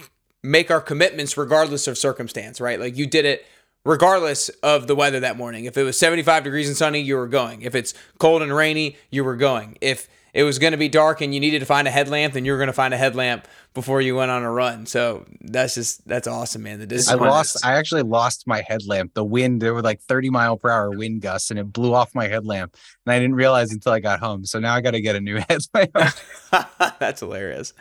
make 0.43 0.69
our 0.69 0.79
commitments 0.79 1.35
regardless 1.35 1.87
of 1.87 1.97
circumstance, 1.97 2.61
right? 2.61 2.79
Like 2.79 2.95
you 2.95 3.07
did 3.07 3.25
it 3.25 3.45
regardless 3.83 4.49
of 4.61 4.85
the 4.85 4.95
weather 4.95 5.19
that 5.19 5.35
morning. 5.35 5.65
If 5.65 5.77
it 5.77 5.83
was 5.83 5.97
75 5.97 6.43
degrees 6.43 6.67
and 6.67 6.77
sunny, 6.77 7.01
you 7.01 7.15
were 7.15 7.27
going. 7.27 7.63
If 7.63 7.73
it's 7.73 7.95
cold 8.19 8.43
and 8.43 8.55
rainy, 8.55 8.97
you 9.09 9.23
were 9.23 9.35
going. 9.35 9.77
If 9.81 10.07
it 10.35 10.43
was 10.43 10.59
going 10.59 10.71
to 10.71 10.77
be 10.77 10.89
dark 10.89 11.21
and 11.21 11.33
you 11.33 11.39
needed 11.39 11.59
to 11.59 11.65
find 11.65 11.87
a 11.87 11.91
headlamp, 11.91 12.33
then 12.33 12.43
you 12.43 12.51
were 12.51 12.57
going 12.57 12.67
to 12.67 12.73
find 12.73 12.93
a 12.93 12.97
headlamp 12.97 13.47
before 13.73 14.01
you 14.01 14.17
went 14.17 14.31
on 14.31 14.43
a 14.43 14.51
run. 14.51 14.85
So 14.85 15.25
that's 15.39 15.75
just 15.75 16.05
that's 16.05 16.27
awesome, 16.27 16.63
man. 16.63 16.79
The 16.79 16.85
discipline. 16.85 17.29
I 17.29 17.31
lost. 17.31 17.65
I 17.65 17.75
actually 17.75 18.01
lost 18.01 18.45
my 18.45 18.61
headlamp. 18.67 19.13
The 19.13 19.23
wind 19.23 19.61
there 19.61 19.73
were 19.73 19.81
like 19.81 20.01
30 20.01 20.29
mile 20.29 20.57
per 20.57 20.69
hour 20.69 20.91
wind 20.91 21.21
gusts, 21.21 21.51
and 21.51 21.59
it 21.59 21.71
blew 21.71 21.93
off 21.93 22.13
my 22.13 22.27
headlamp, 22.27 22.75
and 23.05 23.13
I 23.13 23.19
didn't 23.19 23.35
realize 23.35 23.71
until 23.71 23.93
I 23.93 24.01
got 24.01 24.19
home. 24.19 24.45
So 24.45 24.59
now 24.59 24.75
I 24.75 24.81
got 24.81 24.91
to 24.91 24.99
get 24.99 25.15
a 25.15 25.21
new 25.21 25.37
headlamp. 25.49 25.95
that's 26.99 27.21
hilarious. 27.21 27.73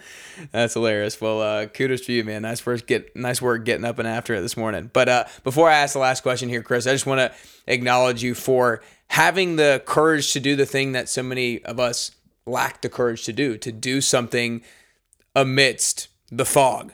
That's 0.52 0.74
hilarious. 0.74 1.20
Well, 1.20 1.42
uh, 1.42 1.66
kudos 1.66 2.02
to 2.02 2.12
you, 2.12 2.22
man. 2.22 2.42
Nice 2.42 2.64
work. 2.64 2.86
Get 2.86 3.16
nice 3.16 3.42
work 3.42 3.64
getting 3.64 3.84
up 3.84 3.98
and 3.98 4.06
after 4.06 4.32
it 4.32 4.42
this 4.42 4.56
morning. 4.56 4.90
But 4.92 5.08
uh, 5.08 5.24
before 5.42 5.68
I 5.68 5.74
ask 5.74 5.94
the 5.94 5.98
last 5.98 6.22
question 6.22 6.48
here, 6.48 6.62
Chris, 6.62 6.86
I 6.86 6.92
just 6.92 7.06
want 7.06 7.18
to 7.18 7.32
acknowledge 7.66 8.22
you 8.22 8.34
for 8.36 8.80
having 9.08 9.56
the 9.56 9.82
courage 9.84 10.32
to 10.34 10.40
do 10.40 10.54
the 10.54 10.66
thing 10.66 10.92
that 10.92 11.08
so 11.08 11.20
many 11.20 11.60
of 11.64 11.80
us 11.80 12.12
lack 12.46 12.82
the 12.82 12.88
courage 12.88 13.24
to 13.24 13.32
do, 13.32 13.56
to 13.58 13.72
do 13.72 14.00
something 14.00 14.62
amidst 15.34 16.08
the 16.30 16.44
fog, 16.44 16.92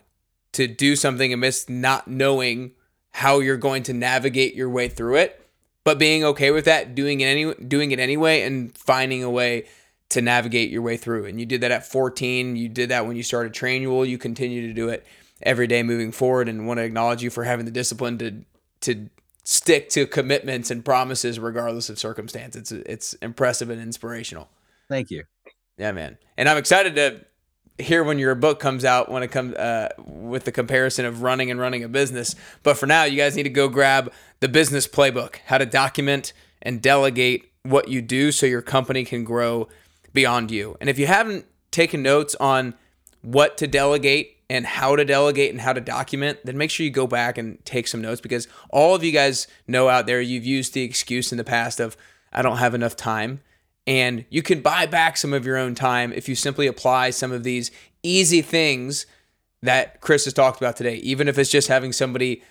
to 0.53 0.67
do 0.67 0.97
something 0.97 1.33
amidst 1.33 1.69
not 1.69 2.09
knowing 2.09 2.73
how 3.13 3.41
you're 3.41 3.57
going 3.57 3.83
to 3.85 3.93
navigate 3.93 4.55
your 4.55 4.71
way 4.71 4.89
through 4.89 5.17
it, 5.17 5.45
but 5.85 5.99
being 5.99 6.25
okay 6.25 6.51
with 6.51 6.65
that, 6.67 6.95
doing 6.95 7.21
it 7.21 7.27
any 7.27 7.55
doing 7.55 7.91
it 7.91 7.99
anyway 7.99 8.43
and 8.43 8.77
finding 8.77 9.23
a 9.23 9.31
way 9.31 9.67
to 10.11 10.21
navigate 10.21 10.71
your 10.71 10.83
way 10.83 10.97
through. 10.97 11.27
And 11.27 11.41
you 11.41 11.47
did 11.47 11.61
that 11.63 11.71
at 11.71 11.87
14, 11.87 12.57
you 12.57 12.69
did 12.69 12.91
that 12.91 13.07
when 13.07 13.17
you 13.17 13.23
started 13.23 13.53
Trainual, 13.53 14.09
you 14.09 14.19
continue 14.19 14.67
to 14.67 14.75
do 14.75 14.89
it 14.89 15.07
every 15.43 15.67
day 15.67 15.83
moving 15.83 16.13
forward 16.13 16.49
and 16.49 16.67
want 16.67 16.79
to 16.79 16.85
acknowledge 16.85 17.23
you 17.23 17.31
for 17.31 17.45
having 17.45 17.65
the 17.65 17.71
discipline 17.71 18.19
to 18.19 18.45
to 18.83 19.09
stick 19.45 19.89
to 19.91 20.07
commitments 20.07 20.71
and 20.71 20.85
promises 20.85 21.39
regardless 21.39 21.91
of 21.91 21.99
circumstance. 21.99 22.57
It's 22.57 22.73
it's 22.73 23.15
impressive 23.15 23.71
and 23.71 23.81
inspirational. 23.81 24.49
Thank 24.89 25.11
you. 25.11 25.25
Yeah, 25.81 25.93
man. 25.93 26.19
And 26.37 26.47
I'm 26.47 26.59
excited 26.59 26.95
to 26.97 27.25
hear 27.83 28.05
when 28.05 28.19
your 28.19 28.35
book 28.35 28.61
comes 28.61 28.85
out 28.85 29.11
when 29.11 29.23
it 29.23 29.29
comes 29.29 29.55
uh, 29.55 29.88
with 30.07 30.45
the 30.45 30.53
comparison 30.53 31.07
of 31.07 31.23
running 31.23 31.51
and 31.51 31.59
running 31.59 31.83
a 31.83 31.88
business. 31.88 32.37
But 32.62 32.77
for 32.77 32.85
now, 32.85 33.05
you 33.05 33.16
guys 33.16 33.35
need 33.35 33.45
to 33.45 33.49
go 33.49 33.66
grab 33.66 34.12
the 34.40 34.49
business 34.49 34.87
playbook, 34.87 35.37
how 35.47 35.57
to 35.57 35.64
document 35.64 36.35
and 36.61 36.83
delegate 36.83 37.51
what 37.62 37.88
you 37.88 38.03
do 38.03 38.31
so 38.31 38.45
your 38.45 38.61
company 38.61 39.07
can 39.07 39.25
grow 39.25 39.69
beyond 40.12 40.51
you. 40.51 40.77
And 40.83 40.90
if 40.90 40.99
you 40.99 41.07
haven't 41.07 41.47
taken 41.71 42.03
notes 42.03 42.35
on 42.35 42.75
what 43.23 43.57
to 43.57 43.66
delegate 43.66 44.37
and 44.51 44.66
how 44.66 44.97
to 44.97 45.05
delegate 45.07 45.51
and 45.51 45.62
how 45.62 45.73
to 45.73 45.81
document, 45.81 46.40
then 46.45 46.59
make 46.59 46.71
sure 46.71 46.85
you 46.85 46.93
go 46.93 47.07
back 47.07 47.38
and 47.38 47.64
take 47.64 47.88
some 47.88 48.03
notes 48.03 48.21
because 48.21 48.49
all 48.69 48.95
of 48.95 49.03
you 49.03 49.12
guys 49.12 49.47
know 49.66 49.88
out 49.88 50.05
there 50.05 50.21
you've 50.21 50.45
used 50.45 50.75
the 50.75 50.83
excuse 50.83 51.33
in 51.33 51.38
the 51.38 51.45
past 51.45 51.81
of 51.81 51.97
I 52.35 52.43
don't 52.43 52.59
have 52.59 52.75
enough 52.75 52.97
time. 52.97 53.40
And 53.90 54.24
you 54.31 54.40
can 54.40 54.61
buy 54.61 54.87
back 54.87 55.16
some 55.16 55.33
of 55.33 55.44
your 55.44 55.57
own 55.57 55.74
time 55.74 56.12
if 56.12 56.29
you 56.29 56.37
simply 56.37 56.68
apply 56.68 57.11
some 57.11 57.33
of 57.33 57.42
these 57.42 57.72
easy 58.05 58.40
things 58.40 59.05
that 59.62 60.00
Chris 60.00 60.26
has 60.26 60.33
talked 60.33 60.61
about 60.61 60.76
today, 60.76 60.94
even 60.98 61.26
if 61.26 61.37
it's 61.37 61.50
just 61.50 61.66
having 61.66 61.90
somebody 61.92 62.44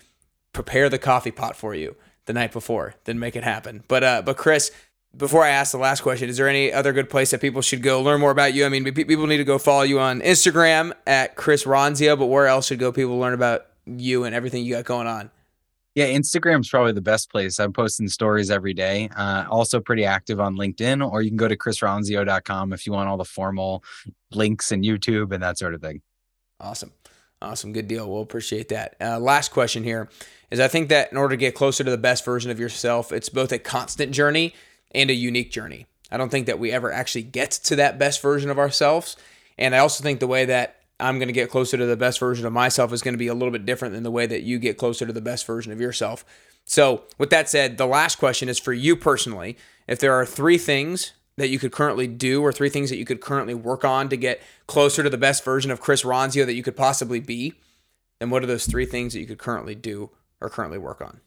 prepare 0.51 0.89
the 0.89 0.97
coffee 0.99 1.31
pot 1.31 1.55
for 1.55 1.73
you 1.73 1.95
the 2.25 2.33
night 2.33 2.51
before, 2.51 2.95
then 3.05 3.19
make 3.19 3.37
it 3.37 3.45
happen. 3.45 3.85
But 3.87 4.03
uh, 4.03 4.21
but 4.21 4.35
Chris, 4.35 4.69
before 5.15 5.45
I 5.45 5.51
ask 5.51 5.71
the 5.71 5.77
last 5.77 6.01
question, 6.01 6.27
is 6.27 6.35
there 6.35 6.49
any 6.49 6.73
other 6.73 6.91
good 6.91 7.09
place 7.09 7.31
that 7.31 7.39
people 7.39 7.61
should 7.61 7.83
go 7.83 8.01
learn 8.01 8.19
more 8.19 8.31
about 8.31 8.53
you? 8.53 8.65
I 8.65 8.69
mean, 8.69 8.83
people 8.93 9.25
need 9.25 9.37
to 9.37 9.45
go 9.45 9.57
follow 9.57 9.83
you 9.83 9.97
on 10.01 10.19
Instagram 10.19 10.91
at 11.07 11.37
Chris 11.37 11.63
Ronzio, 11.63 12.19
but 12.19 12.25
where 12.25 12.47
else 12.47 12.67
should 12.67 12.79
go 12.79 12.91
people 12.91 13.17
learn 13.17 13.33
about 13.33 13.65
you 13.85 14.25
and 14.25 14.35
everything 14.35 14.65
you 14.65 14.75
got 14.75 14.83
going 14.83 15.07
on? 15.07 15.31
Yeah, 15.95 16.07
Instagram's 16.07 16.69
probably 16.69 16.91
the 16.91 17.01
best 17.01 17.31
place. 17.31 17.59
I'm 17.59 17.73
posting 17.73 18.07
stories 18.07 18.51
every 18.51 18.73
day. 18.73 19.09
Uh, 19.15 19.45
also 19.49 19.79
pretty 19.79 20.05
active 20.05 20.39
on 20.39 20.55
LinkedIn, 20.55 21.07
or 21.07 21.21
you 21.21 21.29
can 21.29 21.37
go 21.37 21.47
to 21.47 21.57
chrisronzio.com 21.57 22.73
if 22.73 22.85
you 22.85 22.93
want 22.93 23.09
all 23.09 23.17
the 23.17 23.25
formal 23.25 23.83
links 24.31 24.71
and 24.71 24.83
YouTube 24.83 25.33
and 25.33 25.41
that 25.43 25.57
sort 25.57 25.73
of 25.73 25.81
thing. 25.81 26.01
Awesome. 26.59 26.91
Awesome. 27.41 27.73
Good 27.73 27.87
deal. 27.87 28.09
We'll 28.09 28.21
appreciate 28.21 28.69
that. 28.69 28.95
Uh, 28.99 29.19
last 29.19 29.51
question 29.51 29.83
here 29.83 30.09
is 30.51 30.59
I 30.59 30.67
think 30.67 30.89
that 30.89 31.11
in 31.11 31.17
order 31.17 31.33
to 31.33 31.37
get 31.37 31.55
closer 31.55 31.83
to 31.83 31.91
the 31.91 31.97
best 31.97 32.25
version 32.25 32.51
of 32.51 32.59
yourself, 32.59 33.11
it's 33.11 33.29
both 33.29 33.51
a 33.51 33.59
constant 33.59 34.11
journey 34.11 34.53
and 34.91 35.09
a 35.09 35.13
unique 35.13 35.51
journey. 35.51 35.85
I 36.11 36.17
don't 36.17 36.29
think 36.29 36.47
that 36.47 36.59
we 36.59 36.71
ever 36.71 36.91
actually 36.91 37.23
get 37.23 37.51
to 37.51 37.75
that 37.77 37.97
best 37.97 38.21
version 38.21 38.49
of 38.49 38.59
ourselves. 38.59 39.15
And 39.57 39.75
I 39.75 39.79
also 39.79 40.03
think 40.03 40.19
the 40.19 40.27
way 40.27 40.45
that 40.45 40.78
I'm 40.99 41.17
going 41.17 41.27
to 41.27 41.33
get 41.33 41.49
closer 41.49 41.77
to 41.77 41.85
the 41.85 41.97
best 41.97 42.19
version 42.19 42.45
of 42.45 42.53
myself 42.53 42.91
is 42.91 43.01
going 43.01 43.13
to 43.13 43.19
be 43.19 43.27
a 43.27 43.33
little 43.33 43.51
bit 43.51 43.65
different 43.65 43.93
than 43.93 44.03
the 44.03 44.11
way 44.11 44.25
that 44.25 44.43
you 44.43 44.59
get 44.59 44.77
closer 44.77 45.05
to 45.05 45.13
the 45.13 45.21
best 45.21 45.45
version 45.45 45.71
of 45.71 45.79
yourself. 45.79 46.25
So, 46.65 47.03
with 47.17 47.29
that 47.31 47.49
said, 47.49 47.77
the 47.77 47.87
last 47.87 48.17
question 48.17 48.49
is 48.49 48.59
for 48.59 48.73
you 48.73 48.95
personally. 48.95 49.57
If 49.87 49.99
there 49.99 50.13
are 50.13 50.25
three 50.25 50.57
things 50.57 51.13
that 51.39 51.49
you 51.49 51.57
could 51.57 51.71
currently 51.71 52.05
do 52.05 52.41
or 52.41 52.51
three 52.51 52.69
things 52.69 52.89
that 52.89 52.97
you 52.97 53.05
could 53.05 53.21
currently 53.21 53.53
work 53.53 53.83
on 53.83 54.09
to 54.09 54.17
get 54.17 54.41
closer 54.67 55.01
to 55.01 55.09
the 55.09 55.17
best 55.17 55.43
version 55.43 55.71
of 55.71 55.79
Chris 55.79 56.03
Ronzio 56.03 56.45
that 56.45 56.53
you 56.53 56.61
could 56.61 56.75
possibly 56.75 57.19
be, 57.19 57.53
then 58.19 58.29
what 58.29 58.43
are 58.43 58.47
those 58.47 58.65
three 58.65 58.85
things 58.85 59.13
that 59.13 59.19
you 59.19 59.25
could 59.25 59.39
currently 59.39 59.73
do 59.73 60.11
or 60.41 60.49
currently 60.49 60.77
work 60.77 61.01
on? 61.01 61.21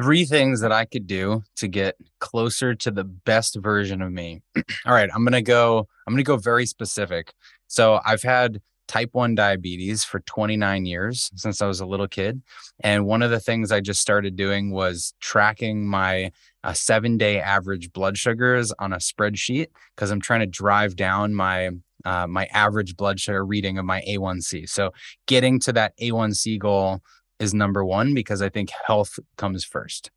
Three 0.00 0.24
things 0.24 0.60
that 0.60 0.72
I 0.72 0.84
could 0.84 1.06
do 1.06 1.42
to 1.56 1.68
get 1.68 1.96
closer 2.18 2.74
to 2.74 2.90
the 2.90 3.04
best 3.04 3.56
version 3.56 4.00
of 4.00 4.10
me. 4.10 4.42
All 4.86 4.94
right, 4.94 5.10
I'm 5.12 5.24
going 5.24 5.32
to 5.32 5.42
go 5.42 5.88
I'm 6.06 6.14
going 6.14 6.24
to 6.24 6.28
go 6.28 6.36
very 6.36 6.66
specific. 6.66 7.34
So 7.72 8.00
I've 8.04 8.22
had 8.22 8.60
type 8.86 9.08
1 9.12 9.34
diabetes 9.34 10.04
for 10.04 10.20
29 10.20 10.84
years 10.84 11.30
since 11.36 11.62
I 11.62 11.66
was 11.66 11.80
a 11.80 11.86
little 11.86 12.06
kid. 12.06 12.42
And 12.84 13.06
one 13.06 13.22
of 13.22 13.30
the 13.30 13.40
things 13.40 13.72
I 13.72 13.80
just 13.80 13.98
started 13.98 14.36
doing 14.36 14.72
was 14.72 15.14
tracking 15.20 15.86
my 15.86 16.32
uh, 16.62 16.74
seven 16.74 17.16
day 17.16 17.40
average 17.40 17.90
blood 17.94 18.18
sugars 18.18 18.74
on 18.78 18.92
a 18.92 18.98
spreadsheet 18.98 19.68
because 19.96 20.10
I'm 20.10 20.20
trying 20.20 20.40
to 20.40 20.46
drive 20.46 20.96
down 20.96 21.34
my 21.34 21.70
uh, 22.04 22.26
my 22.26 22.44
average 22.52 22.94
blood 22.94 23.18
sugar 23.18 23.42
reading 23.42 23.78
of 23.78 23.86
my 23.86 24.02
A1C. 24.06 24.68
So 24.68 24.90
getting 25.26 25.58
to 25.60 25.72
that 25.72 25.96
A1C 25.98 26.58
goal 26.58 27.00
is 27.38 27.54
number 27.54 27.82
one 27.82 28.12
because 28.12 28.42
I 28.42 28.50
think 28.50 28.70
health 28.86 29.18
comes 29.38 29.64
first. 29.64 30.10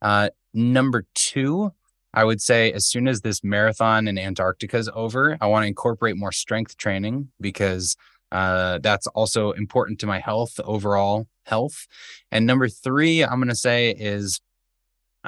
Uh, 0.00 0.30
number 0.54 1.04
two, 1.14 1.72
I 2.16 2.24
would 2.24 2.40
say 2.40 2.72
as 2.72 2.86
soon 2.86 3.06
as 3.06 3.20
this 3.20 3.44
marathon 3.44 4.08
in 4.08 4.18
Antarctica 4.18 4.78
is 4.78 4.90
over, 4.94 5.36
I 5.38 5.46
want 5.46 5.64
to 5.64 5.68
incorporate 5.68 6.16
more 6.16 6.32
strength 6.32 6.78
training 6.78 7.28
because 7.40 7.94
uh, 8.32 8.78
that's 8.82 9.06
also 9.08 9.52
important 9.52 10.00
to 10.00 10.06
my 10.06 10.18
health, 10.18 10.58
overall 10.64 11.28
health. 11.44 11.86
And 12.32 12.46
number 12.46 12.68
three, 12.68 13.22
I'm 13.22 13.38
going 13.38 13.48
to 13.48 13.54
say 13.54 13.90
is 13.90 14.40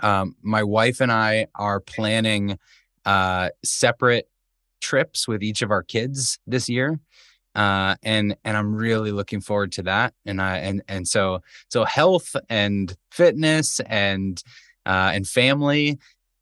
um, 0.03 0.35
my 0.43 0.63
wife 0.63 1.01
and 1.01 1.13
I 1.13 1.49
are 1.55 1.79
planning 1.79 2.59
uh, 3.05 3.51
separate 3.63 4.29
trips 4.81 5.29
with 5.29 5.43
each 5.43 5.61
of 5.61 5.71
our 5.71 5.83
kids 5.83 6.39
this 6.47 6.71
year. 6.71 6.99
Uh, 7.55 7.97
and 8.03 8.37
and 8.45 8.57
I'm 8.57 8.75
really 8.75 9.11
looking 9.11 9.41
forward 9.41 9.73
to 9.73 9.83
that. 9.83 10.15
And 10.25 10.41
I 10.41 10.59
and 10.59 10.83
and 10.89 11.09
so 11.09 11.43
so 11.69 11.85
health 11.85 12.37
and 12.49 12.95
fitness 13.11 13.81
and 13.81 14.43
uh, 14.87 15.11
and 15.13 15.27
family 15.27 15.99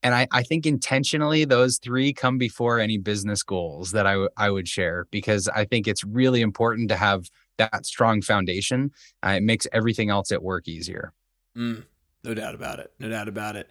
and 0.07 0.15
I, 0.15 0.29
I 0.31 0.45
think 0.45 0.67
intentionally 0.67 1.45
those 1.45 1.79
three 1.79 2.13
come 2.13 2.39
before 2.39 2.79
any 2.79 2.97
business 2.97 3.43
goals 3.43 3.91
that 3.91 4.07
I, 4.07 4.13
w- 4.13 4.29
I 4.37 4.51
would 4.51 4.69
share 4.69 5.09
because 5.11 5.49
I 5.49 5.65
think 5.65 5.89
it's 5.89 6.05
really 6.05 6.43
important 6.43 6.91
to 6.91 6.97
have 6.97 7.29
that 7.57 7.85
strong 7.85 8.23
foundation. 8.23 8.93
Uh, 9.27 9.31
it 9.31 9.43
makes 9.43 9.67
everything 9.73 10.09
else 10.09 10.31
at 10.31 10.45
work 10.45 10.69
easier. 10.69 11.13
Mm, 11.57 11.83
no 12.23 12.35
doubt 12.35 12.55
about 12.55 12.79
it. 12.79 12.93
No 13.01 13.09
doubt 13.09 13.27
about 13.27 13.57
it. 13.57 13.69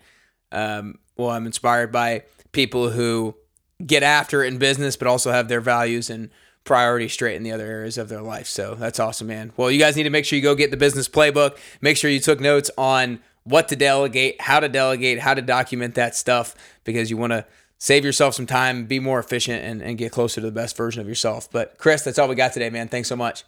Um, 0.52 1.00
well, 1.16 1.30
I'm 1.30 1.46
inspired 1.46 1.94
by 1.94 2.24
people 2.52 2.90
who 2.90 3.38
get 3.86 4.04
after 4.04 4.44
it 4.44 4.50
in 4.52 4.58
business, 4.58 4.98
but 4.98 5.08
also 5.08 5.32
have 5.32 5.48
their 5.48 5.62
values 5.62 6.10
and 6.10 6.32
priorities 6.66 7.14
straight 7.14 7.38
in 7.38 7.44
the 7.44 7.54
other 7.54 7.66
areas 7.66 7.98
of 7.98 8.10
their 8.10 8.22
life. 8.22 8.48
So 8.48 8.76
that's 8.76 9.00
awesome, 9.00 9.28
man. 9.28 9.54
Well, 9.56 9.72
you 9.72 9.80
guys 9.80 9.96
need 9.96 10.04
to 10.04 10.10
make 10.10 10.26
sure 10.26 10.36
you 10.36 10.44
go 10.44 10.54
get 10.54 10.70
the 10.70 10.76
business 10.76 11.08
playbook. 11.08 11.58
Make 11.80 11.96
sure 11.96 12.12
you 12.12 12.20
took 12.20 12.42
notes 12.42 12.70
on 12.78 13.22
what 13.46 13.68
to 13.70 13.76
delegate, 13.76 14.42
how 14.42 14.60
to 14.60 14.68
delegate, 14.68 15.20
how 15.20 15.34
to 15.34 15.42
document 15.42 15.96
that 15.96 16.16
stuff 16.16 16.56
because 16.84 17.10
you 17.10 17.18
want 17.18 17.32
to 17.32 17.46
save 17.78 18.04
yourself 18.04 18.34
some 18.34 18.48
time, 18.48 18.86
be 18.86 19.00
more 19.00 19.20
efficient, 19.20 19.64
and, 19.64 19.82
and 19.82 19.98
get 19.98 20.12
closer 20.12 20.42
to 20.42 20.48
the 20.48 20.52
best 20.52 20.76
version 20.76 21.00
of 21.00 21.08
yourself. 21.08 21.50
But 21.52 21.78
Chris, 21.78 22.02
that's 22.02 22.20
all 22.20 22.28
we 22.28 22.36
got 22.36 22.54
today, 22.54 22.70
man. 22.70 22.88
Thanks 22.88 23.08
so 23.08 23.16
much. 23.16 23.46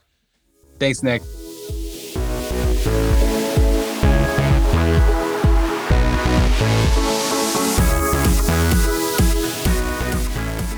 Thanks, 0.79 1.01
Nick. 1.01 1.23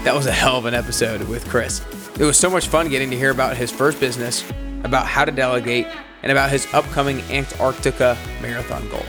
That 0.05 0.15
was 0.15 0.27
a 0.27 0.31
hell 0.31 0.57
of 0.57 0.65
an 0.65 0.73
episode 0.73 1.21
with 1.27 1.47
Chris. 1.49 1.81
It 2.17 2.23
was 2.23 2.37
so 2.37 2.49
much 2.49 2.67
fun 2.67 2.87
getting 2.87 3.11
to 3.11 3.17
hear 3.17 3.31
about 3.31 3.57
his 3.57 3.69
first 3.69 3.99
business, 3.99 4.49
about 4.83 5.05
how 5.05 5.25
to 5.25 5.31
delegate, 5.31 5.87
and 6.23 6.31
about 6.31 6.49
his 6.49 6.71
upcoming 6.73 7.21
Antarctica 7.29 8.17
marathon 8.41 8.87
goal. 8.89 9.05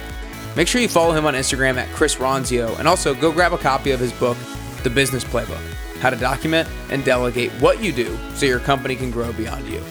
Make 0.56 0.68
sure 0.68 0.80
you 0.80 0.88
follow 0.88 1.12
him 1.12 1.26
on 1.26 1.34
Instagram 1.34 1.76
at 1.76 1.88
Chris 1.94 2.16
Ronzio 2.16 2.78
and 2.78 2.88
also 2.88 3.14
go 3.14 3.32
grab 3.32 3.52
a 3.52 3.58
copy 3.58 3.92
of 3.92 4.00
his 4.00 4.12
book, 4.12 4.36
The 4.82 4.90
Business 4.90 5.22
Playbook 5.22 5.60
How 6.00 6.10
to 6.10 6.16
Document 6.16 6.68
and 6.90 7.04
Delegate 7.04 7.52
What 7.52 7.82
You 7.82 7.92
Do 7.92 8.18
so 8.34 8.46
your 8.46 8.60
company 8.60 8.96
can 8.96 9.10
grow 9.10 9.32
beyond 9.32 9.68
you. 9.68 9.82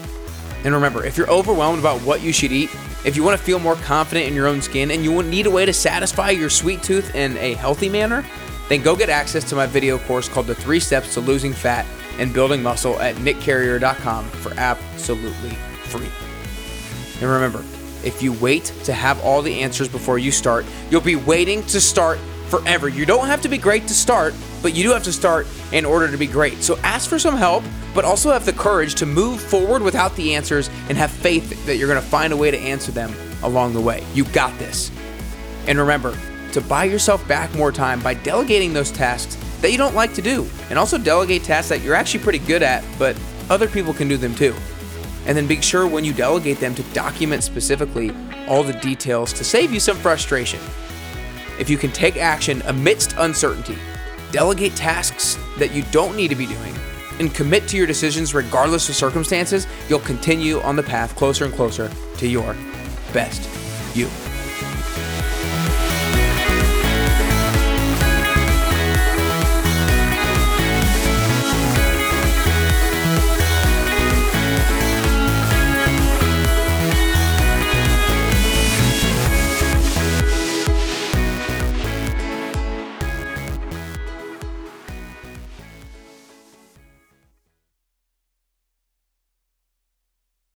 And 0.64 0.74
remember, 0.74 1.04
if 1.04 1.16
you're 1.16 1.30
overwhelmed 1.30 1.78
about 1.78 2.00
what 2.02 2.20
you 2.20 2.32
should 2.32 2.52
eat, 2.52 2.70
if 3.04 3.16
you 3.16 3.22
want 3.22 3.38
to 3.38 3.42
feel 3.42 3.58
more 3.58 3.76
confident 3.76 4.26
in 4.26 4.34
your 4.34 4.46
own 4.46 4.60
skin 4.60 4.90
and 4.90 5.02
you 5.02 5.22
need 5.22 5.46
a 5.46 5.50
way 5.50 5.64
to 5.64 5.72
satisfy 5.72 6.30
your 6.30 6.50
sweet 6.50 6.82
tooth 6.82 7.14
in 7.14 7.36
a 7.38 7.54
healthy 7.54 7.88
manner, 7.88 8.24
then 8.68 8.82
go 8.82 8.94
get 8.94 9.08
access 9.08 9.42
to 9.48 9.56
my 9.56 9.66
video 9.66 9.98
course 9.98 10.28
called 10.28 10.46
The 10.46 10.54
Three 10.54 10.78
Steps 10.78 11.14
to 11.14 11.20
Losing 11.20 11.54
Fat 11.54 11.86
and 12.18 12.32
Building 12.34 12.62
Muscle 12.62 13.00
at 13.00 13.16
nickcarrier.com 13.16 14.26
for 14.26 14.52
absolutely 14.58 15.50
free. 15.84 16.08
And 17.20 17.30
remember, 17.30 17.64
if 18.02 18.22
you 18.22 18.32
wait 18.32 18.64
to 18.84 18.92
have 18.92 19.22
all 19.22 19.42
the 19.42 19.60
answers 19.60 19.88
before 19.88 20.18
you 20.18 20.32
start, 20.32 20.64
you'll 20.90 21.00
be 21.00 21.16
waiting 21.16 21.62
to 21.66 21.80
start 21.80 22.18
forever. 22.48 22.88
You 22.88 23.06
don't 23.06 23.26
have 23.26 23.42
to 23.42 23.48
be 23.48 23.58
great 23.58 23.86
to 23.88 23.94
start, 23.94 24.34
but 24.62 24.74
you 24.74 24.82
do 24.82 24.90
have 24.90 25.04
to 25.04 25.12
start 25.12 25.46
in 25.72 25.84
order 25.84 26.10
to 26.10 26.16
be 26.16 26.26
great. 26.26 26.62
So 26.62 26.76
ask 26.78 27.08
for 27.08 27.18
some 27.18 27.36
help, 27.36 27.62
but 27.94 28.04
also 28.04 28.32
have 28.32 28.44
the 28.44 28.52
courage 28.52 28.94
to 28.96 29.06
move 29.06 29.40
forward 29.40 29.82
without 29.82 30.16
the 30.16 30.34
answers 30.34 30.68
and 30.88 30.98
have 30.98 31.10
faith 31.10 31.64
that 31.66 31.76
you're 31.76 31.88
going 31.88 32.02
to 32.02 32.08
find 32.08 32.32
a 32.32 32.36
way 32.36 32.50
to 32.50 32.58
answer 32.58 32.90
them 32.90 33.14
along 33.42 33.74
the 33.74 33.80
way. 33.80 34.04
You 34.14 34.24
got 34.24 34.58
this. 34.58 34.90
And 35.66 35.78
remember 35.78 36.16
to 36.52 36.60
buy 36.60 36.84
yourself 36.84 37.26
back 37.28 37.54
more 37.54 37.70
time 37.70 38.00
by 38.00 38.14
delegating 38.14 38.72
those 38.72 38.90
tasks 38.90 39.36
that 39.60 39.70
you 39.70 39.78
don't 39.78 39.94
like 39.94 40.14
to 40.14 40.22
do, 40.22 40.48
and 40.70 40.78
also 40.78 40.98
delegate 40.98 41.44
tasks 41.44 41.68
that 41.68 41.82
you're 41.82 41.94
actually 41.94 42.24
pretty 42.24 42.40
good 42.40 42.62
at, 42.62 42.82
but 42.98 43.16
other 43.50 43.68
people 43.68 43.92
can 43.92 44.08
do 44.08 44.16
them 44.16 44.34
too. 44.34 44.54
And 45.26 45.36
then 45.36 45.46
make 45.46 45.62
sure 45.62 45.86
when 45.86 46.04
you 46.04 46.12
delegate 46.12 46.60
them 46.60 46.74
to 46.74 46.82
document 46.94 47.42
specifically 47.44 48.12
all 48.48 48.62
the 48.62 48.72
details 48.74 49.32
to 49.34 49.44
save 49.44 49.72
you 49.72 49.80
some 49.80 49.96
frustration. 49.96 50.60
If 51.58 51.68
you 51.68 51.76
can 51.76 51.92
take 51.92 52.16
action 52.16 52.62
amidst 52.66 53.14
uncertainty, 53.18 53.76
delegate 54.32 54.74
tasks 54.76 55.38
that 55.58 55.72
you 55.72 55.82
don't 55.90 56.16
need 56.16 56.28
to 56.28 56.36
be 56.36 56.46
doing, 56.46 56.74
and 57.18 57.34
commit 57.34 57.68
to 57.68 57.76
your 57.76 57.86
decisions 57.86 58.34
regardless 58.34 58.88
of 58.88 58.94
circumstances, 58.94 59.66
you'll 59.88 60.00
continue 60.00 60.60
on 60.62 60.74
the 60.74 60.82
path 60.82 61.14
closer 61.16 61.44
and 61.44 61.54
closer 61.54 61.90
to 62.16 62.26
your 62.26 62.56
best 63.12 63.48
you. 63.94 64.08